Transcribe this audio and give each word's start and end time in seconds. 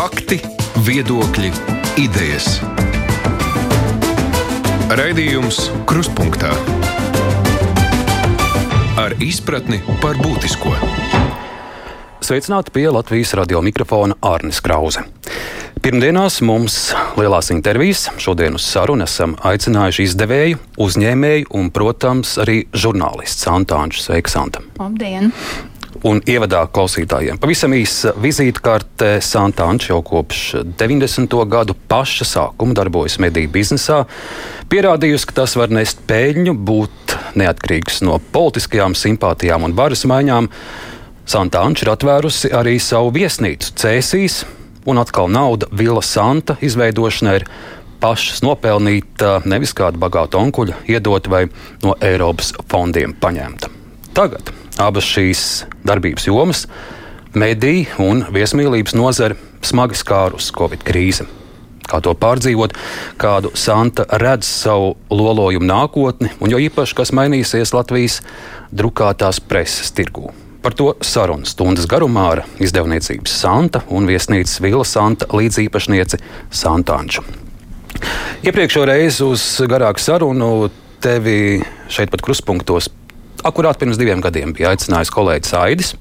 Fakti, 0.00 0.38
viedokļi, 0.80 1.50
idejas. 2.00 2.54
Raidījums 4.96 5.58
Kruspunkta 5.84 6.54
ar 8.96 9.12
izpratni 9.20 9.82
par 10.00 10.16
būtisko. 10.22 10.72
Sveicināti 12.24 12.72
pie 12.78 12.86
Latvijas 12.88 13.34
radio 13.42 13.60
mikrofona 13.60 14.16
Arnis 14.24 14.62
Krause. 14.64 15.04
Pirmdienās 15.84 16.40
mums 16.48 16.78
lielās 17.20 17.52
intervijas. 17.52 18.06
Šodien 18.16 18.56
uz 18.56 18.64
sarunu 18.64 19.04
esam 19.04 19.36
aicinājuši 19.36 20.08
izdevēju, 20.08 20.62
uzņēmēju 20.80 21.52
un, 21.60 21.68
protams, 21.76 22.38
arī 22.40 22.62
žurnālistu 22.72 23.50
Santāņu 23.50 24.00
Sveiksanta. 24.00 24.64
Labdien! 24.80 25.34
Un 26.06 26.20
ievadā 26.22 26.62
klausītājiem 26.70 27.40
pavisam 27.42 27.74
īsa 27.74 28.12
vizītkārte 28.22 29.16
Santāņš 29.26 29.88
jau 29.90 29.98
kopš 30.06 30.42
90. 30.78 31.34
gadu 31.50 31.74
paša 31.90 32.26
sākuma 32.28 32.76
darbojas 32.78 33.18
mediju 33.20 33.50
biznesā, 33.52 34.04
pierādījusi, 34.70 35.26
ka 35.28 35.40
tas 35.42 35.56
var 35.58 35.74
nest 35.74 36.00
peļņu, 36.08 36.54
būt 36.54 37.16
neatkarīgs 37.42 38.00
no 38.06 38.20
politiskajām 38.32 38.94
simpātijām 38.96 39.66
un 39.66 39.74
varas 39.76 40.06
maiņām. 40.08 40.48
Santāņš 41.30 41.84
ir 41.84 41.92
atvērusi 41.92 42.52
arī 42.56 42.78
savu 42.82 43.10
viesnīcu 43.18 43.74
Cēsīs, 43.82 44.44
un 44.88 45.02
atkal 45.02 45.28
nauda 45.30 45.68
Vila 45.74 46.02
Santa 46.06 46.56
izveidošanai 46.64 47.36
ir 47.42 47.48
pašas 48.00 48.40
nopelnīta, 48.46 49.40
nevis 49.44 49.74
kāda 49.76 50.00
bagāta 50.00 50.40
onkuļa 50.40 50.80
iedot 50.88 51.28
vai 51.28 51.44
no 51.84 51.98
Eiropas 52.00 52.54
fondiem 52.70 53.12
paņemta. 53.20 53.74
Tagad 54.16 54.54
abas 54.80 55.06
šīs 55.06 55.44
darbības 55.86 56.26
jomas, 56.28 56.64
mediju 57.36 58.00
un 58.02 58.24
viesmīlības 58.32 58.96
nozare, 58.98 59.36
smagi 59.62 59.98
skārus 60.00 60.50
Covid 60.56 60.82
krīze. 60.86 61.26
Kā 61.90 61.98
to 62.04 62.12
pārdzīvot, 62.14 62.76
kādu 63.18 63.50
Santa 63.58 64.06
redz 64.22 64.46
savu 64.46 64.92
lolojumu 65.10 65.66
nākotni, 65.66 66.30
un 66.38 66.52
jo 66.52 66.60
īpaši, 66.62 66.94
kas 66.96 67.10
mainīsies 67.16 67.74
Latvijas 67.74 68.20
drukātās 68.70 69.42
preses 69.42 69.90
tirgū. 69.96 70.30
Par 70.60 70.76
to 70.76 70.92
sarunu 71.00 71.48
stundas 71.48 71.88
garumā 71.90 72.26
ar 72.34 72.42
izdevniecības 72.62 73.34
Santa 73.42 73.80
un 73.88 74.06
viesnīcas 74.06 74.60
Vila 74.62 74.84
Santa 74.86 75.26
līdzīpašnieci 75.32 76.20
Santāņu. 76.52 77.24
Iepriekšējā 78.46 78.86
reizē 78.92 79.32
uz 79.32 79.42
garāku 79.68 80.04
sarunu 80.04 80.70
tevi 81.02 81.62
šeit 81.90 82.12
pat 82.12 82.22
kruspunktos, 82.24 82.90
akurāt 83.46 83.80
pirms 83.80 83.98
diviem 84.00 84.22
gadiem, 84.24 84.54
bija 84.56 84.74
aicinājis 84.74 85.12
kolēģis 85.14 85.56
Aidis. 85.60 85.92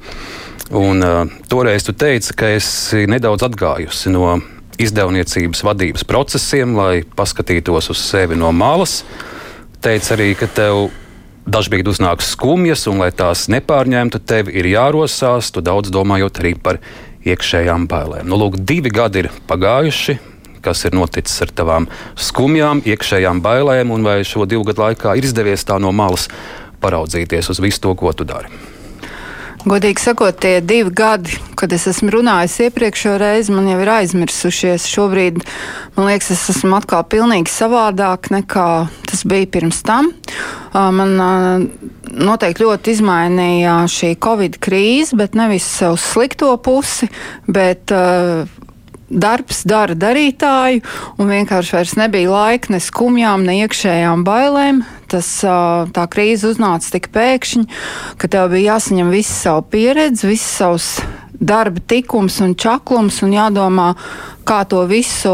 Un, 0.76 1.02
uh, 1.02 1.26
toreiz 1.50 1.86
tu 1.88 1.96
teici, 1.98 2.36
ka 2.38 2.52
esi 2.54 3.08
nedaudz 3.10 3.48
atgājusi 3.48 4.12
no 4.14 4.38
izdevniecības 4.80 5.64
vadības 5.66 6.06
procesiem, 6.08 6.76
lai 6.78 7.02
paskatītos 7.04 7.90
uz 7.92 8.02
sevi 8.04 8.38
no 8.40 8.52
malas. 8.56 9.02
Teici 9.84 10.14
arī, 10.16 10.32
ka 10.38 10.48
tev 10.48 10.90
dažkārt 11.50 11.90
uznāks 11.90 12.34
skumjas, 12.36 12.86
un, 12.92 13.02
lai 13.02 13.10
tās 13.16 13.48
nepārņemtu, 13.52 14.22
tev 14.30 14.52
ir 14.54 14.70
jārosās, 14.70 15.52
tu 15.52 15.64
daudz 15.66 15.92
domājot 15.94 16.42
arī 16.44 16.54
par 16.56 16.80
iekšējām 17.28 17.88
bailēm. 17.90 18.30
Nu, 18.30 18.40
lūk, 18.40 18.60
divi 18.62 18.92
gadi 18.94 19.26
ir 19.26 19.34
pagājuši. 19.50 20.20
Kas 20.60 20.82
ir 20.84 20.92
noticis 20.92 21.40
ar 21.46 21.54
tavām 21.56 21.86
skumjām, 22.20 22.82
iekšējām 22.84 23.40
bailēm, 23.40 23.94
un 23.96 24.04
vai 24.04 24.18
šo 24.28 24.44
divu 24.44 24.66
gadu 24.68 24.84
laikā 24.84 25.14
ir 25.16 25.24
izdevies 25.24 25.64
tā 25.64 25.78
no 25.80 25.94
malas 25.96 26.28
paraudzīties 26.82 27.52
uz 27.54 27.64
visu 27.64 27.86
to, 27.88 27.96
ko 28.00 28.14
tu 28.14 28.28
dari? 28.28 28.52
Godīgi 29.60 30.00
sakot, 30.00 30.38
tie 30.40 30.62
divi 30.64 30.88
gadi, 30.96 31.34
kad 31.60 31.74
es 31.76 31.84
esmu 31.92 32.14
runājis 32.14 32.54
iepriekšējo 32.70 33.18
reizi, 33.20 33.52
man 33.52 33.66
jau 33.68 33.80
ir 33.84 33.90
aizmirsušies. 33.92 34.86
Šobrīd 34.88 35.42
man 35.98 36.08
liekas, 36.08 36.30
es 36.32 36.46
esmu 36.54 36.78
atkal 36.78 37.04
pilnīgi 37.12 37.52
savādāk 37.52 38.32
nekā 38.32 38.70
tas 39.10 39.26
bija 39.28 39.50
pirms 39.52 39.82
tam. 39.84 40.14
Man 40.72 41.20
noteikti 42.08 42.64
ļoti 42.64 42.96
izmainīja 42.96 43.76
šī 43.92 44.14
Covid 44.24 44.56
krīze, 44.64 45.20
bet 45.20 45.36
nevis 45.36 45.68
uz 45.90 46.08
slikto 46.08 46.54
pusi, 46.64 47.12
bet 47.52 47.92
darbs 49.10 49.64
dara 49.68 49.96
darītāju, 49.98 50.84
un 51.20 51.32
vienkārši 51.34 51.76
vairs 51.76 51.96
nebija 52.00 52.32
laika 52.32 52.74
ne 52.74 52.82
skumjām, 52.84 53.46
ne 53.48 53.60
iekšējām 53.66 54.26
bailēm. 54.28 54.84
Tas, 55.10 55.28
tā 55.42 56.04
krīze 56.14 56.52
uznāca 56.52 56.94
tik 56.94 57.10
pēkšņi, 57.16 57.66
ka 58.22 58.30
tev 58.30 58.52
bija 58.54 58.76
jāsaņem 58.76 59.10
visa 59.14 59.34
savu 59.34 59.66
pieredzi, 59.74 60.30
visas 60.30 60.52
savus 60.60 60.92
darba 61.40 61.80
tikums 61.80 62.40
un 62.44 62.54
čaklums 62.60 63.22
un 63.24 63.34
jādomā, 63.34 63.94
kā 64.48 64.64
to 64.68 64.84
visu 64.90 65.34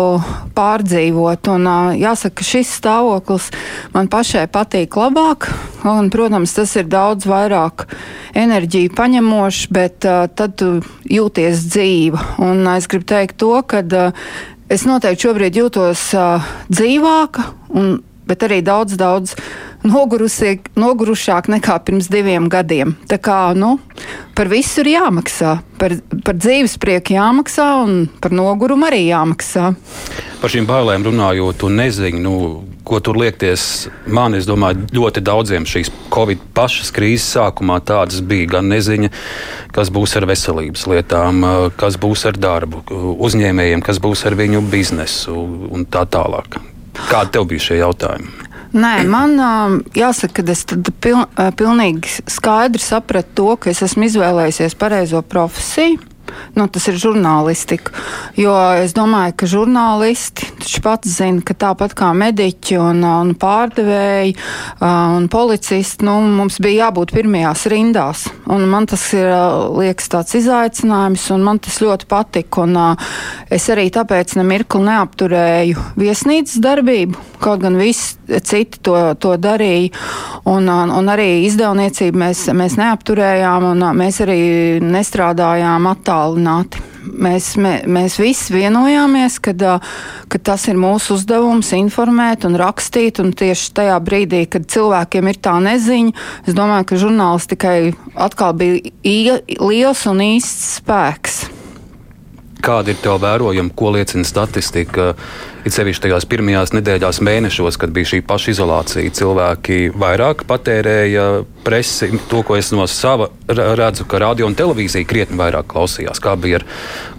pārdzīvot. 0.55 1.49
Un, 1.53 1.69
jāsaka, 1.99 2.39
ka 2.39 2.47
šis 2.47 2.73
stāvoklis 2.79 3.49
man 3.95 4.09
pašai 4.11 4.45
patīk 4.51 4.97
labāk. 4.99 5.49
Un, 5.85 6.09
protams, 6.13 6.55
tas 6.57 6.75
ir 6.77 6.89
daudz 6.91 7.27
vairāk 7.29 7.87
enerģiju 8.37 8.93
paņemošs, 8.97 9.67
bet 9.73 10.07
uh, 10.09 10.25
tad 10.27 10.61
jūties 11.09 11.67
dzīva. 11.71 12.25
Un 12.45 12.65
es 12.75 12.89
gribu 12.91 13.09
teikt 13.15 13.39
to, 13.41 13.53
ka 13.65 13.81
uh, 13.85 14.25
es 14.69 14.85
noteikti 14.89 15.27
šobrīd 15.27 15.61
jūtos 15.61 16.09
uh, 16.17 16.53
dzīvāka. 16.73 17.49
Un, 17.75 17.97
bet 18.25 18.45
arī 18.45 18.61
daudz, 18.65 18.97
daudz 18.97 19.35
nogurušāk 19.89 21.49
nekā 21.53 21.79
pirms 21.85 22.09
diviem 22.11 22.49
gadiem. 22.51 22.95
Tā 23.09 23.19
kā 23.21 23.39
nu, 23.57 23.75
par 24.37 24.49
visu 24.51 24.83
ir 24.83 24.95
jāmaksā. 24.95 25.57
Par, 25.79 25.97
par 26.23 26.37
dzīves 26.39 26.77
prieku 26.81 27.17
jāmaksā 27.17 27.67
un 27.83 28.05
par 28.23 28.35
nogurumu 28.35 28.87
arī 28.87 29.05
jāmaksā. 29.09 29.73
Par 30.41 30.53
šīm 30.53 30.67
bailēm 30.69 31.05
runājot, 31.07 31.65
un 31.67 31.77
nezinu, 31.81 32.21
nu, 32.23 32.35
ko 32.85 32.99
tur 33.01 33.17
liekties. 33.19 33.87
Man, 34.05 34.37
es 34.37 34.47
domāju, 34.47 34.85
ļoti 34.95 35.23
daudziem 35.25 35.65
šīs 35.67 35.91
Covid 36.13 36.43
pašas 36.55 36.93
krīzes 36.95 37.27
sākumā 37.35 37.79
tādas 37.85 38.21
bija 38.25 38.55
gan 38.57 38.69
neziņa, 38.71 39.09
kas 39.75 39.91
būs 39.93 40.15
ar 40.19 40.29
veselības 40.29 40.85
lietām, 40.91 41.43
kas 41.79 41.97
būs 42.01 42.27
ar 42.29 42.39
darbu, 42.39 42.85
uzņēmējiem, 43.25 43.83
kas 43.85 43.99
būs 44.03 44.25
ar 44.29 44.37
viņu 44.39 44.63
biznesu 44.71 45.35
un 45.73 45.87
tā 45.89 46.05
tālāk. 46.05 46.61
Kādi 47.09 47.35
tev 47.35 47.49
bija 47.49 47.65
šie 47.69 47.81
jautājumi? 47.81 48.44
Nē, 48.75 49.05
man 49.07 49.37
jāsaka, 49.95 50.43
ka 50.43 50.51
es 50.51 50.65
piln, 50.99 51.23
pilnīgi 51.55 52.25
skaidri 52.27 52.83
sapratu 52.83 53.31
to, 53.37 53.47
ka 53.63 53.71
es 53.71 53.79
esmu 53.85 54.09
izvēlējies 54.09 54.75
pareizo 54.79 55.21
profesiju 55.23 56.01
nu, 56.55 56.67
tas 56.67 56.87
ir 56.89 56.97
žurnālistika. 56.99 57.93
Jo 58.39 58.53
es 58.81 58.95
domāju, 58.95 59.35
ka 59.39 59.49
žurnālisti 59.49 60.49
pats 60.83 61.09
zina, 61.17 61.41
ka 61.45 61.55
tāpat 61.57 61.95
kā 61.97 62.11
mediķi 62.17 62.77
un, 62.81 63.01
un 63.05 63.33
pārdevēji 63.39 64.35
un 64.85 65.27
policisti, 65.31 66.05
nu, 66.05 66.17
mums 66.37 66.59
bija 66.63 66.87
jābūt 66.87 67.13
pirmajās 67.15 67.65
rindās. 67.71 68.25
Un 68.51 68.67
man 68.69 68.87
tas 68.89 69.03
ir, 69.17 69.29
liekas, 69.75 70.09
tāds 70.13 70.37
izaicinājums, 70.37 71.27
un 71.35 71.45
man 71.45 71.61
tas 71.63 71.79
ļoti 71.83 72.09
patika. 72.11 72.65
Un, 72.65 72.77
es 73.53 73.67
arī 73.73 73.87
tāpēc 73.93 74.35
nemirkli 74.39 74.85
neapturēju 74.85 75.87
viesnīcas 75.99 76.61
darbību, 76.63 77.21
kaut 77.41 77.63
gan 77.65 77.79
visi 77.79 78.39
citi 78.45 78.81
to, 78.85 78.97
to 79.21 79.35
darīja. 79.41 79.93
Un, 80.49 80.69
un 80.69 81.09
arī 81.11 81.45
izdevniecību 81.47 82.21
mēs, 82.21 82.45
mēs 82.53 82.77
neapturējām, 82.81 83.69
un 83.73 83.87
mēs 83.97 84.21
arī 84.25 84.39
nestrādājām 84.83 85.89
attālināti 85.89 86.14
attālināti. 86.15 86.81
Mēs, 87.05 87.51
mē, 87.61 87.83
mēs 87.85 88.17
visi 88.17 88.55
vienojāmies, 88.55 89.37
ka, 89.43 89.53
ka 90.27 90.39
tas 90.41 90.65
ir 90.71 90.79
mūsu 90.79 91.19
uzdevums 91.19 91.69
informēt 91.77 92.47
un 92.47 92.57
rakstīt. 92.57 93.21
Un 93.21 93.33
tieši 93.37 93.73
tajā 93.77 93.97
brīdī, 94.01 94.45
kad 94.49 94.65
cilvēkiem 94.65 95.29
ir 95.29 95.37
tā 95.37 95.57
neziņa, 95.61 96.15
es 96.47 96.57
domāju, 96.57 96.89
ka 96.89 97.01
žurnālistikai 97.03 97.77
atkal 98.15 98.55
bija 98.57 99.37
liels 99.61 100.05
un 100.09 100.23
īsts 100.25 100.79
spēks. 100.79 101.43
Kādi 102.65 102.95
ir 102.95 103.01
tev 103.03 103.19
vērojumi, 103.21 103.75
ko 103.77 103.91
liecina 103.93 104.25
statistika? 104.25 105.11
It 105.65 105.73
sevišķi 105.75 106.07
tajās 106.07 106.25
pirmajās 106.29 106.73
nedēļās, 106.73 107.21
mēnešos, 107.25 107.77
kad 107.81 107.93
bija 107.93 108.15
šī 108.15 108.23
pašizolācija, 108.25 109.13
cilvēki 109.13 109.91
vairāk 109.93 110.45
patērēja 110.49 111.27
presi, 111.65 112.11
to, 112.29 112.43
ko 112.45 112.55
es 112.59 112.69
no 112.75 112.85
sava 112.87 113.27
redzu, 113.47 114.05
ka 114.09 114.19
radio 114.21 114.47
un 114.49 114.55
televīzija 114.57 115.07
krietni 115.09 115.37
vairāk 115.39 115.67
klausījās. 115.73 116.21
Kā 116.21 116.35
bija 116.39 116.59
ar 116.61 116.65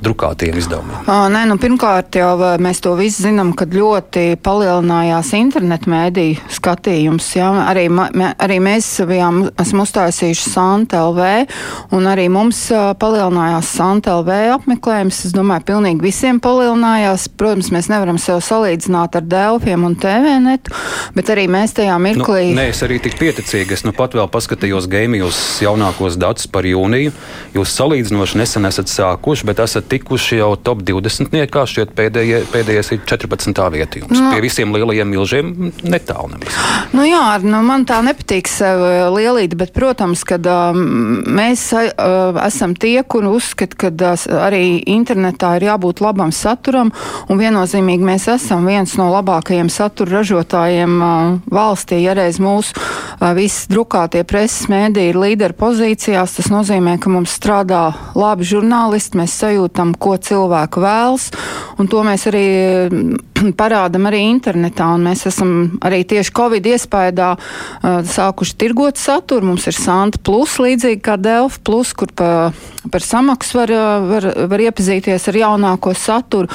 drukātiem 0.05 0.57
izdevumiem? 0.61 1.07
À, 1.11 1.27
nē, 1.33 1.45
nu, 1.51 1.59
pirmkārt, 1.61 2.19
jau 2.21 2.33
mēs 2.63 2.81
to 2.85 2.95
visi 2.99 3.27
zinām, 3.27 3.53
kad 3.59 3.75
ļoti 3.75 4.39
palielinājās 4.45 5.33
internetu 5.39 5.91
mēdīju 5.93 6.51
skatījums. 6.57 7.29
Jā. 7.39 7.51
Arī, 7.67 7.87
mē, 7.91 8.33
arī 8.43 8.59
mēs 8.63 8.89
bijām, 9.09 9.43
esam 9.63 9.83
uztaisījuši 9.85 10.53
Santa 10.53 11.03
LV, 11.09 11.29
un 11.97 12.09
arī 12.11 12.29
mums 12.33 12.63
palielinājās 13.03 13.73
Santa 13.79 14.17
LV 14.21 14.39
apmeklējums. 14.57 15.25
Es 15.29 15.35
domāju, 15.37 15.67
pilnīgi 15.73 16.05
visiem 16.05 16.41
palielinājās. 16.43 17.29
Protams, 17.37 17.73
mēs 17.75 17.91
nevaram 17.93 18.21
sev 18.23 18.41
salīdzināt 18.45 19.19
ar 19.19 19.27
Delfiem 19.27 19.87
un 19.89 19.97
TVNetu, 20.01 20.75
bet 21.17 21.35
arī 21.35 21.47
mēs 21.51 21.75
tajā 21.77 21.97
mirklī. 22.03 22.51
Nu, 22.53 22.61
nē, 22.61 22.71
es 22.75 22.83
arī 22.87 23.01
tik 23.03 23.19
pieticīgi, 23.21 23.75
es 23.77 23.87
nu 23.87 23.95
pat 23.97 24.15
vēl 24.17 24.31
paskatījos 24.37 24.89
gēmijos 24.93 25.41
jaunākos 25.65 26.19
datus 26.21 26.49
par 26.51 26.69
jūniju. 26.69 27.15
Jūs 27.57 27.75
salīdzinoši 27.79 28.41
nesen 28.43 28.69
esat 28.69 28.93
sākuši, 28.93 29.49
bet 29.49 29.63
esat 29.65 29.89
tikuši 29.91 30.41
jau 30.43 30.53
top 30.61 30.85
20. 30.87 31.33
niekā, 31.35 31.65
šķiet 31.69 31.95
pēdējie, 31.97 32.43
pēdējais 32.53 32.93
ir 32.95 33.03
14. 33.09 33.63
vieta 33.73 34.03
jums. 34.03 34.19
No. 34.21 34.33
Pie 34.35 34.43
visiem 34.45 34.75
lielajiem 34.77 35.09
milžiem 35.13 35.53
netālu 35.87 36.35
nemaz. 36.35 36.59
Nu 36.97 37.07
jā, 37.07 37.23
nu 37.45 37.63
man 37.67 37.87
tā 37.89 38.03
nepatīk 38.05 38.51
sev 38.51 38.83
lielīt, 39.15 39.57
bet, 39.59 39.73
protams, 39.77 40.23
kad 40.29 40.45
uh, 40.51 40.77
mēs 40.77 41.69
uh, 41.77 42.37
esam 42.45 42.77
tie, 42.77 43.01
kuri 43.07 43.31
uzskata, 43.39 43.79
ka 43.87 43.93
uh, 43.93 44.27
arī 44.47 44.81
internetā 44.93 45.57
ir 45.59 45.69
jābūt 45.71 46.03
labam 46.05 46.33
saturam, 46.35 46.93
un 47.31 47.41
viennozīmīgi 47.41 48.07
mēs 48.07 48.29
esam 48.37 48.69
viens 48.69 48.97
no 49.01 49.09
labākajiem 49.15 49.71
satura 49.73 50.19
ražotājiem 50.21 50.99
uh, 51.01 51.35
valstī. 51.53 52.03
Ja 52.05 52.17
reiz 52.19 52.41
mūsu 52.43 52.77
uh, 52.77 53.33
visi 53.37 53.71
drukātie 53.73 54.26
preses 54.29 54.69
mēdī 54.71 55.09
ir 55.11 55.19
līderu 55.21 55.57
pozīcijās, 55.57 56.37
tas 56.39 56.51
nozīmē, 56.53 56.97
ka 57.03 57.11
mums 57.13 57.35
strādā 57.39 57.89
labi 58.19 58.47
žurnālisti, 58.47 59.19
mēs 59.21 59.35
sajūtam, 59.41 59.95
ko 59.99 60.17
cilvēku 60.21 60.83
vēlas, 60.85 61.31
un 61.81 61.91
to 61.91 62.03
mēs 62.07 62.27
arī 62.31 62.45
parādam 63.61 64.09
arī 64.11 64.25
internetā, 64.29 64.89
un 64.97 65.07
mēs 65.09 65.27
esam 65.31 65.53
arī 65.87 66.03
tieši 66.09 66.35
Covid 66.37 66.69
iespējā 66.75 67.33
uh, 67.33 67.99
sākuši 68.07 68.57
tirgot 68.61 69.01
saturu. 69.01 69.53
Mums 69.53 69.67
ir 69.71 69.77
Santa 69.79 70.21
Plus, 70.23 70.59
līdzīgi 70.63 71.03
kā 71.05 71.17
Delfa 71.21 71.63
Plus, 71.67 71.93
kur 71.97 72.13
pa, 72.17 72.31
par 72.93 73.05
samaksu 73.05 73.63
var, 73.63 73.75
var, 74.11 74.31
var 74.53 74.65
iepazīties 74.69 75.29
ar 75.31 75.43
jaunāko 75.43 75.95
saturu, 75.97 76.51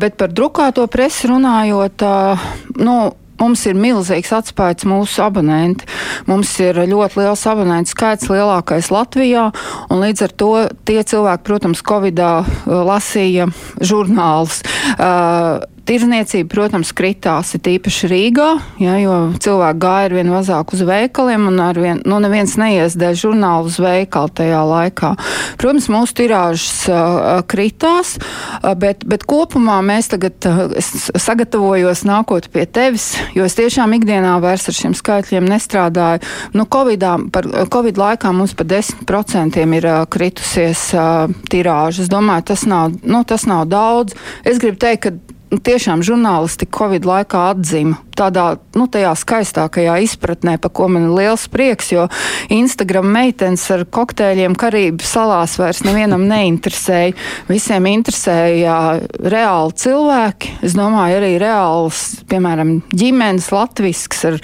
bet 0.00 0.18
par 0.20 0.34
drukāto 0.34 0.86
presi 0.90 1.30
runājot, 1.30 2.06
uh, 2.06 2.50
nu, 2.80 2.98
Mums 3.40 3.66
ir 3.68 3.76
milzīgs 3.78 4.32
atspējas 4.32 4.86
mūsu 4.88 5.22
abonenti. 5.26 5.88
Mums 6.28 6.54
ir 6.64 6.80
ļoti 6.88 7.20
liels 7.20 7.44
abonentu 7.50 7.92
skaits, 7.92 8.30
lielākais 8.32 8.90
Latvijā, 8.94 9.50
līdz 9.92 10.26
ar 10.26 10.36
to 10.40 10.52
tie 10.88 11.00
cilvēki, 11.04 11.46
protams, 11.46 11.84
Covidā 11.86 12.32
uh, 12.42 12.76
lasīja 12.88 13.50
žurnālus. 13.84 14.62
Uh, 14.96 15.64
Tirzniecība, 15.86 16.48
protams, 16.50 16.90
kritās, 16.98 17.52
ir 17.54 17.68
īpaši 17.76 18.08
Rīgā, 18.10 18.46
ja, 18.82 18.96
jo 18.98 19.16
cilvēki 19.38 19.78
gāja 19.84 20.08
ar 20.08 20.14
vien 20.16 20.30
mazāk 20.32 20.72
uz 20.74 20.80
veikaliem, 20.82 21.44
un 21.46 21.60
ar 21.62 21.78
vien, 21.78 22.00
nu, 22.02 22.16
neviens 22.22 22.56
neiesdēja 22.58 23.20
žurnālu 23.20 23.70
uz 23.70 23.76
veikalu 23.78 24.32
tajā 24.34 24.62
laikā. 24.66 25.12
Protams, 25.60 25.86
mūsu 25.94 26.16
tirāžas 26.18 26.88
uh, 26.90 27.38
kritās, 27.46 28.16
uh, 28.18 28.72
bet, 28.74 29.04
bet 29.06 29.22
kopumā 29.30 29.76
mēs 29.86 30.10
tagad 30.10 30.48
uh, 30.50 30.74
sagatavojos 30.82 32.02
nākot 32.08 32.50
pie 32.50 32.66
tevis, 32.66 33.12
jo 33.38 33.46
es 33.46 33.54
tiešām 33.54 33.94
ikdienā 34.00 34.34
vairs 34.42 34.66
ar 34.66 34.78
šiem 34.80 34.98
skaitļiem 34.98 35.46
nestrādāju. 35.52 36.26
Nu, 36.58 36.66
Covidā, 36.66 37.14
par 37.30 37.46
Covid 37.70 38.02
laikā 38.02 38.34
mums 38.34 38.56
par 38.58 38.66
10% 38.74 39.62
ir 39.62 39.88
uh, 39.92 40.02
kritusies 40.10 40.88
uh, 40.98 41.30
tirāžas. 41.46 42.08
Es 42.08 42.12
domāju, 42.12 42.48
tas 42.50 42.66
nav, 42.66 42.98
nu, 43.06 43.22
tas 43.22 43.46
nav 43.46 43.68
daudz. 43.70 44.18
Es 44.42 44.58
gribu 44.58 44.82
teikt, 44.82 45.06
ka 45.06 45.35
tiešām 45.50 46.02
žurnālisti 46.06 46.68
Covid 46.70 47.06
laikā 47.06 47.48
atzima 47.52 48.00
tādā 48.16 48.46
nu, 48.76 48.86
skaistākajā 48.90 49.96
izpratnē, 50.06 50.56
par 50.62 50.72
ko 50.74 50.88
man 50.92 51.08
ir 51.08 51.14
liels 51.16 51.46
prieks, 51.52 51.92
jo 51.92 52.06
Instagram 52.52 53.08
meitenes 53.12 53.64
ar 53.74 53.84
kokteļiem 53.84 54.56
Karību 54.58 55.06
salās 55.06 55.56
vairs 55.60 55.82
nevienam 55.86 56.26
neinteresēja. 56.30 57.14
Visiem 57.50 57.88
interesēja 57.90 58.76
reāli 59.20 59.76
cilvēki. 59.82 60.54
Es 60.66 60.76
domāju, 60.78 61.18
arī 61.20 61.32
reāls, 61.42 62.02
piemēram, 62.30 62.78
ģimenes 62.96 63.50
latvisks 63.54 64.24
ar, 64.30 64.38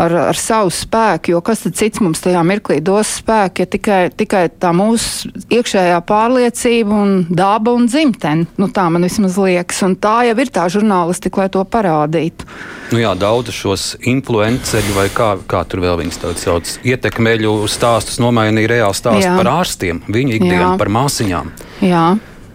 ar, 0.00 0.16
ar 0.32 0.40
savu 0.40 0.72
spēku, 0.74 1.34
jo 1.34 1.42
kas 1.44 1.66
tad 1.66 1.78
cits 1.78 2.02
mums 2.04 2.22
tajā 2.24 2.42
mirklī 2.46 2.80
dos 2.84 3.18
spēku, 3.20 3.64
ja 3.64 3.70
tikai, 3.70 4.00
tikai 4.16 4.46
tā 4.60 4.72
mūsu 4.76 5.32
iekšējā 5.52 6.00
pārliecība 6.08 7.02
un 7.04 7.14
daba 7.28 7.74
un 7.76 7.88
dzimtene. 7.90 8.48
Nu, 8.58 8.70
tā 8.74 8.88
man 8.92 9.06
vismaz 9.06 9.38
liekas, 9.40 9.82
un 9.86 9.96
tā 10.00 10.20
jau 10.28 10.36
ir 10.38 10.52
tā 10.54 10.68
žurnālistika, 10.72 11.44
lai 11.44 11.52
to 11.52 11.64
parādītu. 11.68 12.48
Nu 12.92 13.02
jā, 13.02 13.12
daudz 13.20 13.52
šos 13.54 13.90
influenceļu, 14.00 14.94
vai 14.96 15.08
kā, 15.14 15.34
kā 15.50 15.64
tur 15.68 15.82
vēl 15.84 15.98
viņas 16.02 16.22
tādas 16.22 16.46
sauc, 16.46 16.72
ietekmeļu 16.86 17.52
stāstus 17.70 18.20
nomainīja 18.22 18.72
reāli 18.76 18.98
stāstu 18.98 19.34
par 19.36 19.52
ārstiem, 19.58 20.02
viņu 20.08 20.38
ikdienu, 20.38 20.72
par 20.80 20.92
māsiņām. 20.94 21.52
Jā. 21.84 22.08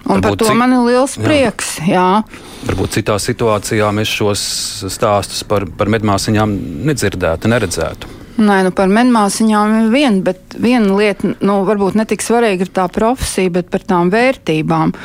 Un 0.04 0.20
Varbūt 0.20 0.26
par 0.26 0.40
to 0.42 0.48
cik... 0.50 0.58
man 0.60 0.74
ir 0.76 0.82
liels 0.84 1.14
prieks. 1.16 1.70
Jā. 1.88 1.94
jā. 1.96 2.42
Varbūt 2.68 2.98
citā 2.98 3.16
situācijā 3.24 3.88
mēs 3.96 4.12
šos 4.12 4.42
stāstus 4.92 5.46
par, 5.48 5.64
par 5.80 5.92
medmāsiņām 5.94 6.58
nedzirdētu, 6.90 7.52
neredzētu. 7.52 8.12
Nē, 8.34 8.64
nu 8.66 8.72
par 8.74 8.90
medmāsiņām 8.90 9.76
ir 9.78 9.92
viena, 9.94 10.20
bet 10.26 10.56
viena 10.58 10.96
lieta, 10.98 11.36
nu, 11.46 11.60
varbūt 11.68 11.96
ne 12.00 12.06
tik 12.10 12.24
svarīga 12.26 12.66
ir 12.66 12.72
tā 12.74 12.88
profesija, 12.92 13.52
bet 13.60 13.70
par 13.72 13.86
tām 13.86 14.10
vērtībām. 14.14 14.96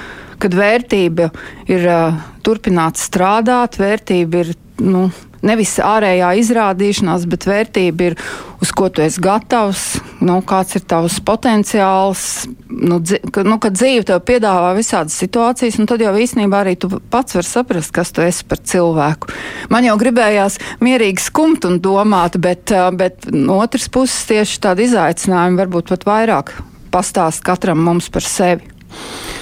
Kad 0.40 0.54
vērtība 0.54 1.28
ir 1.68 1.86
uh, 1.92 2.18
turpināt 2.46 2.98
strādāt, 2.98 3.76
vērtība 3.78 4.42
ir 4.42 4.54
nu, 4.80 5.08
nevis 5.46 5.76
ārējā 5.82 6.30
izrādīšanās, 6.42 7.26
bet 7.30 7.46
vērtība 7.48 8.10
ir, 8.10 8.16
uz 8.62 8.72
ko 8.74 8.88
tu 8.92 9.02
esi 9.04 9.22
gatavs, 9.22 9.84
nu, 10.24 10.38
kāds 10.46 10.78
ir 10.78 10.84
tavs 10.88 11.18
potenciāls. 11.24 12.22
Nu, 12.68 13.00
dzi, 13.02 13.20
ka, 13.34 13.42
nu, 13.46 13.58
kad 13.62 13.76
dzīve 13.78 14.06
tev 14.08 14.22
piedāvā 14.28 14.74
visādas 14.76 15.16
situācijas, 15.18 15.78
tad 15.88 16.02
jau 16.04 16.14
īstenībā 16.18 16.62
arī 16.62 16.76
tu 16.80 16.90
pats 17.10 17.38
vari 17.38 17.48
saprast, 17.48 17.92
kas 17.94 18.12
tu 18.14 18.22
esi 18.24 18.46
par 18.48 18.62
cilvēku. 18.62 19.32
Man 19.72 19.88
jau 19.88 19.96
gribējās 20.00 20.60
mierīgi 20.84 21.24
skumt 21.28 21.66
un 21.68 21.80
domāt, 21.82 22.38
bet, 22.42 22.74
bet 22.98 23.30
no 23.34 23.60
otras 23.62 23.88
puses 23.92 24.26
tieši 24.30 24.62
tādi 24.66 24.88
izaicinājumi 24.90 25.62
varbūt 25.64 25.94
pat 25.94 26.08
vairāk 26.08 26.54
pastāst 26.92 27.44
katram 27.46 27.82
mums 27.84 28.08
par 28.12 28.24
sevi. 28.24 28.76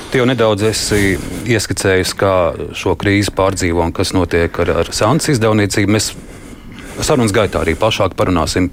Tu 0.06 0.20
jau 0.20 0.26
nedaudz 0.28 0.62
esi 0.68 1.16
ieskicējis, 1.50 2.12
kā 2.18 2.32
šo 2.78 2.94
krīzi 2.98 3.32
pārdzīvo 3.34 3.82
un 3.82 3.92
kas 3.94 4.14
notiek 4.14 4.54
ar, 4.62 4.70
ar 4.82 4.90
Sāncijas 4.94 5.36
izdevniecību. 5.36 5.90
Mēs 5.96 6.12
sarunas 7.04 7.34
gaitā 7.34 7.60
arī 7.60 7.74
plašāk 7.78 8.14
parunāsim, 8.16 8.68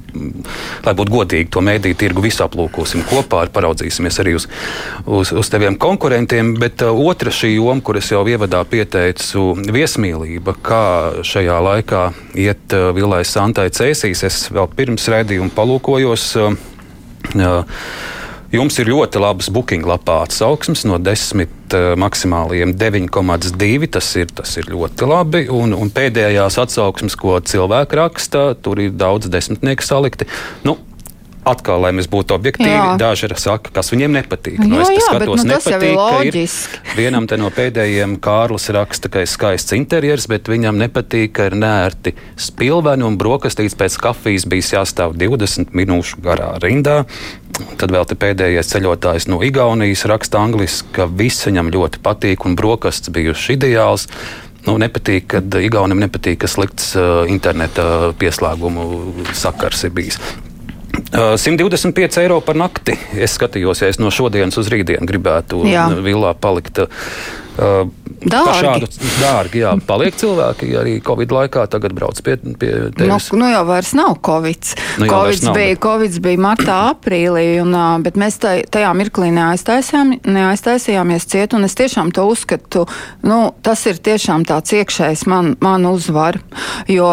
lai 0.85 0.93
būtu 0.95 1.13
godīgi 1.15 1.49
to 1.51 1.63
mēdīju 1.65 1.97
tirgu 1.99 2.23
visu 2.23 2.45
aplūkosim 2.45 3.03
kopā, 3.09 3.43
paraudzīsimies 3.53 4.19
arī 4.23 4.35
uz, 4.37 4.47
uz, 5.05 5.33
uz 5.33 5.51
teviem 5.51 5.77
konkurentiem. 5.81 6.53
Bet 6.61 6.85
uh, 6.85 6.93
otra 6.93 7.33
šī 7.33 7.55
joma, 7.55 7.81
kuras 7.83 8.11
jau 8.13 8.23
ievadā 8.29 8.63
pieteicu, 8.69 9.49
viesmīlība, 9.73 10.55
kā 10.63 10.85
šajā 11.25 11.59
laikā 11.67 12.03
iet 12.45 12.77
uh, 12.77 12.91
Vilai 12.95 13.23
Santai 13.27 13.69
Cēsīs. 13.73 14.25
Es 14.29 14.43
vēl 14.53 14.69
pirms 14.77 15.09
redzījuma 15.11 15.53
palūkojos. 15.57 16.27
Uh, 16.39 16.59
uh, 17.41 17.79
Jums 18.53 18.75
ir 18.77 18.91
ļoti 18.91 19.17
labs 19.17 19.47
booking 19.49 19.87
lapā 19.89 20.19
atsauksmes 20.27 20.83
no 20.85 20.99
10 21.01 21.41
uh, 21.41 21.93
maksimāliem 21.97 22.75
9,2. 22.77 23.87
Tas, 23.95 24.11
ir, 24.21 24.29
tas 24.29 24.51
ir 24.61 24.69
ļoti 24.69 25.07
labi. 25.09 25.41
Un, 25.49 25.73
un 25.73 25.89
pēdējās 25.89 26.59
atsauksmes, 26.61 27.17
ko 27.17 27.39
cilvēki 27.41 27.97
raksta, 27.97 28.43
tur 28.61 28.83
ir 28.83 28.93
daudz 28.93 29.31
desmitnieku 29.33 29.87
salikti. 29.87 30.29
Nu, 30.67 30.77
atkal, 31.47 31.81
lai 31.83 31.91
mēs 31.95 32.07
būtu 32.11 32.35
objektīvi, 32.35 32.71
jā. 32.71 32.95
daži 32.99 33.29
saka, 33.39 33.71
kas 33.75 33.91
viņiem 33.93 34.15
nepatīk. 34.19 34.59
Nu, 34.61 34.79
jā, 34.79 34.87
es 34.93 35.07
skatos, 35.07 35.41
bet, 35.41 35.41
nu, 35.41 35.45
nepatīk, 35.51 36.27
ir 36.29 36.37
vienam 36.99 37.27
no 37.39 37.49
pēdējiem 37.53 38.17
Kārlis 38.23 38.69
raksta, 38.75 39.11
ka 39.11 39.23
ir 39.23 39.31
skaists 39.31 39.75
interjers, 39.77 40.27
bet 40.31 40.51
viņam 40.51 40.79
nepatīk, 40.81 41.33
ka 41.37 41.49
ir 41.49 41.57
nērti 41.59 42.15
spilveni 42.39 43.07
un 43.07 43.17
brokastīts 43.19 43.77
pēc 43.79 43.97
kafijas 44.03 44.47
bijis 44.49 44.73
jāstāv 44.75 45.17
20 45.19 45.75
minūšu 45.75 46.23
garā 46.23 46.53
rindā. 46.63 47.03
Tad 47.77 47.91
vēl 47.93 48.07
te 48.09 48.17
pēdējais 48.17 48.71
ceļotājs 48.71 49.27
no 49.29 49.41
Igaunijas 49.45 50.07
raksta 50.09 50.41
angliski, 50.41 50.89
ka 50.95 51.05
viss 51.05 51.45
viņam 51.45 51.69
ļoti 51.73 52.01
patīk 52.05 52.47
un 52.47 52.57
brokastis 52.57 53.13
bijuši 53.13 53.59
ideāls. 53.59 54.07
Nu, 54.63 54.77
nepatīk, 54.79 55.27
kad 55.35 55.59
Igaunam 55.59 55.99
nepatīk, 55.99 56.39
ka 56.41 56.49
slikts 56.49 56.93
uh, 56.95 57.27
interneta 57.29 58.13
pieslēgumu 58.17 58.87
sakars 59.35 59.83
ir 59.85 59.93
bijis. 59.93 60.21
125 61.11 62.21
eiro 62.23 62.39
par 62.45 62.57
nakti. 62.59 62.95
Es 63.17 63.37
skatījos, 63.37 63.83
ja 63.83 63.91
es 63.91 63.99
no 64.01 64.11
šodienas 64.13 64.57
uz 64.61 64.69
rītdienu 64.71 65.07
gribētu 65.09 65.63
Jā. 65.69 65.87
villā 66.05 66.33
palikt. 66.39 66.83
Uh, 66.83 67.89
dārgi. 68.29 68.63
Šādu 68.63 68.89
dārgi, 69.21 69.63
jā, 69.63 69.73
paliek 69.87 70.17
cilvēki 70.19 70.71
arī 70.79 70.95
Covid 71.05 71.33
laikā. 71.35 71.65
Tagad 71.73 71.95
brauc 71.97 72.19
pie, 72.25 72.37
pie 72.59 72.71
tevis. 72.95 73.31
Nu, 73.33 73.41
nu 73.41 73.51
jau 73.51 73.63
vairs 73.67 73.93
nav 73.97 74.17
Covid. 74.25 74.73
Nu, 75.01 75.07
Covid 75.09 75.47
bija, 75.55 75.77
COVID 75.83 76.19
bija 76.23 76.41
martā, 76.43 76.77
aprīlī, 76.93 77.45
un, 77.63 77.73
bet 78.05 78.17
mēs 78.19 78.39
tajā 78.41 78.91
mirklī 78.97 79.31
neaiztaisījām, 79.35 80.17
neaiztaisījāmies 80.23 81.27
ciet, 81.29 81.55
un 81.57 81.67
es 81.67 81.77
tiešām 81.79 82.11
to 82.15 82.25
uzskatu, 82.29 82.85
nu, 83.27 83.39
tas 83.65 83.83
ir 83.89 83.99
tiešām 84.03 84.45
tāds 84.49 84.75
iekšējs 84.77 85.25
man, 85.31 85.53
man 85.63 85.87
uzvar, 85.89 86.39
jo, 86.91 87.09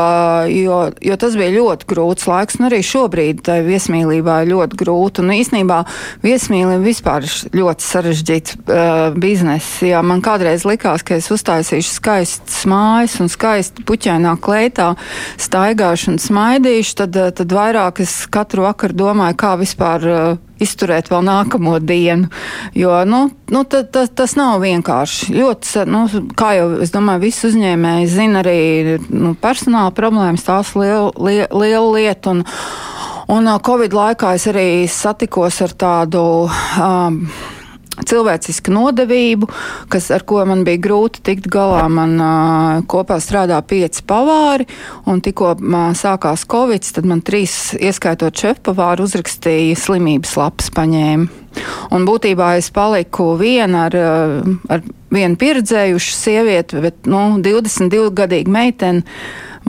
jo, 0.51 0.81
jo 1.05 1.19
tas 1.21 1.37
bija 1.39 1.55
ļoti 1.57 1.89
grūts 1.91 2.29
laiks, 2.31 2.59
un 2.61 2.69
arī 2.71 2.83
šobrīd 2.87 3.45
tai 3.49 3.61
viesmīlībā 3.67 4.43
ir 4.45 4.53
ļoti 4.55 4.81
grūti, 4.81 5.25
un 5.25 5.35
īsnībā 5.37 5.81
viesmīlība 6.25 6.81
vispār 6.85 7.27
ir 7.27 7.61
ļoti 7.61 7.87
sarežģīts 7.87 8.59
uh, 8.61 9.19
bizness, 9.21 9.81
ja 9.87 10.03
man 10.07 10.23
kādreiz 10.25 10.67
likās, 10.69 11.00
izdomājis, 11.01 11.03
ka 11.03 11.17
es 11.17 11.31
uztaisīšu 11.31 11.95
skaistas 11.95 12.67
mājas 12.67 13.21
un 13.21 13.29
skaisti 13.29 13.85
puķainā 13.85 14.39
kleitā 14.41 14.97
staigāšu 15.39 16.13
un 16.13 16.19
smaidīšu, 16.19 16.95
tad, 16.97 17.17
tad 17.35 17.53
vairāk 17.53 18.01
es 18.01 18.27
katru 18.29 18.65
vakaru 18.65 18.95
domāju, 18.95 19.37
kā 19.37 19.57
vispār 19.59 20.07
uh, 20.07 20.39
izturēt 20.61 21.11
vēl 21.11 21.23
nākamo 21.25 21.79
dienu. 21.81 22.29
Jo 22.75 23.05
nu, 23.05 23.31
nu, 23.51 23.65
ta, 23.65 23.83
ta, 23.83 24.07
tas 24.07 24.37
nav 24.37 24.61
vienkārši. 24.63 25.33
Ļoti, 25.35 25.87
nu, 25.87 26.07
kā 26.37 26.55
jau 26.57 26.81
es 26.83 26.91
domāju, 26.91 27.25
visi 27.25 27.47
uzņēmēji 27.49 28.11
zina 28.11 28.43
arī 28.43 28.99
nu, 29.09 29.35
personāla 29.35 29.93
problēmas, 29.93 30.45
tās 30.45 30.75
liela, 30.77 31.13
liela, 31.17 31.49
liela 31.55 31.89
lieta. 31.97 32.31
Un, 32.35 32.45
un 33.31 33.55
Covid 33.65 33.95
laikā 33.95 34.35
es 34.37 34.47
arī 34.51 34.69
satikos 34.89 35.63
ar 35.65 35.75
tādu. 35.79 36.27
Um, 36.81 37.25
cilvēciska 38.09 38.73
nodevību, 38.75 39.49
kas, 39.93 40.11
ar 40.15 40.25
ko 40.29 40.43
man 40.49 40.65
bija 40.67 40.81
grūti 40.83 41.23
tikt 41.27 41.51
galā. 41.53 41.85
Man 41.93 42.17
uh, 42.21 42.85
kopā 42.91 43.21
strādā 43.23 43.61
pieci 43.67 44.05
pavāri, 44.07 44.69
un 45.11 45.23
tikko 45.25 45.55
uh, 45.57 45.91
sākās 45.97 46.47
Covid, 46.51 46.87
tad 46.97 47.09
man 47.09 47.25
trīs, 47.27 47.75
ieskaitot 47.79 48.37
šefpavāru, 48.41 49.09
uzrakstīja 49.09 49.79
slimības 49.79 50.37
lapas 50.41 50.73
paņēma. 50.77 51.41
Un 51.91 52.05
būtībā 52.07 52.55
es 52.61 52.71
paliku 52.71 53.33
viena 53.41 53.89
ar, 53.89 53.97
ar 54.71 54.83
vienu 55.11 55.39
pieredzējušu 55.41 56.15
sievieti, 56.15 56.79
bet 56.85 57.11
nu, 57.11 57.41
22 57.43 58.13
gadīgu 58.23 58.55
meiteni 58.55 59.03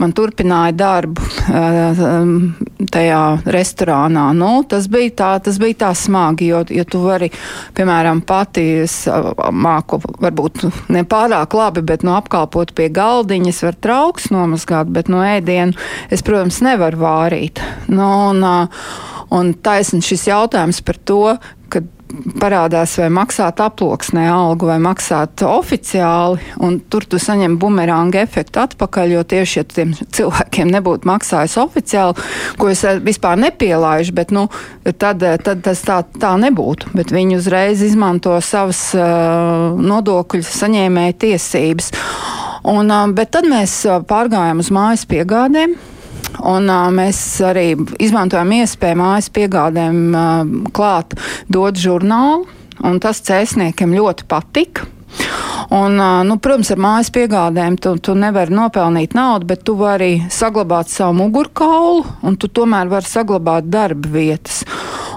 man 0.00 0.12
turpināja 0.16 0.72
darbu 0.76 1.24
eh, 1.52 2.02
tajā 2.92 3.20
restorānā. 3.54 4.24
Nu, 4.36 4.50
tas, 4.68 4.88
bija 4.92 5.14
tā, 5.18 5.30
tas 5.44 5.58
bija 5.62 5.78
tā 5.86 5.92
smagi, 5.98 6.48
jo, 6.52 6.62
jo 6.72 6.84
tu 6.88 7.02
vari, 7.04 7.30
piemēram, 7.76 8.22
pati 8.26 8.66
māku, 9.52 10.00
varbūt 10.22 10.64
ne 10.94 11.04
pārāk 11.08 11.56
labi, 11.58 11.84
bet 11.92 12.06
no 12.06 12.16
apkalpot 12.18 12.74
pie 12.76 12.88
galdiņas 12.94 13.62
var 13.68 13.80
trauks 13.84 14.30
nomazgāt, 14.34 14.92
bet 14.92 15.10
no 15.12 15.22
ēdienu 15.26 15.76
es, 16.12 16.24
protams, 16.24 16.62
nevaru 16.64 17.02
vārīt. 17.04 17.62
Nu, 17.92 18.08
un, 18.32 18.44
un 19.32 19.56
taisn 19.64 20.04
šis 20.04 20.28
jautājums 20.30 20.82
par 20.86 21.00
to, 21.08 21.24
ka 21.72 21.84
parādās, 22.40 22.94
vai 23.00 23.08
maksāt 23.12 23.60
aploksnē 23.62 24.24
algu, 24.32 24.68
vai 24.70 24.78
maksāt 24.82 25.42
oficiāli, 25.46 26.40
un 26.64 26.78
tur 26.92 27.06
tu 27.08 27.20
saņem 27.22 27.56
bumerāngu 27.60 28.20
efektu 28.22 28.62
atpakaļ, 28.62 29.14
jo 29.16 29.22
tieši, 29.32 29.58
ja 29.60 29.66
tiem 29.68 29.94
cilvēkiem 30.16 30.72
nebūtu 30.72 31.08
maksājis 31.08 31.58
oficiāli, 31.62 32.26
ko 32.60 32.70
es 32.72 32.84
vispār 33.04 33.40
nepielaižu, 33.42 34.16
bet, 34.16 34.34
nu, 34.34 34.48
tad, 34.84 35.24
tad 35.44 35.64
tas 35.64 35.84
tā, 35.86 36.02
tā 36.22 36.34
nebūtu, 36.40 36.92
bet 36.96 37.14
viņi 37.14 37.38
uzreiz 37.40 37.84
izmanto 37.84 38.34
savas 38.44 38.84
uh, 38.98 39.72
nodokļu 39.78 40.44
saņēmēja 40.48 41.18
tiesības. 41.26 41.92
Un, 42.72 42.92
uh, 42.92 43.08
bet 43.14 43.32
tad 43.34 43.48
mēs 43.50 43.82
pārgājām 44.08 44.62
uz 44.62 44.70
mājas 44.74 45.08
piegādēm. 45.10 45.78
Un, 46.42 46.68
uh, 46.70 46.88
mēs 46.94 47.18
arī 47.44 47.72
izmantojam 48.02 48.54
iespēju 48.62 48.98
mājas 48.98 49.28
piegādēm 49.34 50.00
uh, 50.14 50.42
klāt 50.74 51.16
dot 51.52 51.78
žurnālu, 51.80 52.46
un 52.82 52.98
tas 53.02 53.22
cēsniekiem 53.26 53.94
ļoti 53.98 54.28
patika. 54.30 54.88
Un, 55.72 55.96
nu, 56.28 56.36
protams, 56.42 56.68
ar 56.74 56.80
mājas 56.82 57.08
piegādēm 57.14 57.78
tu, 57.80 57.94
tu 58.02 58.12
nevari 58.18 58.52
nopelnīt 58.52 59.14
naudu, 59.16 59.48
bet 59.54 59.62
tu 59.64 59.76
vari 59.78 60.18
saglabāt 60.32 60.92
savu 60.92 61.16
mugurkaulu, 61.22 62.04
un 62.28 62.36
tu 62.36 62.50
tomēr 62.52 62.90
vari 62.92 63.08
saglabāt 63.08 63.70
darba 63.72 64.12
vietas. 64.12 64.62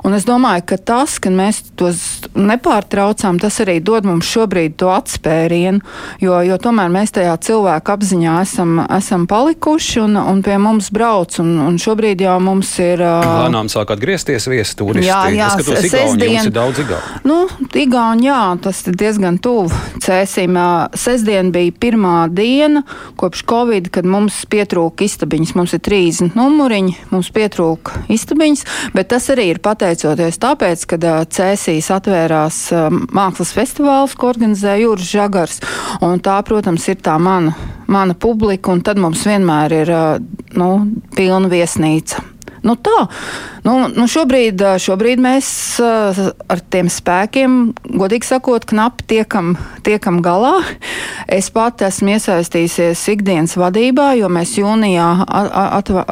Un 0.06 0.14
es 0.14 0.26
domāju, 0.28 0.62
ka 0.70 0.78
tas, 0.78 1.16
ka 1.18 1.32
mēs 1.34 1.64
tos 1.80 2.00
nepārtraucām, 2.38 3.40
tas 3.42 3.58
arī 3.64 3.80
dod 3.82 4.06
mums 4.06 4.28
šobrīd 4.30 4.76
to 4.78 4.92
atspērienu, 4.94 5.82
jo, 6.22 6.36
jo 6.46 6.58
tomēr 6.62 6.92
mēs 6.94 7.16
tajā 7.16 7.34
cilvēku 7.48 7.96
apziņā 7.96 8.36
esam, 8.44 8.78
esam 8.86 9.26
palikuši 9.32 10.04
un, 10.04 10.20
un 10.22 10.44
pie 10.46 10.60
mums 10.62 10.92
brauc. 10.94 11.40
Un, 11.42 11.56
un 11.64 11.80
šobrīd 11.82 12.22
jau 12.22 12.38
mums 12.44 12.76
ir. 12.84 13.02
Lēnām 13.02 13.72
sāk 13.72 13.96
atgriezties 13.96 14.46
viesi 14.52 14.78
turisti. 14.78 15.10
Jā, 15.10 15.24
jā, 15.34 15.50
es 15.50 15.66
skatos, 15.66 15.90
Igauni, 15.90 16.30
jums 16.36 16.52
ir 16.52 16.56
daudz 16.60 16.84
Igauni. 16.86 17.22
Nu, 17.26 17.40
Igauni, 17.74 18.30
jā, 18.30 18.42
tas 18.62 18.86
ir 18.86 19.02
diezgan 19.02 19.42
tuvu 19.42 19.74
cēsim. 20.04 20.58
Sesdien 20.96 21.52
bija 21.56 21.74
pirmā 21.82 22.16
diena 22.34 22.84
kopš 23.20 23.44
Covid, 23.50 23.90
kad 23.94 24.08
mums 24.10 24.42
pietrūka 24.52 25.06
istabiņas. 25.06 25.56
Mums 25.58 25.76
ir 25.78 25.84
30 25.86 26.38
numuriņi, 26.38 26.96
mums 27.14 27.32
pietrūka 27.36 28.06
istabiņas, 28.12 28.66
bet 28.96 29.12
tas 29.14 29.30
arī 29.34 29.50
ir 29.54 29.62
pateicoties 29.64 30.42
tāpēc, 30.44 30.86
ka 30.92 31.02
Cēsīs 31.36 31.90
atvērās 31.94 32.62
mākslas 33.16 33.56
festivāls, 33.56 34.16
ko 34.18 34.32
organizē 34.34 34.78
Jūras 34.82 35.10
Žagars, 35.12 35.60
un 36.06 36.22
tā, 36.24 36.38
protams, 36.48 36.88
ir 36.92 37.02
tā 37.04 37.18
mana, 37.22 37.56
mana 37.88 38.16
publika, 38.18 38.74
un 38.74 38.84
tad 38.86 39.02
mums 39.02 39.26
vienmēr 39.28 39.80
ir 39.84 39.94
nu, 40.60 40.72
pilna 41.16 41.52
viesnīca. 41.52 42.35
Nu 42.66 42.74
tā, 42.82 43.06
nu, 43.62 43.76
nu 43.94 44.08
šobrīd, 44.10 44.62
šobrīd 44.82 45.20
mēs 45.22 45.48
ar 45.84 46.62
tiem 46.74 46.90
spēkiem, 46.90 47.60
godīgi 47.94 48.26
sakot, 48.26 48.66
knapi 48.66 49.06
tiekam, 49.12 49.54
tiekam 49.86 50.18
galā. 50.26 50.56
Es 51.30 51.52
pati 51.54 51.86
esmu 51.86 52.16
iesaistījusies 52.16 53.04
ikdienas 53.14 53.54
vadībā, 53.62 54.16
jo 54.18 54.32
mēs 54.34 54.56
jūnijā 54.58 55.10
atva, 55.30 56.06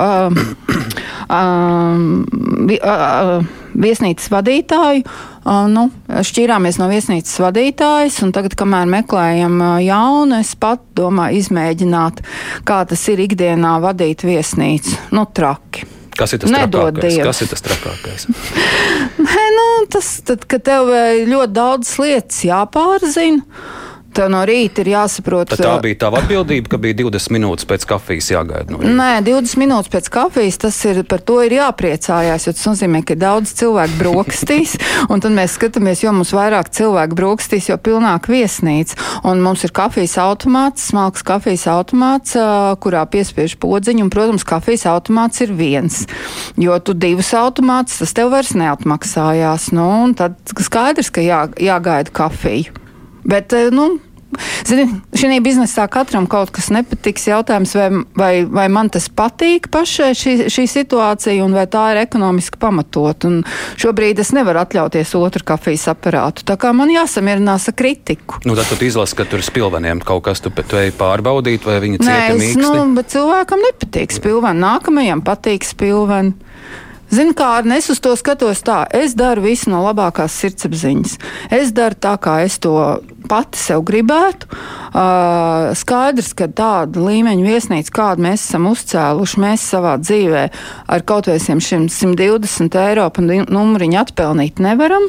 viesnīcas 3.73 4.29
vadītāju. 4.33 5.17
Nu, 5.73 5.87
šķīrāmies 6.29 6.77
no 6.79 6.91
viesnīcas 6.91 7.33
vadītājas, 7.43 8.21
un 8.23 8.35
tagad, 8.35 8.53
kamēr 8.59 8.85
meklējam 8.93 9.57
jaunu, 9.83 10.37
es 10.37 10.53
pat 10.53 10.85
domāju 10.95 11.41
izmēģināt, 11.41 12.21
kā 12.67 12.83
tas 12.87 13.09
ir 13.09 13.25
ikdienā 13.25 13.79
vadīt 13.83 14.23
viesnīcu. 14.27 15.09
Nu, 15.17 15.25
traki. 15.25 15.89
Kas 16.17 16.35
ir 16.35 16.43
tas 16.43 16.51
Nedod 16.53 16.93
trakākais? 16.93 17.15
Dievs. 17.15 17.27
Kas 17.27 17.41
ir 17.43 17.51
tas 17.53 17.63
trakākais? 17.65 18.27
Nē, 19.27 19.45
nu, 19.57 19.67
tas, 19.93 20.09
tad, 20.27 20.45
ka 20.49 20.59
tev 20.61 20.91
ļoti 21.29 21.55
daudz 21.55 21.95
lietas 22.03 22.43
jāpārzina. 22.45 23.41
Tev 24.13 24.29
no 24.29 24.43
rīta 24.45 24.83
ir 24.83 24.91
jāsaprot. 24.93 25.49
Tad 25.53 25.63
tā 25.63 25.73
bija 25.81 25.97
tā 26.03 26.09
atbildība, 26.19 26.69
ka 26.73 26.79
bija 26.81 26.97
20 27.01 27.33
minūtes 27.33 27.67
pēc 27.69 27.85
kafijas 27.89 28.29
jāgaida. 28.29 28.69
No 28.73 28.81
rīta. 28.81 28.93
Nē, 28.99 29.09
20 29.25 29.61
minūtes 29.61 29.89
pēc 29.93 30.09
kafijas 30.13 30.59
tas 30.61 30.77
ir 30.89 31.01
par 31.09 31.23
to 31.25 31.39
ir 31.45 31.55
jāpriecājās, 31.57 32.45
jo 32.47 32.53
tas 32.53 32.67
nozīmē, 32.69 33.01
ka 33.07 33.17
daudz 33.19 33.55
cilvēku 33.57 33.97
brokastīs, 33.99 34.75
un 35.11 35.23
tad 35.23 35.33
mēs 35.33 35.57
skatāmies, 35.57 36.03
jo 36.05 36.13
mums 36.13 36.33
vairāk 36.35 36.69
cilvēku 36.77 37.17
brokastīs, 37.17 37.71
jo 37.71 37.79
pilnāk 37.81 38.29
viesnīca. 38.29 38.99
Un 39.29 39.41
mums 39.43 39.65
ir 39.65 39.73
kafijas 39.75 40.15
automāts, 40.21 40.89
smalks 40.91 41.25
kafijas 41.25 41.65
automāts, 41.73 42.37
kurā 42.83 43.05
piespiež 43.09 43.57
podziņu, 43.63 44.05
un, 44.05 44.13
protams, 44.13 44.45
kafijas 44.47 44.85
automāts 44.93 45.41
ir 45.45 45.55
viens. 45.57 46.03
Jo 46.59 46.77
tu 46.83 46.93
divus 46.93 47.33
automātus, 47.37 48.01
tas 48.03 48.13
tev 48.13 48.33
vairs 48.35 48.53
neatmaksājās. 48.57 49.71
Nu, 49.73 49.89
un 50.05 50.15
tad 50.17 50.37
skaidrs, 50.53 51.09
ka 51.13 51.25
jā, 51.25 51.45
jāgaida 51.57 52.13
kafiju. 52.13 52.82
Bet, 53.23 53.55
nu, 53.71 53.93
Zini, 54.65 54.87
šī 55.17 55.37
biznesā 55.43 55.85
katram 55.91 56.25
kaut 56.29 56.51
kas 56.55 56.69
nepatiks. 56.73 57.27
Jautājums, 57.29 57.73
vai, 57.77 57.87
vai, 58.17 58.31
vai 58.49 58.65
man 58.71 58.89
tas 58.93 59.09
patīk 59.13 59.69
pašai 59.73 60.11
šī, 60.17 60.33
šī 60.53 60.65
situācija, 60.69 61.43
un 61.45 61.55
vai 61.55 61.65
tā 61.71 61.83
ir 61.93 62.01
ekonomiski 62.03 62.59
pamatot. 62.61 63.27
Un 63.29 63.41
šobrīd 63.79 64.21
es 64.23 64.33
nevaru 64.35 64.63
atļauties 64.63 65.13
otru 65.19 65.45
kafijas 65.53 65.87
aparātu. 65.93 66.45
Tā 66.47 66.57
kā 66.59 66.73
man 66.75 66.91
jāsamierinās 66.93 67.69
ar 67.69 67.77
kritiku. 67.77 68.41
Nu, 68.47 68.57
tad 68.57 68.71
tu 68.71 68.87
izlasi, 68.87 69.17
ka 69.19 69.27
tur 69.29 69.43
ir 69.43 69.47
spilveniem 69.47 70.03
kaut 70.05 70.25
kas, 70.27 70.41
tu, 70.43 70.53
tu 70.53 70.79
ej 70.79 70.93
pārbaudīt, 70.97 71.67
vai 71.67 71.79
viņi 71.83 72.01
cieta 72.03 72.37
mīksti. 72.39 72.63
Nu, 72.63 72.87
bet 72.97 73.13
cilvēkam 73.13 73.63
nepatīk 73.69 74.17
spilveni. 74.17 74.63
Nākamajam 74.63 75.23
patīk 75.25 75.67
spilveni. 75.67 76.35
Zini, 77.13 77.33
kā 77.37 77.59
ar 77.59 77.67
nesu 77.69 77.93
to 78.01 78.15
skatos 78.17 78.63
tā, 78.65 78.83
es 78.89 79.13
daru 79.17 79.43
visu 79.45 79.69
no 79.69 79.83
labākās 79.85 80.33
sirdsapziņas. 80.41 81.17
Es 81.53 81.73
daru 81.75 81.97
tā, 82.01 82.15
kā 82.17 82.39
es 82.41 82.57
to 82.63 82.73
pati 83.29 83.59
sev 83.61 83.83
gribētu. 83.85 84.49
Uh, 84.49 85.73
skaidrs, 85.77 86.31
ka 86.37 86.47
tāda 86.49 87.03
līmeņa 87.03 87.45
viesnīca, 87.45 87.93
kādu 87.93 88.25
mēs 88.25 88.47
esam 88.47 88.65
uzcēluši, 88.71 89.43
mēs 89.45 89.67
savā 89.75 89.93
dzīvē 90.01 90.47
ar 90.95 91.05
kaut 91.05 91.29
vai 91.29 91.37
120 91.37 92.81
eiro 92.87 93.05
pa 93.13 93.27
numuriņu 93.27 94.01
atpelnīt 94.01 94.63
nevaram. 94.63 95.05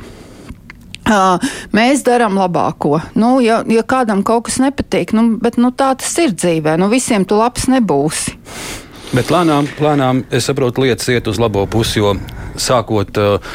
Uh, 1.05 1.41
mēs 1.77 2.05
darām 2.05 2.37
labāko. 2.41 2.99
Nu, 3.17 3.37
ja, 3.45 3.63
ja 3.69 3.85
kādam 3.85 4.23
kaut 4.25 4.51
kas 4.51 4.61
nepatīk, 4.61 5.17
nu, 5.17 5.35
bet 5.41 5.57
nu, 5.61 5.73
tā 5.73 5.95
tas 6.01 6.17
ir 6.21 6.37
dzīvē. 6.37 6.79
Nu, 6.81 6.93
visiem 6.93 7.25
tu 7.29 7.41
labs 7.41 7.69
nebūsi. 7.73 8.39
Bet 9.15 9.29
lēnām, 9.31 9.69
lēnām 9.79 10.25
es 10.35 10.49
saprotu, 10.49 10.83
lietas 10.83 11.07
iet 11.13 11.29
uz 11.31 11.39
labo 11.39 11.63
pusi, 11.71 12.01
jo 12.01 12.17
sākot 12.59 13.21
uh, 13.23 13.53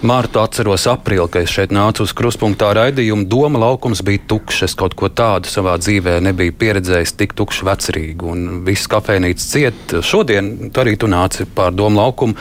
Mārtu 0.00 0.40
atceros 0.40 0.86
aprīli, 0.88 1.26
kad 1.28 1.44
es 1.44 1.52
šeit 1.52 1.74
nācu 1.76 2.06
uz 2.06 2.14
kruspunktā 2.16 2.70
raidījumu. 2.72 3.26
Doma 3.28 3.60
laukums 3.60 4.00
bija 4.00 4.22
tukšs. 4.32 4.62
Es 4.64 4.74
kaut 4.78 4.94
ko 4.96 5.10
tādu 5.12 5.50
savā 5.52 5.74
dzīvē 5.76 6.14
nebiju 6.24 6.54
pieredzējis, 6.56 7.12
tik 7.20 7.34
tukšu 7.36 7.68
vecerīgu. 7.68 8.30
Un 8.32 8.62
viss 8.64 8.88
kafejnīca 8.88 9.44
ciet. 9.44 9.98
Šodien 10.00 10.70
tu 10.72 10.80
arī 10.80 10.96
tu 10.96 11.10
nāci 11.10 11.44
pār 11.44 11.76
domu 11.76 12.00
laukumu. 12.00 12.38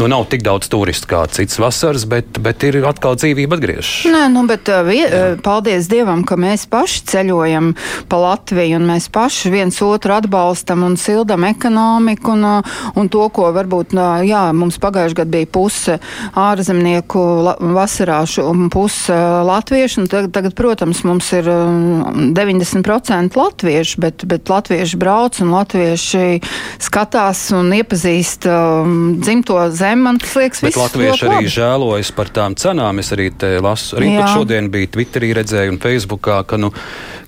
Nu, 0.00 0.06
nav 0.08 0.26
tik 0.32 0.44
daudz 0.44 0.68
turistu 0.72 1.08
kā 1.10 1.22
cits 1.28 1.58
vasaras, 1.60 2.06
bet, 2.08 2.38
bet 2.40 2.62
ir 2.64 2.78
atkal 2.88 3.16
dzīvība 3.20 3.58
atgriežas. 3.58 3.90
Nē, 4.08 4.22
nu, 4.32 4.46
bet 4.48 4.68
uh, 4.72 4.80
vie, 4.86 5.02
uh, 5.04 5.34
paldies 5.44 5.90
Dievam, 5.92 6.22
ka 6.24 6.38
mēs 6.40 6.64
paši 6.72 7.02
ceļojam 7.10 7.74
pa 8.08 8.20
Latviju 8.22 8.78
un 8.80 8.86
mēs 8.88 9.10
paši 9.12 9.52
viens 9.52 9.80
otru 9.84 10.16
atbalstam 10.16 10.86
un 10.88 10.96
sildam 11.00 11.44
ekonomiku 11.48 12.32
un, 12.32 12.46
uh, 12.48 12.78
un 12.96 13.12
to, 13.12 13.26
ko 13.28 13.50
varbūt, 13.52 13.92
jā, 14.24 14.46
mums 14.56 14.80
pagājuši 14.80 15.20
gadu 15.20 15.36
bija 15.36 15.52
puse 15.52 15.98
ārzemnieku 16.48 16.89
dzīvnieku 16.90 17.22
vasarāšu 17.74 18.44
un 18.50 18.70
puse 18.70 19.14
latviešu. 19.46 20.06
Tagad, 20.10 20.32
tagad, 20.34 20.54
protams, 20.54 21.02
mums 21.04 21.30
ir 21.32 21.46
90% 21.46 23.36
latviešu, 23.36 24.00
bet, 24.00 24.24
bet 24.24 24.48
latvieši 24.50 24.96
brauc 24.98 25.40
un 25.40 25.52
latvieši 25.54 26.40
skatās 26.80 27.50
un 27.54 27.70
iepazīst 27.72 28.48
um, 28.50 29.20
dzimto 29.20 29.58
zemi. 29.70 30.02
Man 30.02 30.18
liekas, 30.20 30.64
bet 30.64 30.76
latvieši 30.80 31.26
arī 31.28 31.38
labi. 31.40 31.54
žēlojas 31.54 32.12
par 32.16 32.32
tām 32.34 32.56
cenām. 32.58 32.98
Es 33.02 33.12
arī 33.14 33.30
lasu, 33.60 33.96
arī 34.00 34.16
šodien 34.34 34.70
bija 34.72 34.90
Twitterī 34.90 35.32
redzēju 35.36 35.76
un 35.76 35.80
Facebookā, 35.82 36.42
ka 36.48 36.58
nu, 36.60 36.72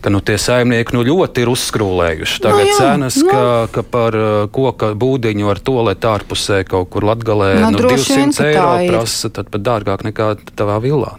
ka 0.03 0.11
nu, 0.11 0.21
tie 0.25 0.37
saimnieki 0.41 0.97
nu, 0.97 1.05
ļoti 1.07 1.45
ir 1.45 1.51
uzskrūlējuši. 1.53 2.39
Nu 2.41 2.45
Tagad 2.45 2.65
no, 2.65 2.71
jā, 2.71 2.79
cenas, 2.81 3.19
no. 3.21 3.27
Nu. 3.27 3.31
ka, 3.31 3.45
ka 3.77 3.85
par 3.87 4.17
uh, 4.19 4.31
koka 4.53 4.93
būdiņu 4.99 5.51
ar 5.53 5.61
to 5.63 5.77
lietu 5.87 6.11
ārpusē 6.11 6.63
kaut 6.69 6.91
kur 6.93 7.07
latgalē 7.07 7.53
no, 7.61 7.71
nu, 7.71 7.79
nu 7.79 7.93
200 7.93 8.19
vien, 8.19 8.35
eiro 8.49 8.73
prasa, 8.91 9.31
tad 9.35 9.51
pat 9.53 9.65
dārgāk 9.65 10.03
nekā 10.09 10.29
tavā 10.59 10.81
villā. 10.83 11.15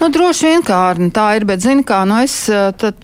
Nu, 0.00 0.08
droši 0.14 0.52
vien 0.52 0.64
kā 0.66 0.80
tā 1.14 1.26
ir, 1.38 1.46
bet 1.48 1.64
zini, 1.64 1.84
kā 1.86 2.02
nu 2.08 2.20
es, 2.22 2.36
uh, 2.52 2.70
tad, 2.78 2.98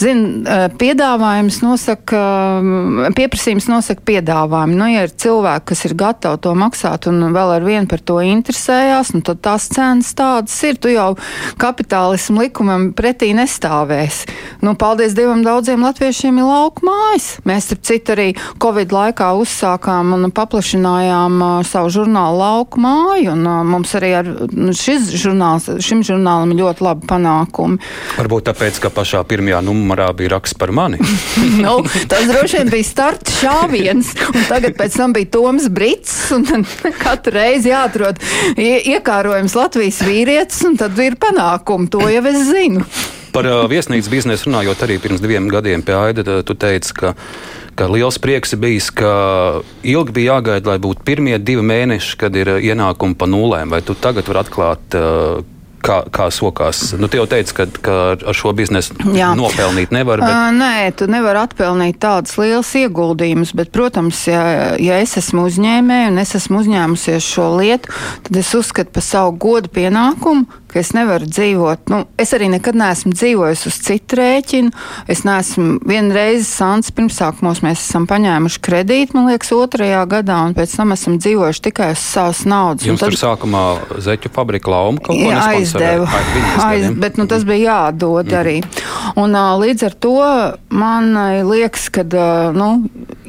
zini, 0.00 0.42
uh, 0.42 0.66
piedāvājums 0.80 1.60
nosaka, 1.64 2.24
um, 2.58 3.04
pieprasījums 3.16 3.70
nosaka 3.70 4.02
piedāvājumu. 4.10 4.78
Nu, 4.80 4.90
ja 4.90 5.06
ir 5.06 5.14
cilvēki, 5.14 5.68
kas 5.70 5.84
ir 5.88 5.96
gatavi 6.02 6.42
to 6.44 6.54
maksāt 6.58 7.08
un 7.10 7.22
vēl 7.34 7.56
ar 7.60 7.66
vienu 7.66 7.90
par 7.90 8.02
to 8.02 8.18
interesējās, 8.24 9.14
nu, 9.14 9.22
tad 9.26 9.42
tās 9.44 9.70
cenas 9.72 10.10
tādas 10.18 10.56
ir. 10.66 10.80
Tu 10.84 10.96
jau 10.96 11.14
kapitālismu 11.60 12.42
likumam 12.44 12.90
pretī 12.96 13.30
nestāvēsi. 13.36 14.34
Nu, 14.64 14.72
paldies 14.74 15.12
Dievam, 15.12 15.42
daudziem 15.44 15.82
latviešiem 15.84 16.38
ir 16.40 16.46
lauku 16.48 16.86
mājas. 16.88 17.26
Mēs, 17.44 17.66
starp 17.68 17.82
citu, 17.84 18.14
arī 18.14 18.24
Covid 18.62 18.94
laikā 18.96 19.26
uzsākām 19.36 20.14
un 20.16 20.30
paplašinājām 20.32 21.34
uh, 21.36 21.56
savu 21.68 21.90
žurnālu 21.92 22.38
lauku 22.40 22.80
māju. 22.80 23.34
Un, 23.34 23.42
uh, 23.44 23.58
mums 23.68 23.92
arī 23.98 24.14
ar 24.22 24.30
nu, 24.32 24.72
šis 24.72 25.10
žurnāls, 25.20 25.68
šim 25.84 26.00
žurnālam 26.08 26.54
ļoti 26.56 26.86
labi 26.86 27.04
panākumi. 27.10 27.76
Varbūt 28.16 28.46
tāpēc, 28.48 28.78
ka 28.80 28.88
pašā 28.94 29.20
pirmajā 29.28 29.60
numurā 29.66 30.06
bija 30.16 30.32
raksts 30.38 30.56
par 30.56 30.72
mani. 30.72 31.02
nu, 31.64 31.74
tas 32.08 32.24
droši 32.30 32.62
vien 32.62 32.72
bija 32.72 32.88
starta 32.88 33.34
šāviens, 33.36 34.14
un 34.30 34.46
tagad 34.48 34.78
pēc 34.80 34.96
tam 34.96 35.12
bija 35.12 35.28
Toms 35.36 35.66
Brits, 35.68 36.14
un 36.38 36.64
katru 37.02 37.34
reizi 37.36 37.68
jāatrod 37.74 38.22
iekārojums 38.56 39.58
Latvijas 39.60 40.00
vīrietis, 40.08 40.64
un 40.70 40.80
tad 40.80 40.96
ir 41.04 41.20
panākumi. 41.20 41.90
To 41.92 42.08
jau 42.08 42.24
es 42.32 42.40
zinu. 42.48 42.88
Par 43.34 43.48
uh, 43.50 43.64
viesnīcas 43.70 44.10
biznesu 44.12 44.48
runājot 44.48 44.84
arī 44.86 45.00
pirms 45.02 45.22
diviem 45.22 45.48
gadiem 45.50 45.82
pie 45.82 45.96
Aida, 45.98 46.40
tu 46.46 46.54
teici, 46.54 46.94
ka, 46.94 47.14
ka 47.74 47.88
liels 47.90 48.20
prieks 48.22 48.54
bijis, 48.60 48.92
ka 48.94 49.14
ilgi 49.82 50.14
bija 50.20 50.36
jāgaida, 50.38 50.70
lai 50.70 50.78
būtu 50.82 51.02
pirmie 51.06 51.40
divi 51.42 51.64
mēneši, 51.66 52.14
kad 52.20 52.38
ir 52.38 52.56
ienākumi 52.60 53.18
pa 53.18 53.26
nulēm. 53.30 53.74
Vai 53.74 53.82
tu 53.82 53.98
tagad 53.98 54.30
vari 54.30 54.44
atklāt, 54.44 54.98
uh, 55.00 55.42
kā, 55.84 55.98
kā 56.12 56.28
sokās. 56.32 56.92
Nu, 56.98 57.08
tu 57.10 57.18
jau 57.18 57.26
teici, 57.30 57.54
ka, 57.56 57.66
ka 57.84 57.96
ar 58.16 58.36
šo 58.36 58.52
biznesu 58.56 58.96
Jā. 59.14 59.32
nopelnīt 59.38 59.92
nevar. 59.94 60.22
Bet... 60.22 60.32
Uh, 60.32 60.50
nē, 60.56 60.90
tu 60.98 61.08
nevari 61.10 61.42
atpelnīt 61.44 62.00
tādas 62.02 62.36
lielas 62.40 62.70
ieguldījumus, 62.80 63.54
bet, 63.56 63.72
protams, 63.74 64.24
ja, 64.30 64.44
ja 64.80 65.00
es 65.02 65.16
esmu 65.20 65.46
uzņēmēja 65.50 66.10
un 66.12 66.22
es 66.22 66.34
esmu 66.38 66.62
uzņēmusies 66.64 67.30
šo 67.34 67.50
lietu, 67.58 67.92
tad 68.28 68.40
es 68.40 68.52
uzskatu 68.56 68.94
par 68.94 69.06
savu 69.06 69.36
godu 69.44 69.72
pienākumu 69.74 70.62
ka 70.74 70.82
es 70.82 70.90
nevaru 70.96 71.28
dzīvot. 71.30 71.86
Nu, 71.92 72.02
es 72.18 72.34
arī 72.34 72.48
nekad 72.50 72.74
neesmu 72.78 73.14
dzīvojis 73.14 73.62
uz 73.70 73.78
citu 73.86 74.18
rēķinu. 74.18 74.72
Es 75.10 75.22
neesmu 75.26 75.78
vienreiz 75.86 76.48
sāns 76.50 76.90
pirmsākumos, 76.94 77.62
mēs 77.64 77.84
esam 77.84 78.08
paņēmuši 78.10 78.62
kredītu, 78.64 79.14
man 79.14 79.30
liekas, 79.30 79.52
otrajā 79.54 80.02
gadā, 80.10 80.40
un 80.48 80.56
pēc 80.56 80.74
tam 80.80 80.94
esam 80.96 81.20
dzīvojuši 81.22 81.64
tikai 81.68 81.92
uz 81.94 82.02
savas 82.02 82.42
naudas. 82.50 82.88
Jums 82.88 83.04
tad... 83.04 83.14
tur 83.14 83.20
sākumā 83.22 83.64
zeķu 84.02 84.32
fabrika 84.34 84.74
lauma 84.74 85.02
kaut 85.04 85.20
ko 85.22 85.30
aizdeva. 85.38 86.10
Aiz, 86.66 86.90
bet 86.98 87.20
nu, 87.20 87.28
tas 87.30 87.46
bija 87.46 87.78
jādod 87.78 88.26
mm. 88.26 88.38
arī. 88.40 88.58
Un, 89.20 89.38
līdz 89.62 89.86
ar 89.86 89.98
to 90.02 90.16
man 90.74 91.14
liekas, 91.46 91.86
ka, 91.94 92.02
nu, 92.56 92.70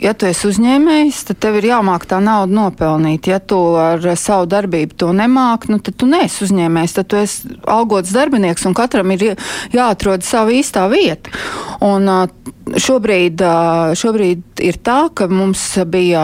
ja 0.02 0.14
tu 0.14 0.28
esi 0.30 0.48
uzņēmējs, 0.50 1.22
tad 1.30 1.40
tev 1.44 1.60
ir 1.60 1.70
jāmāk 1.72 2.08
tā 2.10 2.20
nauda 2.24 2.54
nopelnīt. 2.54 3.30
Ja 3.32 3.40
tu 3.40 3.60
ar 3.80 4.04
savu 4.20 4.50
darbību 4.52 4.98
to 5.00 5.12
nemāk, 5.16 5.70
nu, 5.72 5.80
tad 5.84 5.98
tu 6.02 6.10
neesi 6.10 6.46
uzņēmējs, 6.48 6.98
tad 6.98 7.12
tu 7.12 7.20
esi 7.22 7.56
algots 7.70 8.14
darbinieks, 8.16 8.66
un 8.68 8.78
katram 8.78 9.14
ir 9.16 9.36
jāatrod 9.76 10.26
sava 10.26 10.56
īstā 10.56 10.88
vieta. 10.92 11.34
Un, 11.86 12.12
Šobrīd, 12.66 13.44
šobrīd 13.94 14.62
ir 14.66 14.78
tā, 14.82 15.12
ka 15.14 15.28
mums 15.30 15.62
bija 15.86 16.24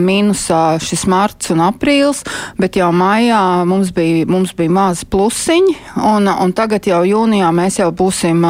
mīnusā 0.00 0.78
šis 0.80 1.02
marts 1.12 1.52
un 1.52 1.60
aprīlis, 1.60 2.22
bet 2.56 2.78
jau 2.80 2.88
maijā 2.96 3.42
mums 3.68 3.90
bija, 3.92 4.24
mums 4.24 4.54
bija 4.56 4.72
mazi 4.72 5.04
plusiņi, 5.12 5.74
un, 6.00 6.30
un 6.32 6.54
tagad 6.56 6.88
jau 6.88 7.02
jūnijā 7.04 7.52
mēs 7.52 7.82
jau 7.82 7.90
būsim 7.92 8.46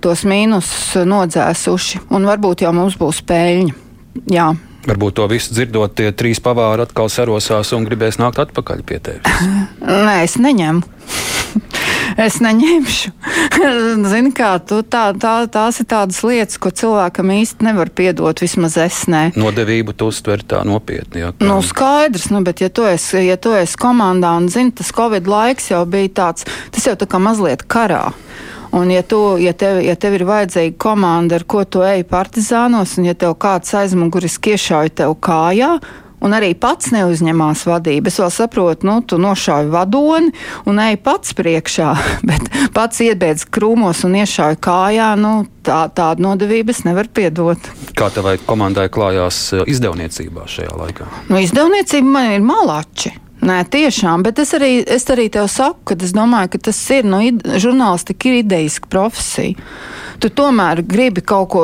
tos 0.00 0.24
mīnusus 0.28 1.06
nodzēsuši, 1.08 2.06
un 2.12 2.28
varbūt 2.28 2.66
jau 2.66 2.74
mums 2.76 2.98
būs 3.00 3.22
pēļņi. 3.28 3.76
Jā. 4.34 4.50
Varbūt 4.86 5.18
to 5.18 5.26
visu 5.28 5.52
dzirdot, 5.52 5.92
tie 5.98 6.08
trīs 6.16 6.40
pavāri 6.40 6.86
atkal 6.86 7.10
sarosās 7.12 7.74
un 7.76 7.84
gribēs 7.84 8.16
nākt 8.20 8.40
atpakaļ 8.46 8.84
pie 8.88 9.00
tevis. 9.04 9.44
Nē, 10.06 10.22
es 10.24 10.38
neņemu. 10.40 10.80
es 12.26 12.38
neņemšu. 12.40 13.12
Zini, 14.10 14.32
kā 14.36 14.54
tu 14.64 14.80
tā, 14.80 15.10
tā, 15.20 15.34
tās 15.52 15.80
ir 15.82 15.88
tādas 15.90 16.20
lietas, 16.24 16.56
ko 16.62 16.72
cilvēkam 16.72 17.32
īsti 17.34 17.66
nevar 17.68 17.92
piedot, 17.92 18.40
vismaz 18.40 18.78
es 18.80 19.02
ne. 19.10 19.26
Nodevību 19.36 19.94
tu 19.96 20.10
uztver 20.10 20.44
tā 20.48 20.62
nopietni. 20.68 21.24
Jā, 21.26 21.34
kā... 21.34 21.44
Nu, 21.44 21.60
skaidrs, 21.66 22.30
nu, 22.32 22.40
bet 22.46 22.64
ja 22.64 22.70
tu, 22.72 22.86
esi, 22.88 23.26
ja 23.28 23.36
tu 23.40 23.52
esi 23.56 23.76
komandā 23.80 24.32
un 24.40 24.48
zini, 24.52 24.72
tas 24.80 24.94
Covid 24.96 25.28
laiks 25.30 25.70
jau 25.74 25.84
bija 25.90 26.14
tāds, 26.22 26.48
tas 26.72 26.88
jau 26.88 26.96
tā 26.96 27.10
kā 27.10 27.20
mazliet 27.22 27.66
karā. 27.68 28.08
Un, 28.70 28.90
ja, 28.90 29.02
tu, 29.02 29.36
ja, 29.42 29.52
tev, 29.52 29.80
ja 29.82 29.96
tev 29.98 30.14
ir 30.14 30.26
vajadzīga 30.28 30.76
komanda, 30.78 31.40
ar 31.40 31.46
ko 31.50 31.64
tu 31.66 31.82
ej 31.82 32.04
partizānos, 32.10 32.94
un 33.00 33.08
ja 33.08 33.16
tev 33.18 33.34
kāds 33.42 33.74
aizmuguriski 33.74 34.54
iešauj 34.54 34.92
tev 35.00 35.16
kājā, 35.18 35.72
un 36.20 36.36
arī 36.36 36.52
pats 36.58 36.92
neuzņemās 36.94 37.64
vadību. 37.66 38.10
Es 38.10 38.20
vēl 38.20 38.30
saprotu, 38.34 38.86
nu, 38.86 38.98
tu 39.02 39.18
nošāvi 39.20 39.72
vadoni 39.72 40.30
un 40.70 40.82
ej 40.84 41.00
pats 41.02 41.34
priekšā, 41.36 41.88
bet 42.28 42.50
pats 42.76 43.02
iebiedz 43.04 43.48
krūmos 43.50 44.04
un 44.06 44.18
iešāvi 44.20 44.60
kājā. 44.62 45.08
Nu, 45.20 45.32
tā, 45.66 45.82
tādu 45.96 46.28
nodevību 46.28 46.74
es 46.74 46.84
nevaru 46.86 47.10
piedot. 47.20 47.72
Kā 47.98 48.12
tevai 48.14 48.36
komandai 48.44 48.86
klājās 48.92 49.48
eh, 49.56 49.66
izdevniecībā 49.72 50.46
šajā 50.50 50.76
laikā? 50.84 51.10
Nu, 51.32 51.40
izdevniecība 51.42 52.14
man 52.18 52.30
ir 52.36 52.46
malači. 52.46 53.16
Nē, 53.50 53.64
tiešām, 53.66 54.22
bet 54.22 54.38
es 54.38 54.52
arī, 54.54 54.84
es 54.86 55.08
arī 55.10 55.26
tev 55.32 55.48
saku, 55.50 55.80
ka 55.90 55.96
es 56.04 56.12
domāju, 56.14 56.52
ka 56.52 56.58
tas 56.68 56.78
ir, 56.94 57.06
nu, 57.08 57.18
žurnālistika 57.58 58.28
ir 58.30 58.44
idejiska 58.44 58.90
profesija. 58.92 59.56
Tu 60.20 60.28
tomēr 60.36 60.82
gribi 60.84 61.22
kaut 61.24 61.48
ko 61.54 61.62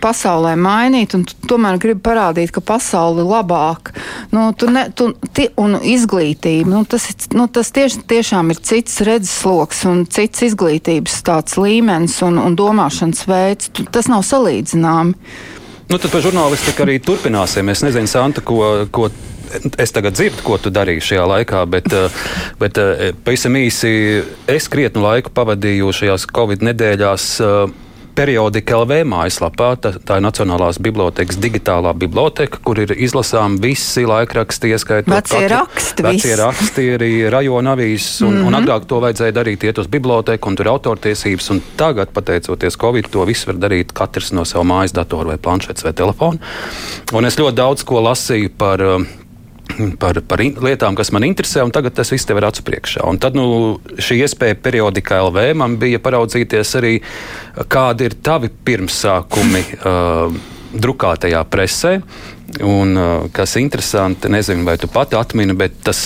pasaulē 0.00 0.54
mainīt, 0.56 1.16
un 1.18 1.24
tu 1.26 1.34
tomēr 1.50 1.80
gribi 1.82 2.00
parādīt, 2.06 2.52
ka 2.54 2.62
pasaule 2.64 3.24
ir 3.24 3.28
labāka. 3.28 3.92
Nu, 4.30 4.46
tu 4.56 4.70
ne, 4.72 4.86
tu, 4.96 5.10
ti, 5.34 5.48
un 5.60 5.76
izglītība, 5.82 6.70
nu, 6.70 6.84
tas, 6.88 7.08
nu, 7.34 7.48
tas 7.50 7.74
tieši, 7.74 8.06
tiešām 8.08 8.54
ir 8.54 8.62
cits 8.62 9.02
redzesloks 9.04 9.84
un 9.90 10.06
cits 10.06 10.46
izglītības 10.46 11.20
tāds 11.26 11.58
līmenis 11.60 12.20
un, 12.24 12.38
un 12.40 12.56
domāšanas 12.56 13.26
veids. 13.28 13.74
Tu, 13.74 13.84
tas 13.92 14.08
nav 14.12 14.24
salīdzināmi. 14.24 15.18
Nu, 15.90 15.98
tad 15.98 16.10
par 16.14 16.22
žurnālistiku 16.24 16.86
arī 16.86 17.00
turpināsim. 17.02 17.68
Es 17.74 17.82
nezinu, 17.84 18.10
Santa, 18.10 18.42
ko, 18.46 18.86
ko 18.94 19.10
es 19.78 19.92
tagad 19.92 20.16
dzirdu, 20.16 20.42
ko 20.46 20.58
tu 20.58 20.70
darīji 20.74 21.04
šajā 21.10 21.24
laikā, 21.32 21.64
bet, 21.70 21.88
eh, 21.92 22.20
bet 22.60 22.78
eh, 22.78 23.10
pavisam 23.24 23.56
īsi 23.58 24.22
es 24.50 24.68
krietnu 24.72 25.02
laiku 25.04 25.34
pavadīju 25.34 25.92
šajās 26.00 26.28
Covid 26.36 26.64
nedēļās. 26.70 27.32
Eh, 27.40 27.82
periodika 28.16 28.78
LV 28.80 29.02
mājaslapā. 29.08 29.70
Tā, 29.80 29.92
tā 30.00 30.18
ir 30.18 30.24
Nacionālās 30.24 30.80
bibliotekas 30.82 31.38
digitālā 31.40 31.92
biblioteka, 31.98 32.60
kur 32.64 32.80
ir 32.80 32.94
izlasām 32.96 33.58
visi 33.62 34.06
laikraksti, 34.08 34.72
ieskaitot 34.72 35.12
vecie 35.12 35.50
raksti. 35.52 36.06
Vecie 36.06 36.38
raksti 36.40 36.86
arī 36.96 37.10
rajona 37.32 37.76
avīzes, 37.76 38.22
un, 38.22 38.32
mm 38.32 38.38
-hmm. 38.38 38.46
un 38.46 38.52
mhm. 38.52 38.62
agrāk 38.62 38.86
to 38.88 39.00
vajadzēja 39.04 39.36
darīt 39.36 39.64
iet 39.68 39.78
uz 39.78 39.86
biblioteku, 39.86 40.48
un 40.48 40.56
tur 40.56 40.66
ir 40.66 40.72
autortiesības, 40.72 41.50
un 41.50 41.62
tagad, 41.76 42.08
pateicoties 42.12 42.76
Covid, 42.80 43.10
to 43.10 43.24
visu 43.24 43.52
var 43.52 43.60
darīt 43.68 43.92
katrs 43.92 44.32
no 44.32 44.44
sava 44.44 44.64
mājas 44.64 44.92
datora 44.92 45.28
vai 45.28 45.36
planšetes 45.36 45.84
vai 45.84 45.92
telefona. 45.92 46.38
Un 47.12 47.24
es 47.24 47.36
ļoti 47.36 47.54
daudz 47.54 47.84
ko 47.84 48.00
lasīju 48.00 48.50
par 48.58 48.80
par, 50.00 50.20
par 50.28 50.42
in, 50.44 50.56
lietām, 50.62 50.96
kas 50.98 51.12
man 51.14 51.26
interesē, 51.28 51.64
un 51.66 51.72
tagad 51.74 51.96
tas 51.96 52.10
viss 52.12 52.28
tev 52.28 52.40
ir 52.40 52.48
acu 52.48 52.64
priekšā. 52.66 53.04
Un 53.08 53.20
tad 53.22 53.36
nu, 53.38 53.46
šī 53.98 54.20
iespēja 54.24 54.58
periodikā 54.62 55.20
LV 55.28 55.46
man 55.60 55.76
bija 55.80 56.00
paraudzīties 56.02 56.74
arī, 56.80 56.94
kādi 57.72 58.08
ir 58.08 58.18
tavi 58.24 58.50
pirmsākumi 58.50 59.62
uh, 59.76 60.40
drukātajā 60.76 61.44
presē. 61.50 61.98
Un, 62.64 62.96
kas 63.34 63.56
interesanti, 63.58 64.30
nezinu, 64.32 64.64
vai 64.64 64.76
tu 64.80 64.88
pati 64.88 65.16
atmini, 65.18 65.56
bet 65.58 65.80
tas 65.84 65.98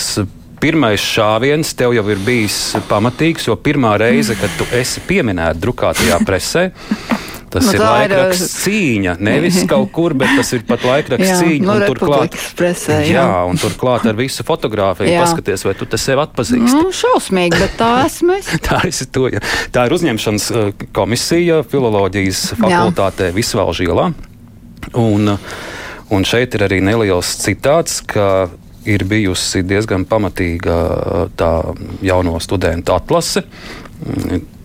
pirmais 0.61 1.01
šāviens 1.01 1.73
tev 1.77 1.95
jau 1.95 2.03
ir 2.11 2.21
bijis 2.21 2.57
pamatīgs, 2.89 3.47
jo 3.49 3.55
pirmā 3.57 3.95
reize, 4.01 4.35
kad 4.37 4.51
tu 4.59 4.67
esi 4.77 5.01
pieminēta 5.07 5.57
drukātajā 5.61 6.19
presē, 6.27 6.67
Tas 7.51 7.65
nu, 7.67 7.73
ir 7.75 7.81
laikraksts 7.83 8.53
ir... 8.55 8.61
cīņa. 8.63 9.15
Nevis 9.27 9.57
kaut 9.71 9.89
kur, 9.95 10.15
bet 10.17 10.31
tas 10.37 10.53
ir 10.55 10.63
pat 10.67 10.85
laikraksts 10.87 11.41
cīņa. 11.41 11.65
Nu, 11.67 11.75
turklāt, 11.91 12.37
presē, 12.59 13.01
jā. 13.03 13.17
jā, 13.19 13.41
un 13.49 13.59
turklāt 13.59 14.07
ar 14.07 14.15
visu 14.15 14.45
fotografiju 14.47 15.17
paskaties, 15.19 15.65
vai 15.67 15.75
tu 15.79 15.87
te 15.91 15.99
sevi 15.99 16.23
atpazīsti. 16.23 16.71
Nu, 16.77 16.93
šausmīgi, 16.95 17.59
bet 17.59 17.75
tā 17.81 17.89
esmu 18.05 18.37
es. 18.37 18.53
tā, 18.67 18.79
esi 18.87 19.09
to, 19.11 19.27
ja. 19.33 19.43
tā 19.75 19.85
ir 19.89 19.97
uzņemšanas 19.97 20.47
komisija 20.95 21.59
filoloģijas 21.67 22.45
fakultātē 22.61 23.33
Visvalžu 23.35 23.89
ielā. 23.89 24.07
Un, 24.97 25.35
un 26.11 26.25
šeit 26.27 26.55
ir 26.55 26.65
arī 26.69 26.79
neliels 26.83 27.35
citāts, 27.43 27.99
ka 28.07 28.47
ir 28.87 29.03
bijusi 29.05 29.61
diezgan 29.67 30.07
pamatīga 30.09 30.79
tā 31.37 31.51
jauno 32.01 32.39
studentu 32.41 32.95
atlase 32.95 33.43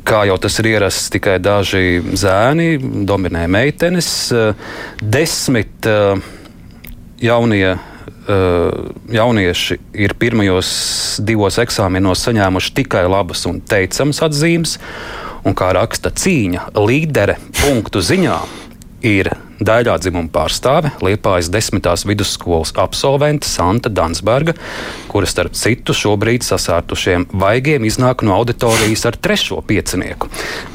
kā 0.07 0.23
jau 0.29 0.37
tas 0.41 0.57
ir 0.63 0.71
ierasts, 0.75 1.11
tikai 1.15 1.37
daži 1.43 2.01
zēni, 2.19 2.77
dominē 3.09 3.47
meitenes. 3.51 4.09
Desmit 5.03 5.89
eh, 5.91 6.23
jaunie, 7.23 7.73
eh, 7.75 8.79
jaunieši 9.19 9.79
ir 10.07 10.17
pirmajos 10.21 10.71
divos 11.27 11.59
eksāmenos 11.63 12.23
saņēmuši 12.27 12.77
tikai 12.83 13.07
labas 13.11 13.47
un 13.51 13.61
teicamas 13.61 14.23
atzīmes. 14.29 14.79
Un 15.47 15.55
kā 15.55 15.71
raksta 15.77 16.11
cīņa, 16.11 16.73
līdere 16.75 17.37
punktu 17.61 18.03
ziņā 18.03 18.39
ir 19.07 19.31
daļā 19.57 19.97
dzimuma 20.03 20.29
pārstāve, 20.33 20.91
Liepājas 21.05 21.49
desmitās 21.53 22.05
vidusskolas 22.09 22.75
absolvente 22.81 23.49
Santa 23.49 23.91
Dansberga, 23.93 24.53
kura 25.09 25.29
starp 25.29 25.57
citu 25.57 25.95
šobrīd 25.97 26.45
sasārtušiem 26.45 27.29
vaigiem 27.41 27.87
iznāk 27.89 28.25
no 28.27 28.37
auditorijas 28.37 29.07
ar 29.09 29.17
trešo 29.17 29.63
piecinieku. 29.67 30.29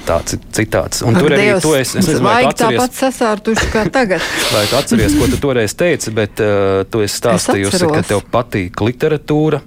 Tāds 0.07 0.37
ir 0.37 0.45
citāts. 0.57 1.03
Un 1.05 1.17
Ak, 1.17 1.25
tur 1.25 1.35
arī 1.35 1.49
Dievs, 1.51 1.65
to 1.65 1.73
es, 1.77 1.93
es 1.93 2.09
nezinu, 2.09 2.25
vai 2.25 2.41
tu 2.43 2.51
atceries. 2.53 2.79
Tāpat 2.81 2.99
sasārtuši 3.01 3.71
kā 3.73 3.85
tagad. 3.93 4.29
vai 4.55 4.63
tu 4.69 4.79
atceries, 4.79 5.17
ko 5.19 5.29
tu 5.29 5.41
toreiz 5.41 5.77
teici, 5.77 6.13
bet 6.15 6.41
uh, 6.41 6.81
tu 6.89 7.03
esi 7.05 7.21
stāstījusi, 7.21 7.83
ka 7.91 8.05
tev 8.13 8.25
patīk 8.33 8.81
literatūra. 8.87 9.61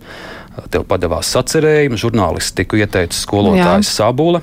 Tev 0.70 0.84
padevās 0.86 1.32
sacerējumi, 1.34 1.98
žurnālistiku 1.98 2.78
ieteica 2.78 3.16
skolotājs 3.18 3.90
Sabula 3.90 4.38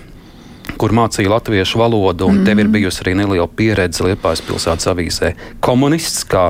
kur 0.79 0.93
mācīja 0.95 1.31
latviešu 1.31 1.81
valodu, 1.81 2.27
un 2.29 2.41
mm. 2.41 2.45
tev 2.47 2.59
ir 2.59 2.67
mhm. 2.67 2.75
bijusi 2.77 3.03
arī 3.05 3.15
neliela 3.23 3.47
pieredze 3.47 4.05
Liepājas 4.05 4.43
pilsētas 4.47 4.91
avīzē. 4.93 5.33
Komunists 5.63 6.25
kā 6.29 6.49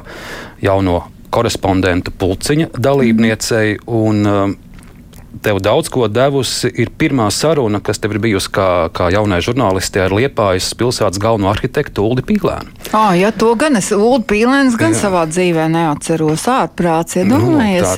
jauno 0.62 1.04
korespondentu 1.32 2.14
pulciņa 2.20 2.74
dalībniecei. 2.78 3.78
Un, 3.88 4.26
um, 4.28 4.58
tev 5.44 5.60
daudz 5.64 5.90
ko 5.92 6.08
devusi. 6.12 6.70
Ir 6.82 6.92
pirmā 6.98 7.30
saruna, 7.32 7.80
kas 7.84 8.02
tev 8.02 8.16
ir 8.16 8.22
bijusi 8.24 8.52
kā, 8.54 8.68
kā 8.96 9.10
jaunai 9.14 9.42
žurnālistei 9.44 10.04
ar 10.06 10.16
Liepājas 10.16 10.72
pilsētas 10.78 11.22
galveno 11.22 11.52
arhitektu 11.52 12.06
Ulu 12.06 12.26
Pīlēnu. 12.28 12.76
Ah, 12.92 13.14
jā, 13.18 13.32
to 13.32 13.54
gan 13.60 13.80
es 13.80 13.92
Ulu 13.96 14.22
Pīlēns 14.28 14.78
gan 14.80 14.96
jā. 14.96 15.02
savā 15.06 15.26
dzīvē 15.32 15.68
neatceros. 15.72 16.48
Ārprāts, 16.52 17.18
iedomājies. 17.22 17.98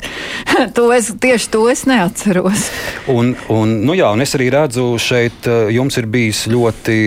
Nu, 0.53 0.65
to 0.77 0.89
es, 0.95 1.11
tieši 1.23 1.53
to 1.53 1.65
es 1.73 1.85
neatceros. 1.89 2.67
Un, 3.11 3.33
un, 3.53 3.79
nu 3.87 3.97
jā, 3.97 4.13
un 4.13 4.23
es 4.23 4.35
arī 4.37 4.51
redzu, 4.53 4.93
šeit 5.01 5.49
eh, 5.49 5.71
jums 5.75 5.97
ir 5.99 6.09
bijis 6.13 6.45
ļoti, 6.53 6.99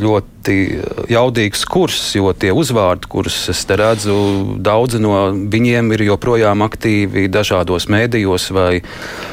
ļoti 0.00 0.33
ļoti 0.44 1.12
jaudīgs 1.12 1.64
kurs, 1.64 2.14
jo 2.14 2.32
tie 2.32 2.52
uzvārdi, 2.52 3.08
kurus 3.08 3.48
es 3.48 3.64
te 3.64 3.76
redzu, 3.76 4.56
daudzi 4.58 5.00
no 5.00 5.32
viņiem 5.32 5.92
ir 5.94 6.04
joprojām 6.10 6.62
aktīvi 6.62 7.28
dažādos 7.28 7.88
mēdījos 7.88 8.50
vai, 8.52 8.82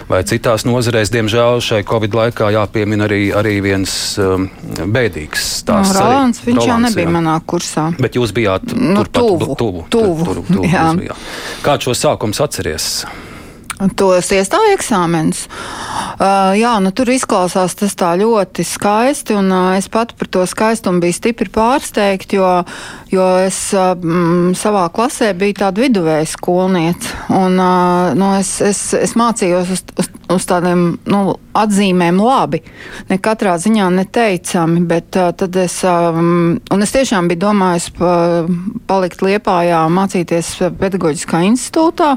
vai 0.08 0.24
citās 0.24 0.65
nozarēs. 0.65 1.12
Diemžēl 1.12 1.62
šai 1.62 1.84
Covid 1.84 2.13
laikā 2.13 2.52
jāpiemina 2.52 3.08
arī, 3.08 3.32
arī 3.34 3.62
viens 3.62 4.17
um, 4.19 4.50
bēdīgs 4.67 5.62
stāsts. 5.62 5.97
No, 5.97 6.06
Rolands, 6.06 6.39
arī, 6.41 6.52
viņš 6.52 6.62
Rolands, 6.62 6.71
jau 6.71 6.80
nebija 6.88 7.08
jā. 7.08 7.15
manā 7.17 7.39
kursā. 7.45 7.89
Bet 8.00 8.15
jūs 8.15 8.32
bijāt 8.32 8.71
nu, 8.71 9.04
turpat, 9.04 9.19
tuvu. 9.21 9.56
tuvu, 9.56 9.84
tuvu, 9.91 10.32
tuvu, 10.32 10.63
tuvu 10.63 11.19
Kāds 11.65 11.88
šo 11.88 11.97
sākums 11.97 12.41
atceries? 12.43 13.04
Tos 13.98 14.32
iestāju 14.36 14.76
eksāmenus. 14.76 15.46
Uh, 16.22 16.52
jā, 16.60 16.76
nu, 16.84 16.91
tur 16.94 17.10
izklausās 17.10 17.74
tas 17.80 17.96
tā 17.98 18.12
ļoti 18.20 18.65
skaisti, 18.67 19.34
un 19.38 19.50
uh, 19.50 19.72
es 19.80 19.88
pat 19.91 20.13
par 20.17 20.30
to 20.30 20.46
skaistumu 20.50 21.02
biju 21.02 21.17
stipri 21.17 21.50
pārsteigta, 21.54 22.38
jo, 22.38 22.52
jo 23.10 23.28
es 23.41 23.60
uh, 23.74 23.96
m, 23.98 24.52
savā 24.58 24.86
klasē 24.94 25.32
biju 25.38 25.58
tāda 25.63 25.82
viduvēja 25.82 26.30
skolniece, 26.30 27.15
un 27.34 27.58
uh, 27.58 28.12
nu, 28.17 28.34
es, 28.38 28.54
es, 28.65 28.84
es 28.98 29.15
mācījos 29.17 29.74
uz, 29.74 29.86
uz, 29.98 30.12
uz 30.36 30.46
tādiem 30.50 30.84
nu, 31.10 31.22
atzīmēm 31.58 32.20
labi, 32.22 32.62
ne 33.10 33.17
katrā 33.22 33.58
ziņā 33.62 33.89
neteicami, 33.96 34.84
bet 34.88 35.17
uh, 35.20 35.32
tad 35.38 35.58
es, 35.60 35.78
um, 35.88 36.58
un 36.62 36.86
es 36.86 36.96
tiešām 36.96 37.30
biju 37.32 37.44
domājis 37.46 37.89
pa, 37.98 38.13
palikt 38.89 39.24
Liepājā, 39.26 39.84
mācīties 39.91 40.54
pedagoģiskā 40.80 41.44
institūtā, 41.50 42.13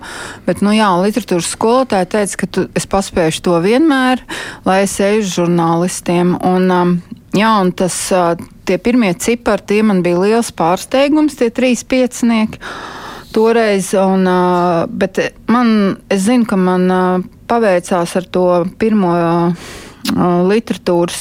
bet, 0.46 0.62
nu 0.64 0.74
jā, 0.76 0.90
literatūras 1.02 1.52
skolotāja 1.56 2.10
teica, 2.16 2.42
ka 2.44 2.50
tu, 2.50 2.66
es 2.78 2.88
paspēšu 2.90 3.44
to 3.48 3.58
vienmēr, 3.64 4.22
lai 4.68 4.82
es 4.86 4.96
eju 5.02 5.26
žurnālistiem. 5.38 6.36
Un, 6.44 6.70
um, 6.74 6.98
jā, 7.36 7.54
un 7.62 7.74
tas, 7.76 7.98
uh, 8.14 8.34
tie 8.64 8.78
pirmie 8.78 9.12
cipari, 9.18 9.66
tie 9.66 9.82
man 9.86 10.02
bija 10.04 10.22
liels 10.22 10.52
pārsteigums, 10.56 11.38
tie 11.40 11.50
trīs 11.54 11.84
piecinieki. 11.86 12.60
Toreiz, 13.34 13.88
un, 13.98 14.28
bet 14.94 15.18
man, 15.50 15.70
es 16.12 16.28
zinu, 16.28 16.46
ka 16.46 16.54
man 16.54 16.84
paveicās 17.50 18.16
ar 18.16 18.28
to 18.32 18.44
pirmo. 18.78 19.14
Literatūras, 20.04 21.20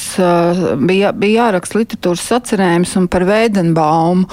bija, 0.76 1.10
bija 1.16 1.46
jāraksta 1.46 1.78
literatūras 1.80 2.24
sacerējums 2.28 2.92
un 3.00 3.06
par 3.08 3.24
Veidenbaumu. 3.24 4.26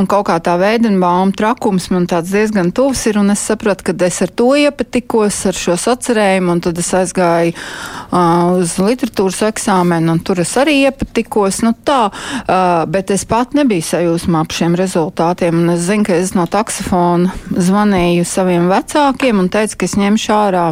Un 0.00 0.08
kaut 0.08 0.24
kā 0.30 0.38
tā 0.40 0.54
Veidenbauma 0.60 1.34
trakums 1.36 1.90
man 1.92 2.06
tāds 2.08 2.32
diezgan 2.32 2.72
tuvs 2.72 3.04
ir, 3.10 3.18
un 3.20 3.34
es 3.34 3.42
sapratu, 3.44 3.90
ka 3.90 3.94
es 4.06 4.22
ar 4.24 4.32
to 4.32 4.48
iepatikos, 4.56 5.42
ar 5.50 5.58
šo 5.58 5.76
sacerējumu, 5.80 6.56
un 6.56 6.64
tad 6.64 6.80
es 6.80 6.88
aizgāju 6.96 7.52
uh, 7.52 8.56
uz 8.56 8.78
literatūras 8.80 9.42
eksāmenu, 9.50 10.16
un 10.16 10.24
tur 10.24 10.40
es 10.40 10.56
arī 10.56 10.80
iepatikos. 10.86 11.60
Nu 11.66 11.76
tā, 11.76 12.00
uh, 12.08 12.88
bet 12.88 13.12
es 13.12 13.28
pat 13.28 13.52
nebiju 13.58 13.84
sajūsmā 13.92 14.46
par 14.48 14.62
šiem 14.62 14.80
rezultātiem, 14.80 15.60
un 15.60 15.76
es 15.76 15.84
zinu, 15.90 16.08
ka 16.08 16.16
es 16.16 16.32
no 16.38 16.48
taksofona 16.48 17.36
zvanīju 17.52 18.24
saviem 18.24 18.72
vecākiem 18.72 19.44
un 19.44 19.52
teicu, 19.52 19.82
ka 19.82 19.90
es 19.90 19.98
ņemšu 20.00 20.36
ārā 20.40 20.68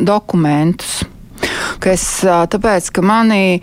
dokumentus 0.00 1.02
ka 1.82 1.94
es 1.94 2.04
tāpēc, 2.24 2.92
ka 2.94 3.04
mani 3.06 3.62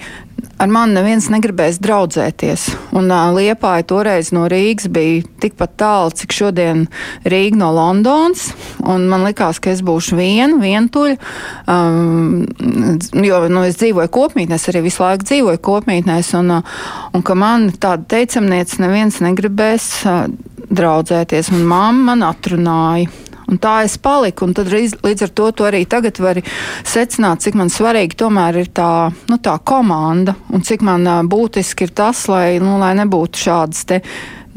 ar 0.59 0.67
mani 0.71 0.95
neviens 0.97 1.29
negribēs 1.31 1.79
draudzēties. 1.83 2.65
Un 2.97 3.09
uh, 3.13 3.29
Liepāja 3.35 3.85
toreiz 3.87 4.31
no 4.35 4.45
Rīgas 4.51 4.89
bija 4.91 5.23
tikpat 5.43 5.75
tālu, 5.79 6.13
cik 6.15 6.35
šodien 6.35 6.85
Rīga 7.27 7.59
no 7.61 7.71
Londonas. 7.75 8.49
Man 8.83 9.23
likās, 9.23 9.61
ka 9.63 9.71
es 9.73 9.83
būšu 9.85 10.19
viena, 10.19 10.59
vientuļa. 10.59 11.15
Um, 11.71 12.43
jo 13.23 13.41
nu, 13.47 13.63
es 13.67 13.79
dzīvoju 13.79 14.11
kopmītnēs, 14.15 14.67
arī 14.71 14.83
visu 14.89 15.03
laiku 15.05 15.29
dzīvoju 15.31 15.63
kopmītnēs. 15.69 16.33
Un, 16.41 16.53
uh, 16.59 16.77
un 17.15 17.25
ka 17.25 17.37
man 17.39 17.69
tāda 17.71 18.07
teicamniece 18.17 18.83
neviens 18.83 19.21
negribēs 19.23 19.89
uh, 20.09 20.27
draudzēties. 20.69 21.53
Un 21.55 21.65
mamma 21.71 22.11
man 22.11 22.27
atrunāja. 22.33 23.27
Un 23.49 23.57
tā 23.62 23.79
es 23.88 23.97
paliku, 24.01 24.45
un 24.45 24.53
tad 24.57 24.69
līdz 24.69 25.25
ar 25.25 25.31
to, 25.33 25.49
to 25.57 25.65
arī 25.65 25.81
tagad 25.89 26.19
var 26.21 26.41
secināt, 26.88 27.41
cik 27.41 27.57
man 27.57 27.71
svarīgi 27.73 28.19
tomēr 28.19 28.62
ir 28.62 28.69
tā, 28.77 29.09
nu, 29.31 29.39
tā 29.41 29.55
komanda, 29.65 30.35
un 30.53 30.65
cik 30.65 30.85
man 30.85 31.07
būtiski 31.29 31.88
ir 31.88 31.95
tas, 31.97 32.27
lai, 32.29 32.59
nu, 32.62 32.77
lai 32.81 32.93
nebūtu 32.99 33.41
šādas 33.47 33.88
te, 33.89 34.03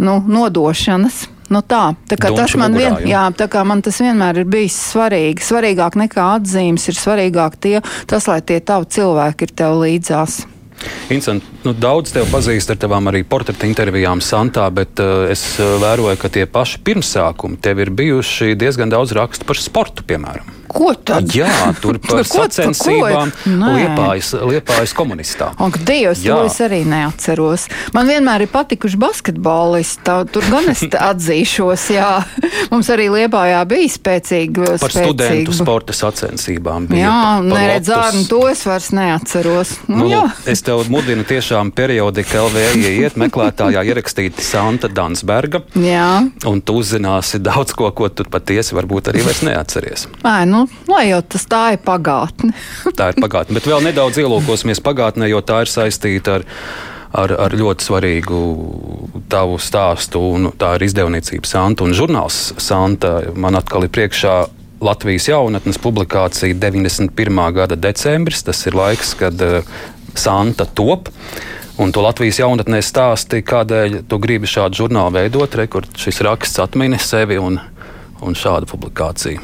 nu, 0.03 0.21
nodošanas. 0.21 1.27
Nu 1.53 1.61
tā, 1.69 1.91
tā 2.09 2.17
tas 2.17 2.55
man, 2.57 2.73
vien, 2.79 2.95
jā, 3.05 3.27
tā 3.37 3.45
kā 3.53 3.61
man 3.69 3.83
tas 3.85 3.99
vienmēr 4.01 4.41
ir 4.41 4.49
bijis 4.49 4.79
svarīgi. 4.93 5.45
Svarīgāk 5.45 5.99
nekā 6.01 6.31
atzīmes 6.39 6.89
ir 6.89 6.97
svarīgāk 6.97 7.59
tie, 7.61 7.75
tas, 8.09 8.29
lai 8.31 8.41
tie 8.41 8.63
tavi 8.65 8.89
cilvēki 8.97 9.49
ir 9.49 9.53
tev 9.61 9.77
līdzās. 9.83 10.39
Incent, 11.13 11.45
nu, 11.67 11.75
daudz 11.77 12.15
tev 12.15 12.31
pazīst 12.33 12.73
ar 12.73 12.81
tavām 12.81 13.11
arī 13.13 13.25
portreta 13.29 13.69
intervijām 13.69 14.23
Santā, 14.25 14.69
bet 14.75 15.03
uh, 15.03 15.27
es 15.33 15.45
uh, 15.61 15.77
vēroju, 15.83 16.19
ka 16.21 16.33
tie 16.33 16.47
paši 16.51 16.83
pirmsākumi 16.87 17.61
tev 17.63 17.85
ir 17.85 17.93
bijuši 17.95 18.57
diezgan 18.59 18.93
daudz 18.93 19.15
rakstu 19.19 19.49
par 19.49 19.61
sportu, 19.61 20.07
piemēram. 20.09 20.63
Ko 20.73 20.95
tad? 20.97 21.29
Jā, 21.37 21.73
tur 21.83 21.99
par 22.09 22.25
sacensībām 22.27 23.33
liepājas, 23.45 24.33
liepājas 24.49 24.95
komunistā. 24.97 25.51
Ak, 25.61 25.77
Dievs, 25.85 26.23
Jā. 26.25 26.39
to 26.39 26.49
es 26.49 26.57
arī 26.65 26.81
neatceros. 26.89 27.67
Man 27.93 28.09
vienmēr 28.09 28.47
ir 28.47 28.53
patikuši 28.53 29.01
basketbolisti, 29.01 30.17
tur 30.33 30.49
gan 30.49 30.71
es 30.73 30.85
atzīšos, 31.11 31.87
jā. 31.93 32.13
Mums 32.73 32.89
arī 32.95 33.11
liepājā 33.13 33.61
bija 33.69 33.91
spēcīgi. 33.93 34.65
Par 34.81 34.95
spēcīga. 34.95 35.11
studentu 35.11 35.57
sporta 35.57 35.97
sacensībām. 35.97 36.89
Bija, 36.89 37.05
jā, 37.05 37.21
neredz 37.45 37.93
ārnu, 37.93 38.25
to 38.31 38.41
es 38.49 38.65
vairs 38.69 38.89
neatceros. 38.97 39.77
Nu, 39.93 40.09
nu, 40.09 40.23
es 40.49 40.65
tev 40.65 40.72
mudinu 40.93 41.25
tiešām 41.29 41.73
periodika 41.77 42.43
LV 42.43 42.63
ieiet 42.81 43.19
meklētājā 43.21 43.83
ierakstīt 43.93 44.41
Santa 44.43 44.91
Dansberga. 44.93 45.63
Jā. 45.79 46.23
Un 46.49 46.63
tu 46.65 46.79
uzzināsi 46.81 47.41
daudz 47.43 47.75
ko, 47.77 47.91
ko 47.97 48.09
tu 48.09 48.27
patiesi 48.29 48.77
varbūt 48.79 49.13
arī 49.13 49.25
vairs 49.27 49.43
neatceries. 49.47 50.07
Ai, 50.29 50.47
nu, 50.49 50.65
lai 50.91 51.09
jau 51.11 51.21
tas 51.35 51.45
tā 51.51 51.65
ir 51.77 51.83
pagātne. 51.85 52.55
tā 52.99 53.13
ir 53.13 53.21
pagātne, 53.23 53.59
bet 53.59 53.69
vēl 53.69 53.85
nedaudz 53.91 54.23
ielūkosimies 54.23 54.83
pagātnē, 54.85 55.31
jo 55.33 55.45
tā 55.45 55.65
ir 55.67 55.73
saistīta 55.73 56.41
ar 56.41 56.49
ar, 57.13 57.33
ar 57.47 57.55
ļoti 57.57 57.85
svarīgu 57.85 58.41
tavu 59.33 59.59
stāstu. 59.61 60.23
Un 60.37 60.51
tā 60.59 60.75
ir 60.79 60.87
izdevniecība 60.89 61.49
Santa 61.49 61.87
un 61.87 61.93
žurnāls 61.97 62.55
Santa. 62.63 63.19
Man 63.37 63.59
atkal 63.59 63.87
ir 63.87 63.93
priekšā 63.95 64.37
Latvijas 64.83 65.29
jaunatnes 65.29 65.79
publikācija 65.79 66.57
91. 66.59 67.43
gada 67.55 67.79
decembris. 67.79 68.43
Tas 68.43 68.65
ir 68.67 68.75
laiks, 68.79 69.15
kad 69.19 69.45
uh, 69.45 69.61
Santa 70.15 70.67
top. 70.67 71.09
Un 71.81 71.93
to 71.93 72.03
Latvijas 72.05 72.43
jaunatnē 72.43 72.83
stāsti, 72.85 73.41
kādēļ 73.49 74.03
tu 74.11 74.19
gribi 74.23 74.51
šādu 74.51 74.85
žurnālu 74.85 75.17
veidot, 75.17 75.57
re, 75.57 75.67
kur 75.73 75.89
šis 75.99 76.21
raksts 76.27 76.61
atmini 76.63 77.01
sevi 77.01 77.41
un, 77.41 77.57
un 78.21 78.37
šādu 78.39 78.69
publikāciju. 78.71 79.41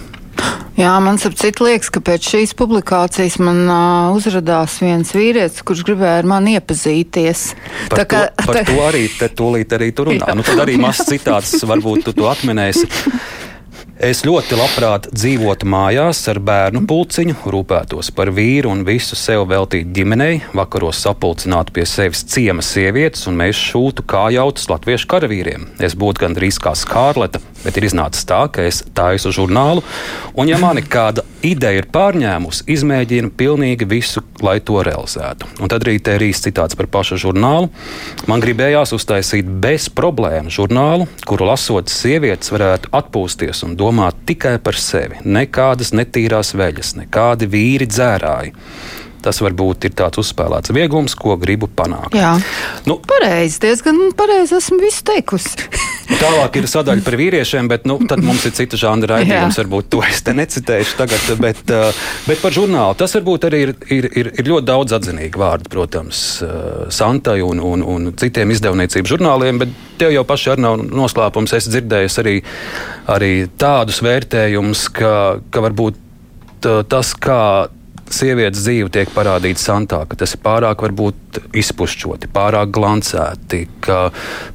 Jā, 0.78 0.92
man 1.02 1.16
saprot, 1.18 1.58
liekas, 1.64 1.88
ka 1.90 1.98
pēc 2.04 2.28
šīs 2.36 2.52
publikācijas 2.58 3.40
man 3.42 3.64
uh, 3.66 4.12
uzrādījās 4.14 4.76
viens 4.84 5.10
vīrietis, 5.16 5.64
kurš 5.66 5.82
gribēja 5.88 6.20
ar 6.20 6.28
mani 6.30 6.54
iepazīties. 6.54 7.42
Par, 7.90 8.04
tā 8.04 8.06
kā, 8.06 8.20
to, 8.30 8.46
par 8.46 8.60
tā... 8.60 8.62
to 8.68 8.78
arī 8.86 9.02
te 9.10 9.30
tūlīt 9.40 9.74
arī 9.74 9.90
tur 9.96 10.12
runā. 10.12 10.30
Nu, 10.38 10.46
tad 10.46 10.62
arī 10.62 10.78
mazs 10.78 11.02
citāts 11.08 11.56
varbūt 11.66 12.06
tu 12.06 12.14
to 12.20 12.30
atminēsi. 12.30 12.86
Es 13.98 14.20
ļoti 14.22 14.54
labprāt 14.54 15.08
dzīvotu 15.10 15.66
mājās 15.66 16.20
ar 16.30 16.38
bērnu 16.46 16.84
pulciņu, 16.86 17.34
rūpētos 17.50 18.12
par 18.14 18.30
vīru 18.30 18.70
un 18.70 18.84
visu 18.86 19.16
sev 19.18 19.48
veltītu 19.50 19.90
ģimenei, 19.96 20.36
vakaros 20.54 21.00
sapulcinātu 21.02 21.74
pie 21.74 21.82
sevis 21.82 22.20
ciema 22.30 22.62
sievietes 22.62 23.26
un 23.26 23.34
mēs 23.40 23.58
šūtu 23.58 24.04
kājautus 24.06 24.70
latviešu 24.70 25.08
karavīriem. 25.10 25.66
Es 25.82 25.98
būtu 25.98 26.22
gandrīz 26.28 26.60
kā 26.62 26.76
skārleta, 26.78 27.42
bet 27.64 27.74
ir 27.74 27.88
iznācis 27.88 28.22
tā, 28.30 28.44
ka 28.54 28.68
es 28.70 28.84
taisu 28.94 29.34
žurnālu, 29.34 29.82
un 30.38 30.46
ja 30.46 30.62
mani 30.62 30.86
kāda 30.86 31.26
ideja 31.42 31.82
ir 31.82 31.90
pārņēmusi, 31.90 32.68
izmēģinu 32.70 33.32
pilnīgi 33.38 33.86
visu, 33.90 34.22
lai 34.46 34.60
to 34.62 34.78
realizētu. 34.86 35.50
Un 35.58 35.70
tad 35.70 35.82
arī 35.82 35.96
te 36.02 36.14
ir 36.14 36.28
īsts 36.28 36.46
citāts 36.46 36.78
par 36.78 36.86
pašu 36.90 37.18
žurnālu. 37.18 37.72
Man 38.30 38.42
gribējās 38.42 38.94
uztaisīt 38.94 39.50
bez 39.58 39.90
problēmu 39.90 40.54
žurnālu, 40.54 41.10
kuru 41.26 41.50
lasot 41.50 41.90
sievietes 41.90 42.54
varētu 42.54 42.94
atpūsties 42.94 43.66
un 43.66 43.74
domāt 43.74 43.87
domāt 43.88 44.24
tikai 44.28 44.58
par 44.62 44.76
sevi. 44.78 45.22
Nekādas 45.24 45.94
netīrās 45.96 46.54
veļas, 46.58 46.94
nekādi 47.02 47.48
vīri 47.50 47.88
dzērāji. 47.88 48.54
Tas 49.24 49.40
varbūt 49.42 49.88
ir 49.88 49.96
tāds 49.98 50.20
uzspēlēts 50.22 50.72
vieglums, 50.72 51.16
ko 51.18 51.34
gribu 51.40 51.66
panākt. 51.66 52.14
Jā, 52.14 52.36
nu, 52.86 53.00
pareizi, 53.02 53.58
diezgan 53.64 54.12
pareizi 54.16 54.58
esmu 54.60 54.78
visu 54.84 55.02
teikusi. 55.08 55.66
Tālāk 56.08 56.56
ir 56.56 56.66
sadaļa 56.70 57.04
par 57.04 57.16
vīriešiem, 57.20 57.68
bet 57.68 57.84
nu, 57.88 57.98
tad 58.08 58.22
mums 58.24 58.46
ir 58.48 58.54
cita 58.56 58.78
žanra 58.80 59.18
raidījums. 59.18 59.58
Varbūt 59.60 59.90
to 59.92 60.00
es 60.06 60.22
te 60.24 60.32
necitēšu 60.36 60.96
tagad, 60.98 61.28
bet, 61.42 61.60
uh, 61.74 61.92
bet 62.24 62.40
par 62.40 62.54
žurnālu. 62.56 62.96
Tas 62.98 63.14
varbūt 63.18 63.48
arī 63.50 63.60
ir, 63.66 63.74
ir, 63.92 64.08
ir, 64.22 64.32
ir 64.40 64.48
ļoti 64.48 64.68
daudz 64.70 64.96
atzinīgi 64.98 65.40
vārdi, 65.40 65.68
protams, 65.72 66.22
uh, 66.44 66.88
Santai 66.94 67.38
un, 67.44 67.60
un, 67.60 67.84
un 67.84 68.10
citiem 68.18 68.54
izdevniecības 68.56 69.14
žurnāliem, 69.14 69.60
bet 69.62 69.74
tev 70.00 70.14
jau 70.16 70.24
paši 70.28 70.54
arī 70.54 70.64
nav 70.64 70.80
noslēpums. 70.88 71.56
Es 71.58 71.68
dzirdēju 71.68 72.12
arī, 72.24 72.36
arī 73.14 73.32
tādus 73.60 74.00
vērtējumus, 74.04 74.88
ka, 74.96 75.14
ka 75.52 75.66
varbūt 75.68 76.70
uh, 76.72 76.80
tas, 76.88 77.12
kā 77.12 77.42
sievietes 78.12 78.64
dzīve 78.64 78.88
tiek 78.92 79.10
parādīta 79.12 79.60
santā, 79.60 80.02
ka 80.08 80.16
tas 80.18 80.34
ir 80.34 80.42
pārāk 80.44 80.82
varbūt 80.84 81.27
izpušķoti, 81.56 82.30
pārāk 82.32 82.72
glancēti, 82.74 83.64
ka 83.84 84.10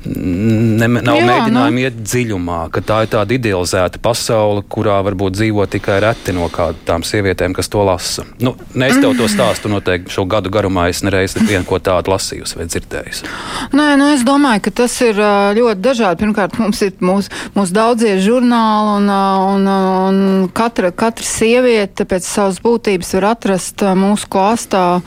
ne, 0.06 0.88
nav 0.88 1.20
Jā, 1.20 1.26
mēģinājumi 1.30 1.80
nu. 1.80 1.86
iet 1.88 2.00
dziļumā, 2.04 2.60
ka 2.74 2.84
tā 2.86 3.02
ir 3.06 3.12
tāda 3.14 3.36
idealizēta 3.38 4.02
pasaule, 4.04 4.64
kurā 4.70 5.00
varbūt 5.08 5.38
dzīvo 5.38 5.66
tikai 5.74 6.00
reti 6.04 6.36
no 6.36 6.50
kādām 6.54 7.06
sievietēm, 7.08 7.56
kas 7.58 7.72
to 7.74 7.84
lasa. 7.88 8.26
Nu, 8.44 8.56
ne 8.76 8.92
es 8.92 9.00
tev 9.02 9.16
to 9.20 9.30
stāstu 9.32 9.72
noteikti 9.72 10.14
šo 10.14 10.28
gadu 10.30 10.52
garumā, 10.54 10.88
es 10.92 11.04
nereiz 11.06 11.38
vienu 11.40 11.66
ko 11.68 11.80
tādu 11.84 12.14
lasījusi 12.14 12.60
vai 12.60 12.70
dzirdējusi. 12.70 13.32
Nē, 13.74 13.88
nu 14.00 14.12
es 14.14 14.26
domāju, 14.28 14.66
ka 14.68 14.76
tas 14.84 14.98
ir 15.06 15.20
ļoti 15.58 15.82
dažādi. 15.84 16.22
Pirmkārt, 16.24 16.60
mums 16.62 16.84
ir 16.86 16.94
mūsu 17.04 17.32
mūs 17.56 17.74
daudzie 17.76 18.16
žurnāli 18.24 18.98
un, 19.00 19.10
un, 19.10 19.68
un 19.74 20.48
katra, 20.56 20.94
katra 20.96 21.26
sieviete 21.28 22.06
pēc 22.08 22.28
savas 22.28 22.62
būtības 22.64 23.16
var 23.18 23.32
atrast 23.34 23.54
atrast 23.54 23.84
mūsu 23.98 24.28
klāstā 24.30 25.02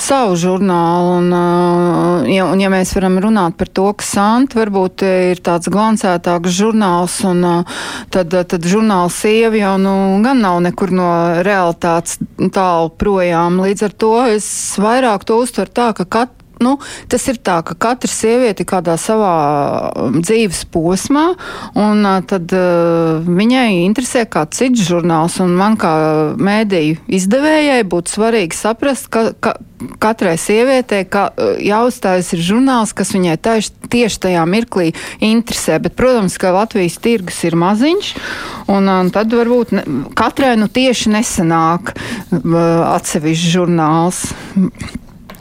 savu 0.00 0.36
žurnālu. 0.36 1.19
Un, 1.20 1.30
ja, 2.30 2.46
un, 2.48 2.60
ja 2.62 2.70
mēs 2.72 2.94
varam 2.96 3.18
runāt 3.20 3.56
par 3.60 3.68
to, 3.68 3.86
ka 3.92 4.06
Santa 4.06 4.60
varbūt 4.60 5.04
ir 5.06 5.42
tāds 5.44 5.68
glancētāks 5.72 6.54
žurnāls, 6.56 7.18
un 7.28 7.44
tad, 8.14 8.32
tad 8.32 8.68
žurnāls 8.68 9.20
sievi 9.20 9.60
jau 9.60 9.76
nu, 9.82 9.94
gan 10.24 10.40
nav 10.40 10.60
nekur 10.64 10.94
no 10.96 11.10
realitātes 11.46 12.18
tālu 12.54 12.92
projām. 13.00 13.60
Līdz 13.60 13.88
ar 13.90 13.96
to 14.04 14.12
es 14.32 14.50
vairāk 14.80 15.26
to 15.28 15.40
uztveru 15.44 15.74
tā, 15.76 15.90
ka 15.98 16.08
kat, 16.08 16.36
nu, 16.60 16.76
tas 17.10 17.24
ir 17.32 17.40
tā, 17.40 17.60
ka 17.66 17.74
katra 17.74 18.10
sieviete 18.10 18.64
ir 18.64 18.68
kādā 18.68 18.96
savā 19.00 19.32
um, 19.96 20.20
dzīves 20.20 20.66
posmā, 20.72 21.30
un 21.78 22.04
uh, 22.04 22.20
tad 22.26 22.52
uh, 22.56 23.24
viņai 23.24 23.82
interesē 23.86 24.26
kāds 24.28 24.60
cits 24.60 24.84
žurnāls, 24.90 25.40
un 25.42 25.56
man 25.56 25.78
kā 25.80 25.92
mēdīju 26.36 27.00
izdevējai 27.20 27.82
būtu 27.88 28.16
svarīgi 28.16 28.58
saprast, 28.58 29.08
ka, 29.12 29.30
ka 29.40 29.56
katrai 30.02 30.36
sievietei 30.40 31.06
ka, 31.08 31.30
uh, 31.32 31.56
jāuzstājas 31.64 32.34
ir 32.36 32.44
žurnāls, 32.44 32.94
kas 32.96 33.14
viņai 33.16 33.38
taiš, 33.40 33.72
tieši 33.90 34.22
tajā 34.28 34.44
mirklī 34.50 34.90
interesē, 35.24 35.80
bet, 35.82 35.96
protams, 35.98 36.36
ka 36.40 36.52
Latvijas 36.54 37.00
tirgus 37.00 37.40
ir 37.48 37.56
maziņš, 37.60 38.14
un, 38.68 38.84
un 38.84 39.08
uh, 39.08 39.12
tad 39.14 39.32
varbūt 39.32 39.76
ne, 39.78 39.86
katrai 40.18 40.56
nu 40.60 40.68
tieši 40.68 41.16
nesanāk 41.16 41.94
uh, 41.96 42.56
atsevišķi 42.92 43.54
žurnāls. 43.56 44.26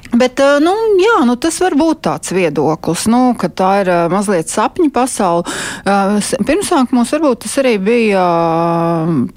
Bet 0.09 0.39
eh, 0.41 0.57
nu, 0.63 0.73
jā, 0.97 1.17
nu, 1.27 1.35
tas 1.41 1.59
var 1.61 1.75
būt 1.77 2.01
tāds 2.07 2.33
viedoklis, 2.33 3.05
nu, 3.11 3.21
ka 3.39 3.49
tā 3.53 3.69
ir 3.83 3.91
uh, 3.93 4.05
mazliet 4.11 4.49
sapņu 4.49 4.89
pasaule. 4.95 5.45
Uh, 5.85 6.17
Pirmsāk 6.47 6.95
mums 6.95 7.13
varbūt 7.13 7.45
tas 7.45 7.59
arī 7.61 7.75
bija 7.83 8.23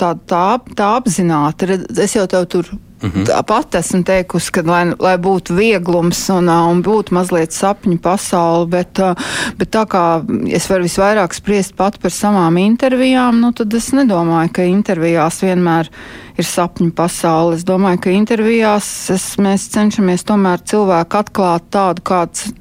tā, 0.00 0.14
tā, 0.28 0.46
tā 0.78 0.94
apzināti. 0.96 1.68
Es 2.00 2.16
jau 2.16 2.24
tev 2.30 2.48
tur 2.52 2.72
-hmm. 3.02 3.24
Tāpat 3.26 3.78
esmu 3.80 4.02
teikusi, 4.04 4.52
ka 4.52 4.62
lai, 4.66 4.84
lai 4.98 5.16
būtu 5.18 5.56
vieglums 5.56 6.20
un, 6.30 6.48
un 6.48 6.82
būtu 6.82 7.14
mazliet 7.14 7.52
sapņu 7.52 7.98
pasaule, 7.98 8.66
bet, 8.70 9.00
bet 9.58 9.70
tā 9.70 9.84
kā 9.86 10.22
es 10.46 10.68
varu 10.70 10.86
visvairāk 10.86 11.34
spriest 11.34 11.76
pat 11.76 11.98
par 11.98 12.10
savām 12.10 12.56
intervijām, 12.56 13.40
nu, 13.40 13.52
tad 13.52 13.74
es 13.74 13.92
nedomāju, 13.92 14.52
ka 14.52 14.62
intervijās 14.62 15.42
vienmēr 15.42 15.90
ir 16.38 16.44
sapņu 16.44 16.92
pasaule. 16.96 17.56
Es 17.56 17.64
domāju, 17.64 18.00
ka 18.06 18.10
intervijās 18.10 19.10
es, 19.10 19.36
mēs 19.38 19.68
cenšamies 19.74 20.24
tomēr 20.24 20.62
cilvēku 20.64 21.18
atklāt 21.18 21.68
tādu, 21.70 22.02
kāds 22.02 22.52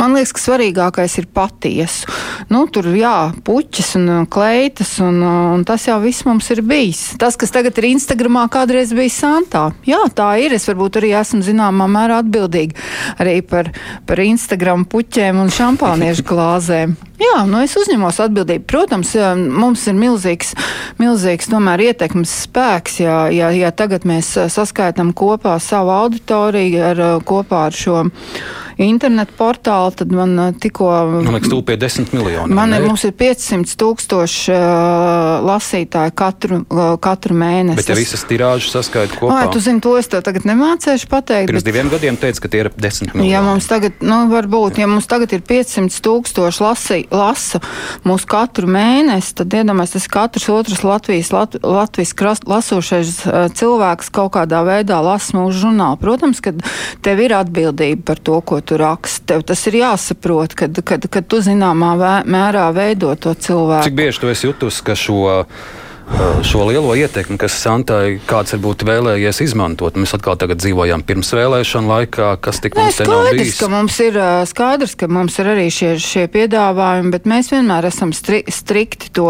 Man 0.00 0.14
liekas, 0.16 0.32
ka 0.32 0.40
svarīgākais 0.40 1.18
ir 1.20 1.26
patiesu. 1.28 2.08
Nu, 2.48 2.62
tur 2.72 2.86
jā, 2.96 3.34
puķis 3.44 3.90
un 3.98 4.06
uh, 4.08 4.20
kleitas, 4.32 4.94
un, 5.04 5.18
uh, 5.20 5.50
un 5.52 5.64
tas 5.68 5.84
jau 5.84 5.98
viss 6.00 6.24
mums 6.24 6.48
ir 6.54 6.62
bijis. 6.64 7.02
Tas, 7.20 7.36
kas 7.36 7.52
tagad 7.52 7.76
ir 7.82 7.90
Instagramā, 7.90 8.46
kādreiz 8.48 8.94
bija 8.96 9.12
Santā. 9.12 9.66
Jā, 9.84 10.00
tā 10.16 10.30
ir. 10.40 10.54
Es 10.56 10.64
varbūt 10.70 10.96
arī 11.02 11.12
esmu 11.20 11.42
zināmā 11.44 11.84
mērā 11.92 12.22
atbildīga 12.24 12.80
arī 13.20 13.42
par, 13.44 13.68
par 14.08 14.22
Instagram 14.24 14.86
puķiem 14.88 15.42
un 15.42 15.52
šampāniešu 15.52 16.24
glāzēm. 16.32 16.96
Jā, 17.20 17.42
nu 17.44 17.60
es 17.60 17.76
uzņemos 17.76 18.22
atbildību. 18.24 18.64
Protams, 18.72 19.12
mums 19.36 19.84
ir 19.90 19.98
milzīgs, 20.00 20.54
milzīgs 21.02 21.52
tomēr 21.52 21.90
ietekmes 21.90 22.32
spēks, 22.46 23.02
ja, 23.04 23.20
ja, 23.36 23.52
ja 23.52 23.68
tagad 23.76 24.08
mēs 24.08 24.32
uh, 24.40 24.48
saskaitām 24.48 25.12
kopā 25.12 25.58
savu 25.60 25.92
auditoriju 25.98 26.82
ar, 26.94 27.04
kopā 27.28 27.66
ar 27.68 27.76
šo 27.76 28.06
internetu 28.80 29.34
portālu, 29.36 29.92
tad 29.96 30.12
man 30.14 30.32
uh, 30.38 30.50
tikko. 30.56 30.88
Man 31.20 31.34
liekas, 31.36 31.50
tūpē 31.52 31.76
10 31.80 32.14
miljoni. 32.16 32.54
Man 32.56 32.72
ir, 32.76 32.84
mums 32.86 33.04
ir 33.04 33.12
500 33.16 33.76
tūkstoši 33.80 34.54
uh, 34.54 35.44
lasītāji 35.44 36.14
katru, 36.16 36.62
uh, 36.64 36.94
katru 37.02 37.36
mēnesi. 37.38 37.78
Bet 37.80 37.92
ja 37.92 37.98
visas 37.98 38.24
tirāžas 38.28 38.72
saskaita 38.74 39.18
kopā. 39.20 39.42
Ai, 39.42 39.50
tu 39.52 39.62
zini, 39.62 39.82
to 39.84 39.96
es 40.00 40.08
tev 40.10 40.24
tagad 40.26 40.46
nemācēšu 40.48 41.10
pateikt. 41.10 41.50
Pirms 41.50 41.64
bet... 41.64 41.68
diviem 41.68 41.92
gadiem 41.92 42.20
teica, 42.20 42.44
ka 42.44 42.52
tie 42.52 42.62
ir 42.64 42.70
10 42.72 43.12
miljoni. 43.12 43.28
Ja 43.32 43.42
mums 43.44 43.68
tagad, 43.70 44.00
nu, 44.04 44.22
varbūt, 44.32 44.80
ja 44.80 44.88
mums 44.90 45.08
tagad 45.10 45.34
ir 45.36 45.44
500 45.44 46.00
tūkstoši 46.06 46.64
lasi, 46.64 47.00
lasa 47.12 47.60
mūsu 48.08 48.30
katru 48.30 48.70
mēnesi, 48.70 49.34
tad 49.42 49.58
iedomājieties, 49.60 50.06
tas 50.06 50.10
katrs 50.16 50.48
otrs 50.54 50.84
Latvijas, 50.86 51.32
Lat, 51.34 51.58
Latvijas 51.60 52.14
krast, 52.16 52.48
lasošais 52.48 53.12
uh, 53.26 53.44
cilvēks 53.52 54.08
kaut 54.14 54.32
kādā 54.38 54.62
veidā 54.66 55.00
lasa 55.04 55.36
mūsu 55.36 55.66
žurnālu. 55.66 56.00
Protams, 56.00 56.40
ka 56.44 56.54
tev 57.04 57.20
ir 57.24 57.34
atbildība 57.36 58.10
par 58.12 58.22
to, 58.22 58.40
ko 58.40 58.60
tu 58.60 58.69
raksti. 58.78 59.26
Tev 59.32 59.44
tas 59.48 59.66
ir 59.70 59.80
jāsaprot, 59.80 60.54
kad, 60.54 60.82
kad, 60.86 61.06
kad 61.10 61.28
tu 61.30 61.40
zināmā 61.44 61.94
vē, 62.00 62.14
mērā 62.30 62.68
veido 62.76 63.14
to 63.18 63.34
cilvēku. 63.34 63.88
Cik 63.88 63.98
bieži 63.98 64.22
tu 64.22 64.32
esi 64.32 64.46
jutus, 64.48 64.80
ka 64.84 64.98
šo 64.98 65.44
šo 66.42 66.64
lielo 66.64 66.94
ietekmi, 66.94 67.36
kas 67.40 67.54
Santai 67.60 68.18
kāds 68.28 68.54
varbūt 68.54 68.82
vēlējies 68.88 69.40
izmantot. 69.44 69.96
Mēs 70.00 70.14
atkal 70.16 70.38
dzīvojam 70.40 71.02
pirms 71.06 71.32
vēlēšanu 71.36 71.90
laikā, 71.90 72.30
kas 72.42 72.60
tik 72.64 72.76
mums 72.78 72.98
te 72.98 73.06
nav 73.08 73.28
bijis. 73.30 73.58
Ka 73.60 73.68
mums 73.72 73.98
ir 74.02 74.16
uh, 74.18 74.40
skaidrs, 74.48 74.96
ka 74.98 75.08
mums 75.10 75.36
ir 75.42 75.50
arī 75.52 75.66
šie, 75.74 75.92
šie 76.00 76.24
piedāvājumi, 76.32 77.12
bet 77.14 77.28
mēs 77.30 77.52
vienmēr 77.52 77.90
esam 77.90 78.14
stri, 78.16 78.42
strikti 78.50 79.12
to, 79.16 79.28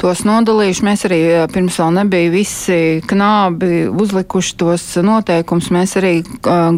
tos 0.00 0.24
nodalījuši. 0.28 0.86
Mēs 0.86 1.06
arī 1.08 1.20
uh, 1.32 1.46
pirms 1.52 1.80
vēl 1.80 1.96
nebija 2.02 2.34
visi 2.34 2.78
knābi 3.10 3.88
uzlikuši 3.90 4.56
tos 4.60 4.86
noteikumus. 5.04 5.72
Mēs 5.74 5.96
arī 6.00 6.14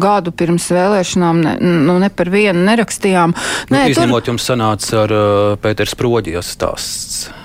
gadu 0.01 0.33
pirms 0.35 0.71
vēlēšanām 0.73 1.43
ne, 1.43 1.55
nu, 1.61 1.99
ne 2.01 2.09
par 2.13 2.31
vienu 2.33 2.65
nerakstījām. 2.65 3.35
Nu, 3.69 3.77
Nē, 3.77 3.85
izņemot 3.93 4.23
tur... 4.25 4.33
jums 4.33 4.49
sanāca 4.49 5.05
ar 5.05 5.15
uh, 5.19 5.55
Pēters 5.61 5.97
Proģijas 5.99 6.55
stāsts. 6.57 7.42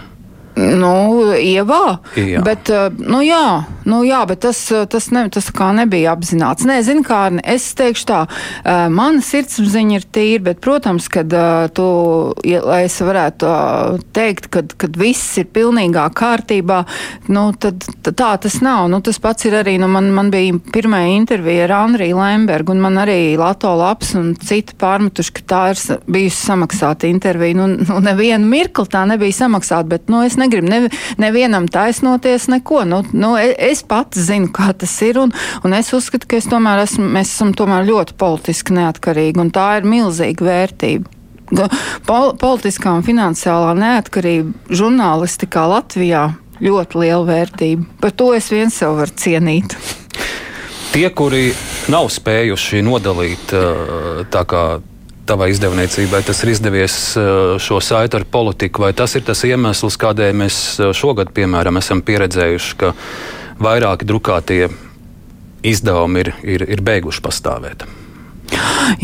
Nu, 0.58 1.30
ievā. 1.38 1.98
Jā. 2.18 2.42
Bet, 2.44 2.70
eh, 2.70 2.88
nu, 2.98 3.20
jā, 3.22 3.64
nu, 3.86 4.02
jā, 4.06 4.24
bet 4.26 4.42
tas, 4.42 4.58
eh, 4.72 4.86
tas, 4.90 5.10
ne, 5.14 5.28
tas 5.30 5.50
kā 5.54 5.70
nebija 5.74 6.14
apzināts. 6.16 6.66
Nē, 6.66 6.80
zini, 6.82 7.04
kā 7.06 7.40
es 7.44 7.74
teikšu 7.78 8.06
tā, 8.08 8.20
eh, 8.64 8.88
mana 8.88 9.20
sirdsapziņa 9.22 9.94
ir 9.94 10.04
tīra, 10.12 10.42
bet, 10.42 10.60
protams, 10.60 11.08
kad 11.08 11.28
tu, 11.74 12.34
ja, 12.44 12.60
lai 12.64 12.84
es 12.84 12.98
varētu 12.98 14.02
teikt, 14.12 14.50
kad, 14.50 14.74
kad 14.76 14.96
viss 14.96 15.38
ir 15.38 15.44
pilnīgā 15.44 16.08
kārtībā, 16.12 16.86
nu, 17.28 17.52
tad, 17.52 17.84
tad 18.02 18.16
tā 18.16 18.40
tas 18.40 18.60
nav. 18.60 18.88
Nu, 18.88 19.00
tas 19.00 19.18
pats 19.18 19.44
ir 19.44 19.52
arī, 19.52 19.78
nu, 19.78 19.88
man, 19.88 20.10
man 20.12 20.30
bija 20.30 20.58
pirmā 20.72 21.04
intervija 21.16 21.64
ar 21.64 21.76
Andriju 21.84 22.16
Lembergu, 22.16 22.72
un 22.72 22.80
man 22.80 22.94
arī 22.94 23.36
Lato 23.38 23.74
Laps 23.76 24.14
un 24.14 24.34
citi 24.34 24.74
pārmetuši, 24.78 25.32
ka 25.32 25.42
tā 25.46 25.62
ir 25.72 26.00
bijusi 26.08 26.50
samaksāta 26.50 27.06
intervija. 27.06 27.54
Nu, 27.54 27.68
nu, 27.76 28.00
nevienu 28.00 28.46
mirkli 28.48 28.88
tā 28.88 29.04
nebija 29.06 29.32
samaksāta, 29.44 29.86
bet, 29.88 30.08
nu, 30.08 30.22
es 30.24 30.36
negribu 30.36 30.47
negribu 30.48 30.68
nev, 30.68 30.88
nevienam 31.20 31.68
taisnoties 31.68 32.48
neko. 32.48 32.84
Nu, 32.88 33.02
nu, 33.12 33.34
e, 33.36 33.52
es 33.70 33.84
pats 33.86 34.18
zinu, 34.28 34.50
kā 34.54 34.72
tas 34.72 34.94
ir, 35.04 35.20
un, 35.20 35.32
un 35.64 35.76
es 35.76 35.92
uzskatu, 35.92 36.28
ka 36.28 36.40
es 36.40 36.48
tomēr 36.48 36.82
esmu, 36.86 37.06
mēs 37.18 37.34
esam 37.36 37.52
tomēr 37.56 37.86
ļoti 37.88 38.16
politiski 38.18 38.76
neatkarīgi, 38.78 39.40
un 39.42 39.52
tā 39.54 39.68
ir 39.78 39.88
milzīga 39.88 40.48
vērtība. 40.48 41.14
Pol 42.08 42.34
politiskā 42.40 42.92
un 42.98 43.04
finansiālā 43.06 43.72
neatkarība 43.78 44.74
žurnālistikā 44.76 45.64
Latvijā 45.70 46.26
ļoti 46.60 47.00
liela 47.00 47.24
vērtība. 47.24 47.86
Par 48.02 48.12
to 48.12 48.34
es 48.36 48.50
viens 48.52 48.76
sev 48.76 48.98
varu 48.98 49.14
cienīt. 49.16 49.76
Tie, 50.92 51.06
kuri 51.16 51.50
nav 51.92 52.08
spējuši 52.12 52.82
nodalīt 52.84 53.52
tā 54.32 54.44
kā 54.48 54.64
tavai 55.28 55.50
izdevniecībai 55.52 56.22
tas 56.26 56.42
ir 56.44 56.54
izdevies 56.54 56.96
eh, 57.20 57.30
šo 57.62 57.80
saiti 57.84 58.18
ar 58.18 58.26
politiku, 58.28 58.86
vai 58.86 58.92
tas 58.96 59.14
ir 59.18 59.26
tas 59.28 59.44
iemesls, 59.48 59.98
kādēļ 60.00 60.34
mēs 60.42 60.58
eh, 60.80 60.92
šogad, 60.96 61.32
piemēram, 61.36 61.80
esam 61.80 62.02
pieredzējuši, 62.06 62.76
ka 62.80 62.94
vairāki 63.62 64.08
drukātie 64.08 64.66
izdevumi 65.66 66.24
ir, 66.24 66.34
ir, 66.56 66.68
ir 66.76 66.84
beiguši 66.86 67.24
pastāvēt? 67.24 67.88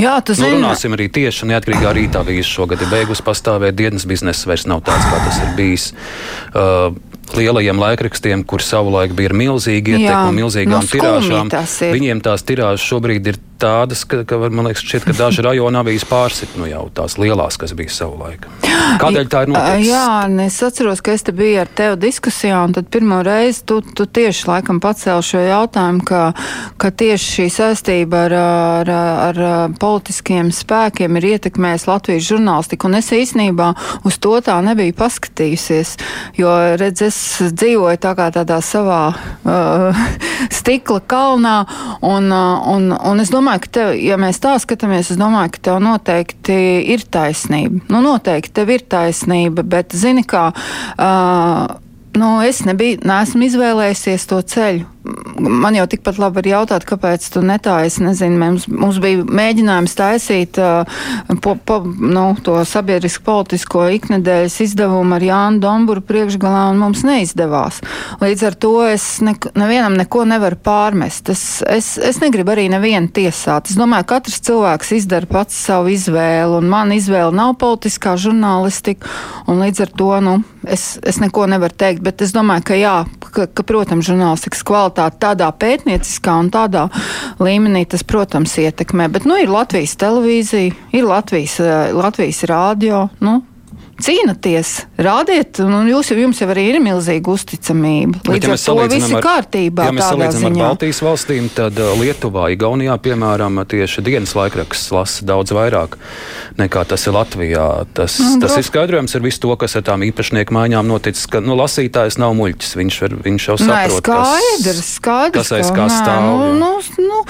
Jā, 0.01 0.15
tas 0.25 0.39
nu, 0.41 0.49
runāsim 0.55 0.95
arī 0.97 1.11
tieši 1.13 1.51
neatkarīgā 1.51 1.91
rītā. 1.93 2.23
Vīzis 2.25 2.49
šogad 2.49 2.81
ir 2.81 2.89
beigusi 2.89 3.25
pastāvēt, 3.27 3.77
dienas 3.77 4.07
biznesa 4.09 4.49
vairs 4.49 4.65
nav 4.71 4.81
tāds, 4.87 5.05
kā 5.11 5.19
tas 5.27 5.41
ir 5.45 5.51
bijis. 5.59 5.91
Uh, 6.55 6.95
lielajiem 7.37 7.81
laikrakstiem, 7.81 8.45
kur 8.49 8.65
savulaik 8.65 9.13
bija 9.17 9.35
milzīgi 9.37 9.99
ietekmi, 9.99 10.39
milzīgām 10.41 10.85
nu, 10.85 10.91
tirāžām. 10.91 11.53
Viņiem 11.95 12.23
tās 12.25 12.45
tirāžas 12.47 12.85
šobrīd 12.85 13.33
ir 13.33 13.41
tādas, 13.61 14.05
ka, 14.09 14.23
ka 14.29 14.38
man 14.47 14.69
liekas, 14.69 14.85
šķiet, 14.85 15.09
ka 15.09 15.17
daži 15.19 15.45
rajoni 15.47 15.81
avīzes 15.81 16.09
pārsit 16.09 16.57
nu 16.61 16.69
jau 16.69 16.87
tās 16.95 17.19
lielās, 17.21 17.59
kas 17.61 17.75
bija 17.77 17.93
savulaik. 17.93 18.47
Kādēļ 19.01 19.29
tā 19.31 19.45
ir 19.45 19.53
noticis? 19.53 19.88
Jā, 19.88 20.07
es 20.45 20.59
atceros, 20.67 21.03
ka 21.05 21.14
es 21.14 21.25
te 21.27 21.35
biju 21.37 21.62
ar 21.62 21.71
tevi 21.79 21.99
diskusijā, 22.07 22.61
un 22.67 22.75
tad 22.77 22.88
pirmo 22.93 23.21
reizi 23.25 23.64
tu, 23.69 23.81
tu 23.97 24.07
tieši 24.07 24.49
laikam 24.51 24.81
pacēli 24.83 25.27
šo 25.29 25.43
jautājumu, 25.45 26.05
ka, 26.09 26.23
ka 26.81 26.90
tieši 26.90 27.31
šī 27.37 27.47
saistība 27.55 28.25
ar, 28.29 28.37
ar, 28.40 28.93
ar, 29.29 29.40
politiskiem 29.81 30.53
spēkiem 30.55 31.19
ir 31.21 31.29
ietekmējis 31.35 31.88
Latvijas 31.90 32.29
žurnālistiku, 32.29 32.90
un 32.90 32.99
es 33.01 33.11
īstenībā 33.14 33.71
uz 34.07 34.19
to 34.23 34.37
tā 34.45 34.59
nebiju 34.64 34.97
paskatījusies, 34.99 35.97
jo, 36.40 36.53
redz, 36.81 37.07
es 37.09 37.19
dzīvoju 37.55 38.03
tā 38.03 38.14
kā 38.19 38.31
tādā 38.35 38.61
savā 38.64 39.03
uh, 39.14 40.05
stikla 40.59 41.01
kalnā, 41.11 41.57
un, 42.05 42.31
uh, 42.33 42.69
un, 42.75 42.90
un 42.95 43.25
es 43.25 43.33
domāju, 43.33 43.44
domāju, 43.45 43.65
ka 43.67 43.73
tev, 43.77 43.93
ja 44.01 44.17
mēs 44.21 44.41
tā 44.41 44.55
skatāmies, 44.63 45.13
es 45.13 45.21
domāju, 45.21 45.53
ka 45.55 45.63
tev 45.69 45.81
noteikti 45.85 46.59
ir 46.95 47.05
taisnība. 47.13 47.85
Nu, 47.93 48.01
noteikti 48.05 48.55
tev 48.57 48.73
ir 48.73 48.85
taisnība, 48.89 49.65
bet 49.69 49.93
zini 49.93 50.25
kā. 50.25 50.49
Uh, 50.97 51.84
Nu, 52.14 52.38
es 52.46 52.61
nebiju, 52.62 53.00
neesmu 53.03 53.48
izvēlējusies 53.48 54.29
to 54.31 54.38
ceļu. 54.46 54.87
Man 55.44 55.74
jau 55.77 55.85
tikpat 55.90 56.16
labi 56.16 56.38
var 56.38 56.46
jautāt, 56.48 56.85
kāpēc 56.88 57.27
tu 57.35 57.42
netāji. 57.44 57.90
Nezinu, 58.07 58.38
mums, 58.40 58.68
mums 58.70 59.00
bija 59.03 59.24
mēģinājums 59.27 59.96
taisīt 59.98 60.61
uh, 60.62 60.87
po, 61.44 61.57
po, 61.59 61.81
nu, 61.85 62.22
to 62.46 62.55
sabiedrisku 62.68 63.27
politisko 63.27 63.88
iknedēļas 63.98 64.61
izdevumu 64.64 65.18
ar 65.18 65.27
Jānu 65.27 65.61
Domburu 65.64 66.05
priekšgalā, 66.07 66.62
un 66.70 66.81
mums 66.81 67.03
neizdevās. 67.05 67.83
Līdz 68.22 68.46
ar 68.48 68.59
to 68.62 68.72
es 68.87 69.09
ne, 69.27 69.35
nevienam 69.59 69.98
neko 69.98 70.24
nevaru 70.31 70.61
pārmest. 70.64 71.35
Es, 71.35 71.44
es, 71.66 71.94
es 71.98 72.22
negribu 72.22 72.55
arī 72.55 72.70
nevienu 72.72 73.11
tiesāt. 73.12 73.74
Es 73.74 73.81
domāju, 73.81 74.07
ka 74.09 74.20
katrs 74.22 74.40
cilvēks 74.46 74.94
izdara 75.03 75.29
pats 75.29 75.59
savu 75.66 75.92
izvēli, 75.92 76.62
un 76.62 76.70
man 76.70 76.94
izvēle 76.94 77.35
nav 77.35 77.59
politiskā 77.61 78.14
žurnālistika, 78.14 79.11
un 79.50 79.66
līdz 79.66 79.85
ar 79.88 79.96
to 79.98 80.12
nu, 80.24 80.40
es, 80.70 80.98
es 81.03 81.20
neko 81.22 81.46
nevaru 81.50 81.74
teikt 81.79 82.03
bet 82.05 82.22
es 82.24 82.35
domāju, 82.35 82.66
ka 82.70 82.79
jā, 82.79 82.94
ka, 83.24 83.46
ka 83.46 83.66
protams, 83.66 84.07
žurnālistikas 84.09 84.64
kvalitāte 84.66 85.20
tādā 85.22 85.48
pētnieciskā 85.53 86.37
un 86.42 86.50
tādā 86.55 86.87
līmenī 87.42 87.85
tas, 87.90 88.05
protams, 88.07 88.57
ietekmē. 88.61 89.09
Bet, 89.14 89.29
nu, 89.29 89.38
ir 89.40 89.53
Latvijas 89.53 89.96
televīzija, 90.00 90.74
ir 90.94 91.09
Latvijas, 91.09 91.59
eh, 91.61 91.90
Latvijas 91.96 92.44
rādio, 92.50 93.09
nu, 93.24 93.40
cīnāties, 94.03 94.73
rādiet, 94.99 95.61
un 95.65 95.89
jūs, 95.91 96.11
jums 96.17 96.41
jau 96.43 96.49
arī 96.53 96.67
ir 96.73 96.81
milzīga 96.83 97.35
uzticamība. 97.35 98.23
Līdz 98.29 98.49
ja 98.49 98.57
ar 98.57 98.63
to 98.65 98.89
viss 98.95 99.13
ir 99.13 99.25
kārtībā. 99.25 99.89
Ja 99.89 99.95
mēs 99.95 100.09
salīdzinām 100.11 100.59
ar 100.59 100.73
Baltijas 100.73 101.03
valstīm, 101.05 101.51
tad 101.55 101.79
uh, 101.79 101.95
Lietuvā, 102.01 102.49
Igaunijā, 102.55 102.97
piemēram, 103.05 103.63
tieši 103.71 104.05
dienas 104.07 104.35
laikraksts 104.39 104.93
lasa 104.95 105.29
daudz 105.29 105.55
vairāk 105.55 105.99
nekā 106.59 106.85
tas 106.89 107.07
ir 107.09 107.15
Latvijā. 107.17 107.69
Tas, 107.97 108.17
nu, 108.23 108.39
tas 108.43 108.57
ir 108.59 108.67
skaidrojums 108.67 109.15
ar 109.17 109.25
visu 109.25 109.43
to, 109.45 109.55
kas 109.59 109.77
ar 109.79 109.85
tām 109.87 110.05
īpašnieku 110.07 110.55
maiņām 110.55 110.89
noticis, 110.89 111.27
ka 111.31 111.43
nu, 111.45 111.57
lasītājs 111.59 112.19
nav 112.23 112.37
muļķis. 112.39 112.75
Viņš, 112.79 112.99
var, 113.05 113.17
viņš 113.25 113.49
jau 113.51 113.57
saprot, 113.61 113.95
Nē, 113.95 114.01
skaidrs, 114.01 114.91
skaidrs, 114.99 115.39
kas 115.39 115.53
aiz 115.59 115.73
kā 115.75 115.89
stāv. 115.91 116.29
Nu, 116.29 116.53
nu, 116.61 116.73
nu, 117.03 117.23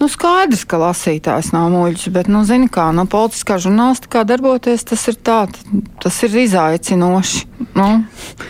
nu, 0.00 0.10
skaidrs, 0.12 0.66
ka 0.68 0.80
lasītājs 0.82 1.52
nav 1.56 1.70
muļķis, 1.74 2.12
bet, 2.16 2.30
nu, 2.32 2.44
zini 2.48 2.68
kā, 2.72 2.88
no 2.96 3.06
politiskā 3.10 3.58
žurnālistikā 3.62 4.26
darboties, 4.28 4.84
tas 4.92 5.06
ir 5.12 5.20
tā 5.24 5.44
tas 6.06 6.22
ir 6.22 6.38
izaicinoši. 6.46 7.44
Nu. 7.74 7.90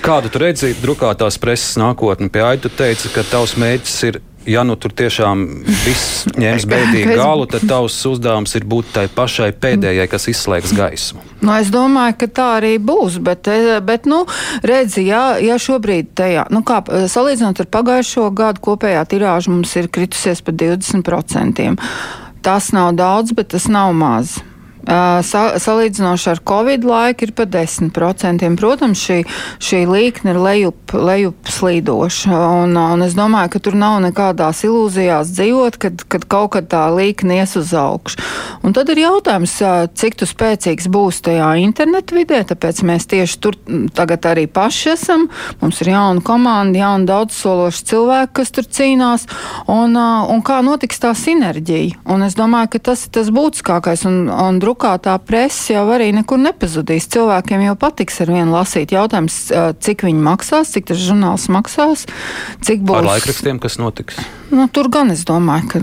Kādu 0.05 0.29
tu 0.29 0.45
redzi 0.45 0.75
drukātās 0.83 1.41
preses 1.41 1.79
nākotni? 1.81 2.29
Pie 2.29 2.45
Aita 2.45 2.69
teica, 2.69 3.09
ka 3.15 3.25
tavs 3.25 3.57
mērķis 3.57 4.01
ir 4.11 4.21
ja 4.47 4.63
nu 4.63 4.77
tur 4.79 4.93
tiešām 4.95 5.43
viss 5.85 6.27
ņems 6.39 6.67
bēdīgi 6.71 7.17
galu, 7.19 7.47
tad 7.51 7.67
tavs 7.69 7.97
uzdevums 8.09 8.55
ir 8.59 8.67
būt 8.69 8.93
tai 8.95 9.07
pašai 9.13 9.51
pēdējai, 9.59 10.07
kas 10.11 10.29
izslēgs 10.31 10.75
gaismu. 10.77 11.25
Nu, 11.43 11.53
es 11.57 11.71
domāju, 11.75 12.19
ka 12.21 12.31
tā 12.39 12.49
arī 12.61 12.77
būs, 12.83 13.19
bet, 13.25 13.49
eh, 13.51 13.79
bet 13.85 14.07
nu, 14.11 14.23
redzi, 14.67 15.07
ja, 15.09 15.37
ja 15.43 15.59
šobrīd 15.61 16.15
tajā, 16.19 16.47
nu 16.55 16.63
kā 16.67 16.83
salīdzinot 16.87 17.65
ar 17.65 17.71
pagājušo 17.79 18.29
gadu, 18.37 18.63
kopējā 18.69 19.07
tirāža 19.11 19.53
mums 19.53 19.75
ir 19.81 19.91
kritusies 19.93 20.45
par 20.47 20.57
20%. 20.61 21.73
Tas 22.47 22.71
nav 22.71 22.93
daudz, 22.95 23.35
bet 23.35 23.51
tas 23.57 23.67
nav 23.67 23.95
maz. 23.97 24.39
Sa, 24.87 25.41
salīdzinoši 25.59 26.29
ar 26.31 26.41
Covid 26.47 26.85
laiku 26.87 27.27
ir 27.27 27.33
pa 27.35 27.43
10%. 27.51 28.47
Protams, 28.61 29.01
šī, 29.03 29.19
šī 29.59 29.81
līkne 29.91 30.31
ir 30.31 30.39
lejup, 30.39 30.95
lejup 30.95 31.51
slīdoša. 31.51 32.31
Un, 32.63 32.77
un 32.79 33.03
es 33.03 33.17
domāju, 33.19 33.57
ka 33.57 33.63
tur 33.67 33.75
nav 33.79 33.99
nekādās 34.05 34.63
ilūzijās 34.69 35.33
dzīvot, 35.35 35.79
kad, 35.83 36.07
kad 36.07 36.29
kaut 36.31 36.53
kad 36.55 36.69
tā 36.71 36.85
līkne 36.95 37.41
ies 37.41 37.57
uz 37.59 37.73
augšu. 37.75 38.23
Un 38.67 38.75
tad 38.77 38.91
ir 38.95 39.03
jautājums, 39.03 39.57
cik 39.99 40.21
tu 40.21 40.29
spēcīgs 40.29 40.87
būs 40.93 41.19
tajā 41.27 41.49
internetu 41.63 42.21
vidē, 42.21 42.45
tāpēc 42.47 42.85
mēs 42.87 43.09
tieši 43.11 43.41
tur 43.43 43.59
tagad 43.95 44.27
arī 44.31 44.47
paši 44.47 44.93
esam. 44.95 45.27
Mums 45.61 45.83
ir 45.83 45.93
jauna 45.97 46.23
komanda, 46.27 46.79
jauna 46.79 47.11
daudzsološa 47.11 47.85
cilvēki, 47.91 48.35
kas 48.39 48.55
tur 48.55 48.71
cīnās. 48.79 49.27
Un, 49.73 49.99
un 49.99 50.47
kā 50.47 50.63
notiks 50.67 51.03
tā 51.03 51.11
sinerģija? 51.19 52.05
Un 52.11 52.27
es 52.27 52.39
domāju, 52.39 52.77
ka 52.77 52.85
tas 52.93 53.07
ir 53.07 53.15
tas 53.19 53.35
būtiskākais. 53.35 54.07
Un, 54.07 54.27
un 54.31 54.63
drukātā 54.77 55.17
presa 55.25 55.73
jau 55.75 55.85
arī 55.95 56.13
nekur 56.13 56.39
nepazudīs. 56.39 57.09
Cilvēkiem 57.09 57.65
jau 57.65 57.77
patiks 57.81 58.21
ar 58.21 58.31
vienu 58.31 58.53
lasīt. 58.53 58.93
Jautājums, 58.93 59.49
cik 59.81 60.05
viņi 60.05 60.21
maksās, 60.21 60.73
cik 60.75 60.91
tas 60.91 61.01
žurnāls 61.01 61.49
maksās, 61.49 62.07
cik 62.63 62.85
būs. 62.85 63.01
Ar 63.01 63.09
laikrakstiem, 63.15 63.59
kas 63.59 63.79
notiks? 63.81 64.21
Nu, 64.53 64.69
tur 64.69 64.91
gan 64.93 65.11
es 65.11 65.25
domāju, 65.25 65.69
ka. 65.73 65.81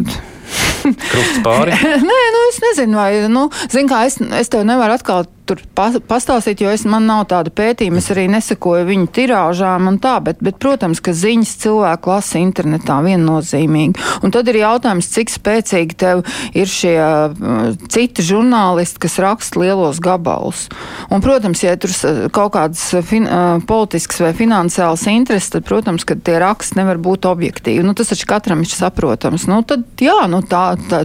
Krusts 0.84 1.40
pāri? 1.44 1.74
Nē, 2.10 2.20
nu 2.36 2.42
es 2.52 2.60
nezinu, 2.62 2.98
vai, 3.00 3.12
nu, 3.32 3.48
zin 3.72 3.90
kā, 3.90 4.04
es, 4.06 4.20
es 4.22 4.52
tev 4.52 4.66
nevaru 4.68 4.98
atkal 5.00 5.26
tur 5.48 5.60
pastāstīt, 5.76 6.62
jo 6.64 6.72
es, 6.72 6.86
man 6.88 7.06
nav 7.10 7.26
tāda 7.32 7.52
pētījuma, 7.54 8.00
es 8.00 8.10
arī 8.14 8.26
nesakoju 8.32 8.86
viņu 8.88 9.10
tirāžām 9.16 9.90
un 9.92 10.00
tā, 10.04 10.16
bet, 10.24 10.40
bet 10.44 10.60
protams, 10.62 11.02
ka 11.04 11.14
ziņas 11.16 11.54
cilvēku 11.64 12.12
lasa 12.14 12.40
internetā 12.40 13.00
viennozīmīgi. 13.04 14.00
Un 14.24 14.34
tad 14.34 14.50
ir 14.52 14.62
jautājums, 14.62 15.10
cik 15.14 15.34
spēcīgi 15.34 15.98
tev 16.00 16.24
ir 16.56 16.70
šie 16.72 16.96
uh, 17.04 17.76
citi 17.92 18.26
žurnālisti, 18.26 19.02
kas 19.04 19.20
raksta 19.24 19.60
lielos 19.62 20.00
gabalus. 20.04 20.66
Un, 21.10 21.24
protams, 21.24 21.66
ja 21.66 21.76
tur 21.80 21.92
kaut 22.36 22.56
kādas 22.56 22.86
fin, 23.08 23.28
uh, 23.28 23.60
politiskas 23.68 24.24
vai 24.24 24.34
finansiālas 24.38 25.06
intereses, 25.12 25.52
tad, 25.58 25.68
protams, 25.68 26.08
ka 26.08 26.16
tie 26.16 26.40
raksti 26.44 26.80
nevar 26.80 27.02
būt 27.04 27.28
objektīvi. 27.30 27.84
Nu, 27.84 27.96
tas 27.98 28.14
taču 28.14 28.30
katram 28.32 28.64
ir 28.64 28.72
saprotams. 28.72 29.50
Nu, 29.52 29.60
tad, 29.68 29.86
jā, 30.02 30.22
nu, 30.32 30.40
tā, 30.48 30.66
tā, 30.90 31.04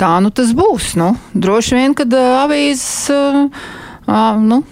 tā 0.00 0.16
nu 0.24 0.32
tas 0.32 0.56
būs. 0.56 0.94
Nu, 0.96 1.12
droši 1.36 1.80
vien, 1.82 1.96
kad 1.98 2.12
uh, 2.16 2.40
avīzes. 2.46 2.92
Uh, 3.12 3.66
uh, 4.06 4.36
nu, 4.42 4.62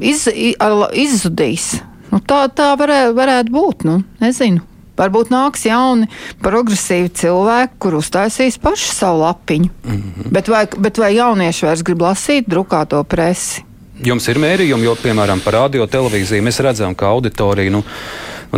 iz, 0.00 0.26
izzudīs. 0.28 1.72
Nu, 2.12 2.20
tā 2.20 2.44
tā 2.52 2.72
varē, 2.76 3.06
varētu 3.16 3.52
būt. 3.52 3.88
Nu, 3.88 4.02
nezinu. 4.20 4.66
Varbūt 4.98 5.30
nāks 5.32 5.64
jauni, 5.64 6.06
progresīvi 6.44 7.08
cilvēki, 7.16 7.78
kur 7.80 7.96
uztaisīs 7.96 8.58
paši 8.60 8.90
savu 8.92 9.22
lapiņu. 9.22 9.70
Mm 9.84 10.02
-hmm. 10.02 10.32
bet, 10.36 10.48
vai, 10.52 10.66
bet 10.78 10.98
vai 10.98 11.14
jaunieši 11.16 11.66
vairs 11.66 11.82
grib 11.82 12.02
lasīt 12.04 12.48
drukāto 12.48 13.02
presi? 13.04 13.64
Jums 14.04 14.28
ir 14.28 14.38
mērījumi, 14.38 14.84
jo, 14.84 14.94
piemēram, 14.98 15.40
par 15.40 15.52
radio 15.52 15.86
televīziju 15.86 16.42
mēs 16.42 16.60
redzam, 16.60 16.94
ka 16.94 17.06
auditorija. 17.06 17.70
Nu, 17.70 17.82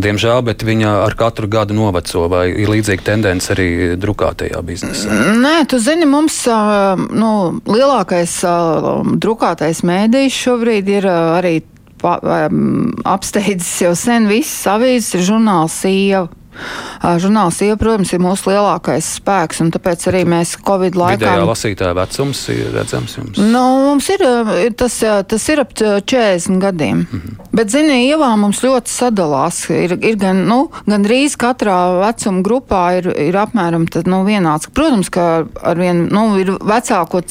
diemžēl, 0.03 0.43
bet 0.47 0.65
viņa 0.67 0.95
ar 1.05 1.15
katru 1.19 1.49
gadu 1.51 1.77
noveco, 1.77 2.27
vai 2.33 2.49
ir 2.51 2.71
līdzīga 2.73 3.07
tendence 3.07 3.53
arī 3.55 3.69
drukātajā 4.01 4.63
biznesā? 4.67 5.21
Nē, 5.39 5.57
tu 5.71 5.79
zini, 5.83 6.09
mums 6.09 6.41
nu, 7.15 7.31
lielākais 7.71 8.41
drukātais 9.23 9.85
mēdījis 9.87 10.41
šobrīd 10.47 10.91
ir 10.99 11.09
arī 11.11 11.57
apsteidzis 12.05 13.85
jau 13.87 13.95
sen 13.97 14.29
visas 14.29 14.67
avīzes, 14.75 15.15
ir 15.17 15.29
žurnāls 15.31 15.79
Sieva. 15.85 16.27
Žurnāls 17.05 17.61
IE, 17.65 17.77
protams, 17.81 18.13
ir 18.15 18.23
mūsu 18.23 18.51
lielākais 18.53 19.09
spēks, 19.19 19.61
un 19.65 19.73
tāpēc 19.75 20.09
arī 20.11 20.25
mēs 20.29 20.57
Covid 20.65 20.97
laikā. 20.99 21.21
Vidējā 21.21 21.49
lasītāja 21.49 21.97
vecums 21.99 22.43
ir 22.55 22.71
redzams 22.75 23.17
jums? 23.19 23.41
Nu, 23.41 23.65
mums 23.89 24.09
ir, 24.15 24.25
tas, 24.79 24.99
tas 25.29 25.49
ir 25.53 25.61
ap 25.65 25.75
40 25.75 26.61
gadiem. 26.63 27.05
Mm 27.05 27.21
-hmm. 27.21 27.49
Bet, 27.55 27.71
zini, 27.71 28.09
ievā 28.09 28.37
mums 28.37 28.63
ļoti 28.65 28.91
sadalās. 28.91 29.71
Ir, 29.71 29.99
ir 30.05 30.17
gan, 30.17 30.45
nu, 30.49 30.71
gan 30.87 31.05
drīz 31.05 31.37
katrā 31.39 32.01
vecuma 32.01 32.43
grupā 32.43 32.83
ir, 32.99 33.11
ir 33.29 33.37
apmēram 33.39 33.87
tad, 33.87 34.07
nu, 34.07 34.25
vienāds. 34.25 34.69
Protams, 34.75 35.09
ka 35.09 35.47
ar 35.63 35.79
vien, 35.79 36.09
nu, 36.13 36.39
ir 36.39 36.51
vecāko 36.59 37.23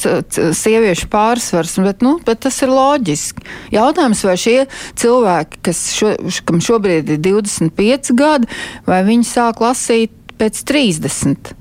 sieviešu 0.52 1.08
pārsvars, 1.08 1.76
bet, 1.84 2.02
nu, 2.02 2.18
bet 2.24 2.40
tas 2.40 2.62
ir 2.62 2.68
loģiski. 2.68 3.44
Jautājums, 3.70 4.24
vai 4.24 4.36
šie 4.36 4.66
cilvēki, 4.96 5.58
kas 5.62 5.92
šo, 5.92 6.14
kam 6.44 6.60
šobrīd 6.60 7.10
ir 7.10 7.18
25 7.18 8.14
gadi, 8.14 8.46
vai 8.86 9.02
viņi 9.04 9.13
viņi 9.14 9.30
sāk 9.30 9.62
lasīt 9.64 10.14
pēc 10.38 10.62
30 10.66 11.54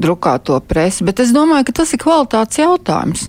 drukāto 0.00 0.58
presi, 0.64 1.04
bet 1.04 1.20
es 1.22 1.34
domāju, 1.36 1.68
ka 1.68 1.80
tas 1.82 1.92
ir 1.94 2.00
kvalitātes 2.02 2.62
jautājums. 2.62 3.26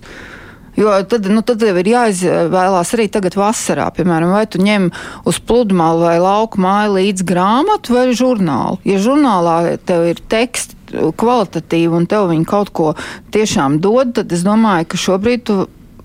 Jo 0.72 0.94
tad, 1.04 1.26
nu, 1.28 1.42
tad 1.44 1.60
tev 1.60 1.76
ir 1.82 1.90
jāizvēlās 1.90 2.94
arī 2.96 3.04
tagad 3.12 3.34
vasarā, 3.36 3.90
piemēram, 3.92 4.30
vai 4.32 4.46
tu 4.48 4.56
ņem 4.62 4.88
uz 5.28 5.40
pludmali 5.44 6.06
vai 6.06 6.14
lauku 6.22 6.62
māju 6.64 6.94
līdz 6.96 7.26
grāmatu 7.28 7.98
vai 7.98 8.06
žurnālu. 8.16 8.80
Ja 8.88 8.96
žurnālā 9.04 9.76
tev 9.84 10.06
ir 10.14 10.22
teksti 10.32 11.12
kvalitatīvi 11.20 11.92
un 11.96 12.08
tev 12.08 12.30
viņi 12.32 12.48
kaut 12.48 12.72
ko 12.72 12.88
tiešām 13.36 13.82
dod, 13.84 14.16
tad 14.16 14.32
es 14.32 14.44
domāju, 14.46 14.88
ka 14.88 15.04
šobrīd 15.04 15.44
tu 15.48 15.58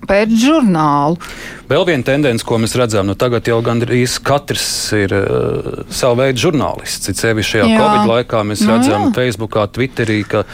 pēc 0.07 0.33
žurnālu. 0.41 1.17
Vēl 1.67 1.83
viena 1.89 2.05
tendence, 2.07 2.45
ko 2.47 2.59
mēs 2.63 2.77
redzam, 2.79 3.09
nu 3.09 3.15
tagad 3.19 3.47
jau 3.49 3.57
gandrīz 3.65 4.17
katrs 4.23 4.67
ir 4.95 5.11
uh, 5.17 5.81
savu 5.91 6.21
veidu 6.21 6.45
žurnālists. 6.45 7.11
Sevišķi 7.11 7.57
šajā 7.57 7.65
jā. 7.73 7.79
Covid 7.81 8.11
laikā 8.13 8.43
mēs 8.47 8.63
nu, 8.63 8.71
redzam 8.71 9.09
jā. 9.09 9.13
Facebookā, 9.17 9.65
Twitterī, 9.75 10.21
ka 10.29 10.45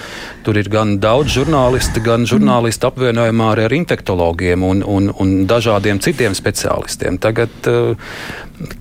tur 0.45 0.57
ir 0.57 0.71
gan 0.73 0.95
daudz 1.03 1.35
žurnālisti, 1.35 2.01
gan 2.05 2.25
žurnālisti 2.29 2.89
apvienojumā 2.89 3.51
arī 3.53 3.67
ar 3.67 3.77
infektologiem 3.77 4.65
un, 4.65 4.81
un, 4.81 5.11
un 5.13 5.35
dažādiem 5.49 6.01
citiem 6.01 6.33
speciālistiem. 6.37 7.21
Tagad 7.21 7.69
uh, 7.69 8.17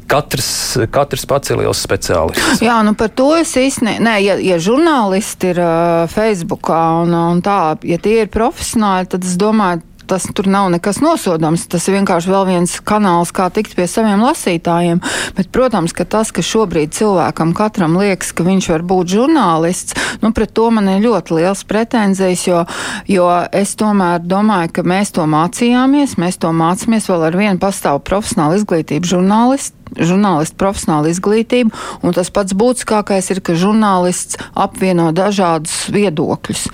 katrs, 0.08 0.50
katrs 0.92 1.24
pats 1.28 1.52
ir 1.52 1.60
liels 1.62 1.80
speciālists. 1.84 2.62
Jā, 2.64 2.78
nu 2.86 2.94
par 2.98 3.12
to 3.16 3.32
es 3.38 3.54
īstenībā, 3.58 4.02
nē, 4.04 4.16
ja, 4.24 4.36
ja 4.40 4.58
žurnālisti 4.62 5.52
ir 5.52 5.62
uh, 5.62 6.04
Facebookā 6.12 6.82
un, 7.02 7.14
un 7.16 7.44
tā, 7.44 7.76
ja 7.88 8.00
tie 8.02 8.22
ir 8.24 8.32
profesionāli, 8.32 9.10
tad 9.12 9.26
es 9.26 9.38
domāju, 9.40 9.82
tas 10.12 10.26
tur 10.36 10.48
nav 10.52 10.68
nekas 10.74 11.00
nosodāms. 11.00 11.64
Tas 11.72 11.88
vienkārši 11.88 12.28
vēl 12.28 12.44
viens 12.50 12.74
kanāls, 12.84 13.32
kā 13.32 13.48
tikt 13.54 13.72
pie 13.78 13.86
saviem 13.88 14.20
lasītājiem. 14.20 15.00
Bet, 15.38 15.48
protams, 15.54 15.94
ka 15.96 16.04
tas, 16.04 16.34
ka 16.34 16.44
šobrīd 16.44 16.92
cilvēkam 16.96 17.54
katram 17.56 17.96
liekas, 17.96 18.34
ka 18.36 18.44
viņš 18.44 18.68
var 18.74 18.84
būt 18.92 19.16
žurnālists, 19.16 19.96
nu, 20.20 20.34
pret 20.36 20.52
to 20.52 20.68
man 20.74 20.90
ir 20.92 21.04
ļoti 21.06 21.38
liels 21.40 21.64
pretenzijas, 21.68 22.46
jo, 22.46 22.64
jo 23.08 23.28
es 23.56 23.72
tomēr 23.80 24.20
domāju, 24.20 24.74
ka 24.76 24.84
mēs 24.84 25.14
to 25.16 25.24
mācījāmies, 25.24 26.18
mēs 26.20 26.40
to 26.42 26.52
mācāmies 26.52 27.08
vēl 27.08 27.30
ar 27.30 27.38
vienu 27.40 27.62
pastāvu 27.62 28.04
profesionālu 28.04 28.60
izglītību 28.60 29.16
žurnālistu 29.16 29.81
žurnālistu 29.98 30.58
profesionālu 30.60 31.12
izglītību, 31.12 31.72
un 32.02 32.16
tas 32.16 32.30
pats 32.34 32.56
būtiskākais 32.56 33.30
ir, 33.34 33.42
ka 33.44 33.56
žurnālists 33.58 34.38
apvieno 34.54 35.10
dažādus 35.16 35.88
viedokļus. 35.92 36.66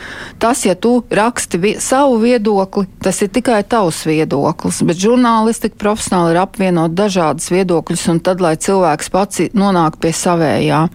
Tas, 0.43 0.65
ja 0.69 0.77
tu 0.79 1.03
raksti 1.11 1.61
vi 1.63 1.75
savu 1.83 2.19
viedokli, 2.23 2.87
tas 3.03 3.23
ir 3.25 3.33
tikai 3.35 3.63
tavs 3.67 4.05
viedoklis, 4.09 4.83
bet 4.87 5.01
žurnālistika 5.03 5.79
profesionāli 5.81 6.37
ir 6.37 6.43
apvienot 6.45 6.97
dažādas 6.99 7.51
viedokļus, 7.55 8.09
un 8.15 8.25
tad, 8.25 8.43
lai 8.45 8.57
cilvēks 8.57 9.15
pats 9.15 9.47
nonāk 9.55 10.01
pie 10.03 10.15
savējā. 10.15 10.87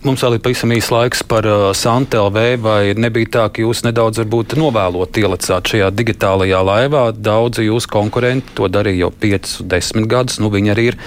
Mums 0.00 0.22
vēl 0.24 0.38
ir 0.38 0.40
pavisam 0.40 0.70
īsts 0.72 0.92
laiks 0.94 1.20
par 1.28 1.44
uh, 1.44 1.66
Santelv, 1.76 2.38
vai 2.64 2.94
nebija 2.96 3.28
tā, 3.34 3.42
ka 3.52 3.60
jūs 3.60 3.82
nedaudz 3.84 4.22
novēlot 4.24 5.18
ielicāt 5.20 5.72
šajā 5.74 5.90
digitālajā 5.92 6.60
laivā. 6.64 7.02
Daudzi 7.12 7.66
jūsu 7.66 7.90
konkurenti 7.92 8.54
to 8.56 8.70
darīja 8.72 9.04
jau 9.04 9.10
5, 9.12 9.52
10 9.68 10.08
gadus. 10.08 10.38
Nu, 10.40 10.48
viņi, 10.48 10.72
arī 10.72 10.86
ir, 10.92 10.98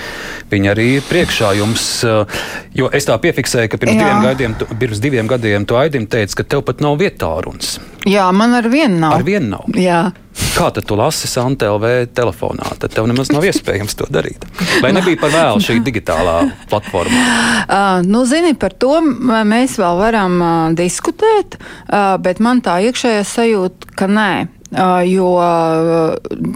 viņi 0.53 0.71
arī 0.75 0.87
ir 0.99 1.07
priekšā 1.09 1.55
jums. 1.57 1.87
Uh, 2.05 2.45
jo 2.77 2.91
es 2.93 3.09
tā 3.09 3.17
piefiksēju, 3.17 3.73
ka 3.73 3.81
pirms, 3.81 3.97
diviem 3.97 4.27
gadiem, 4.27 4.57
tu, 4.61 4.69
pirms 4.77 5.01
diviem 5.01 5.31
gadiem 5.31 5.65
tu 5.65 5.79
Aidim 5.79 6.05
teici, 6.05 6.37
ka 6.37 6.45
tev 6.45 6.61
pat 6.67 6.85
nav 6.85 7.01
vietā 7.01 7.33
runas. 7.41 7.79
Jā, 8.05 8.29
man 8.29 8.53
ar 8.59 8.69
vienu 8.69 9.01
nav. 9.07 9.17
Ar 9.17 9.25
vienu 9.25 9.55
nav. 9.55 9.73
Jā. 9.73 10.03
Kā 10.34 10.69
tad 10.73 10.86
tu 10.89 10.97
lasi 10.97 11.29
SanTLV 11.29 12.13
telefonā? 12.13 12.73
Tad 12.81 12.93
tev 12.93 13.07
nemaz 13.09 13.31
nav 13.34 13.45
iespējams 13.45 13.97
to 13.99 14.07
darīt. 14.13 14.45
Vai 14.81 14.91
nebija 14.95 15.19
par 15.21 15.34
vēlu 15.34 15.61
šī 15.63 15.79
digitālā 15.86 16.38
platforma? 16.71 17.21
Uh, 17.63 18.01
nu, 18.13 18.23
zini, 18.29 18.55
par 18.57 18.73
to 18.77 18.97
mēs 19.01 19.77
vēl 19.81 20.01
varam 20.01 20.38
uh, 20.41 20.51
diskutēt, 20.77 21.57
uh, 21.57 22.15
bet 22.21 22.41
man 22.43 22.61
tā 22.65 22.79
iekšējā 22.89 23.23
sajūta, 23.29 23.93
ka 23.97 24.09
nē. 24.09 24.34
Uh, 24.73 25.03
jo 25.05 25.27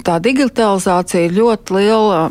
tā 0.06 0.16
digitalizācija 0.26 1.28
ir 1.28 1.36
ļoti 1.38 1.76
liela 1.76 2.22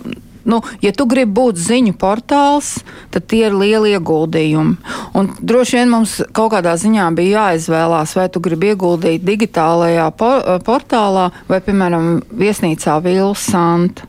nu, 0.47 0.61
ja 0.82 0.92
tu 0.97 1.07
gribi 1.11 1.34
būt 1.36 1.61
ziņu 1.61 1.97
portāls, 2.01 2.76
tad 3.14 3.26
tie 3.30 3.47
ir 3.49 3.57
lieli 3.57 3.94
ieguldījumi. 3.97 4.76
Un 5.18 5.30
droši 5.40 5.80
vien 5.80 5.92
mums 5.92 6.18
kaut 6.36 6.55
kādā 6.55 6.76
ziņā 6.80 7.09
bija 7.18 7.51
jāizvēlās, 7.51 8.14
vai 8.18 8.28
tu 8.32 8.42
gribi 8.44 8.72
ieguldīt 8.74 9.26
digitālajā 9.26 10.09
portālā 10.66 11.30
vai, 11.51 11.61
piemēram, 11.64 12.20
viesnīcā 12.30 13.01
Vils 13.05 13.49
Santa. 13.51 14.07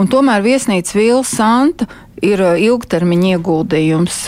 Un 0.00 0.08
tomēr 0.10 0.42
viesnīca 0.44 0.98
Vils 0.98 1.36
Santa 1.36 1.86
ir 2.24 2.42
ilgtermiņa 2.42 3.34
ieguldījums. 3.36 4.20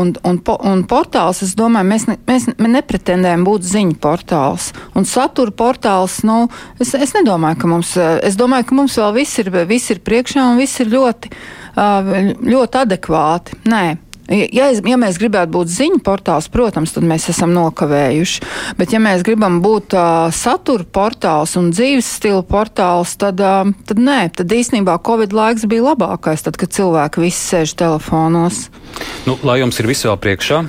Un, 0.00 0.14
un, 0.26 0.40
un 0.70 0.84
portāls, 0.88 1.42
es 1.46 1.54
domāju, 1.58 1.90
mēs, 1.92 2.06
ne, 2.10 2.18
mēs 2.28 2.48
nepretendējam 2.56 3.46
būt 3.46 3.68
ziņu 3.68 3.98
portāls. 4.02 4.72
Un 4.98 5.08
satura 5.08 5.54
portāls, 5.54 6.20
nu, 6.26 6.46
es, 6.82 6.94
es 6.94 7.14
nedomāju, 7.16 7.60
ka 7.62 7.70
mums, 7.70 7.94
es 7.98 8.38
domāju, 8.38 8.70
ka 8.70 8.80
mums 8.80 8.98
vēl 9.00 9.14
viss 9.20 9.42
ir, 9.42 9.52
viss 9.68 9.94
ir 9.94 10.02
priekšā 10.06 10.50
un 10.52 10.60
viss 10.62 10.82
ir 10.82 10.92
ļoti, 10.94 11.32
ļoti 11.76 12.84
adekvāti. 12.86 13.62
Nē. 13.70 13.86
Ja, 14.26 14.70
es, 14.72 14.80
ja 14.82 14.96
mēs 14.98 15.20
gribētu 15.22 15.52
būt 15.54 15.70
ziņu 15.70 16.00
portāls, 16.06 16.48
protams, 16.50 16.94
tad 16.96 17.06
mēs 17.06 17.28
esam 17.30 17.52
nokavējuši. 17.54 18.42
Bet, 18.78 18.94
ja 18.94 18.98
mēs 19.02 19.22
gribam 19.26 19.60
būt 19.62 19.94
uh, 19.94 20.26
satura 20.34 20.82
portāls 20.82 21.54
un 21.60 21.70
dzīves 21.74 22.08
stila 22.18 22.42
portāls, 22.46 23.14
tad, 23.20 23.38
uh, 23.38 23.70
tad 23.86 24.02
nē, 24.02 24.18
tad 24.34 24.50
īstenībā 24.50 24.98
Covid 25.06 25.36
laiks 25.36 25.68
bija 25.70 25.92
labākais, 25.92 26.42
tad, 26.42 26.58
kad 26.58 26.74
cilvēki 26.74 27.22
visi 27.22 27.38
sēž 27.52 27.76
telefonos. 27.78 28.66
Nu, 29.28 29.38
lai 29.46 29.60
jums 29.62 29.78
ir 29.78 29.90
viss 29.92 30.08
vēl 30.08 30.18
priekšā, 30.18 30.64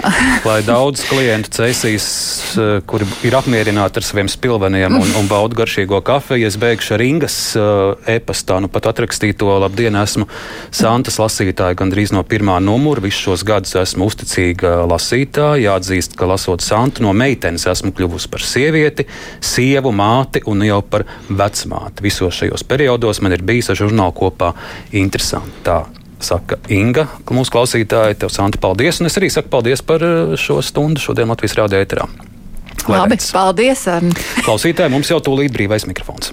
lai 0.48 0.58
daudz 0.66 1.02
klientu 1.06 1.52
cēsīs, 1.56 2.06
eh, 2.58 2.70
kuri 2.88 3.06
ir 3.26 3.36
apmierināti 3.36 4.00
ar 4.00 4.06
saviem 4.06 4.30
spilveniem 4.30 4.96
un, 4.98 5.12
un 5.18 5.28
bauda 5.30 5.56
garšīgo 5.62 6.00
kafiju. 6.06 6.48
Es 6.48 6.58
beigšu 6.60 6.96
ar 6.96 7.04
Ingas 7.04 7.36
uh, 7.58 7.94
e-pastā, 8.08 8.58
nu 8.62 8.70
pat 8.72 8.88
atrakstīto 8.92 9.50
labdien, 9.62 9.96
esmu 10.00 10.26
Santas 10.74 11.18
lasītāja 11.22 11.76
gandrīz 11.78 12.14
no 12.16 12.24
pirmā 12.26 12.58
numura. 12.64 13.04
Visus 13.04 13.22
šos 13.28 13.46
gadus 13.46 13.76
esmu 13.78 14.08
uzticīga 14.10 14.82
lasītāja. 14.90 15.62
Jāatzīst, 15.68 16.16
ka 16.18 16.28
lasot 16.30 16.64
Santu 16.64 17.06
no 17.06 17.14
meitenes 17.16 17.68
esmu 17.70 17.94
kļuvusi 17.96 18.30
par 18.32 18.46
sievieti, 18.46 19.06
sievu, 19.44 19.94
māti 19.94 20.44
un 20.50 20.66
jau 20.66 20.82
par 20.82 21.06
vecmāti. 21.30 22.08
Visos 22.08 22.42
šajos 22.42 22.66
periodos 22.68 23.22
man 23.22 23.36
ir 23.36 23.44
bijis 23.46 23.72
ar 23.72 23.82
žurnālu 23.84 24.16
kopā 24.24 24.54
interesanti. 24.96 25.60
Tā 25.66 25.82
saka 26.24 26.58
Inga, 26.72 27.06
mūsu 27.30 27.54
klausītāji. 27.54 28.18
Tev, 28.22 28.32
Santa, 28.34 28.60
paldies. 28.62 29.00
Un 29.02 29.10
es 29.10 29.18
arī 29.20 29.30
saku 29.32 29.52
paldies 29.52 29.84
par 29.86 30.04
eh, 30.06 30.36
šo 30.40 30.60
stundu 30.64 31.02
šodien 31.02 31.30
Latvijas 31.32 31.58
Rādio 31.58 31.82
ēterā. 31.82 32.08
Labi, 32.90 33.18
paldies! 33.32 33.84
Arni. 33.90 34.14
Klausītāji, 34.42 34.90
mums 34.92 35.10
jau 35.12 35.20
tūlīt 35.22 35.54
brīvais 35.54 35.86
mikrofons. 35.86 36.32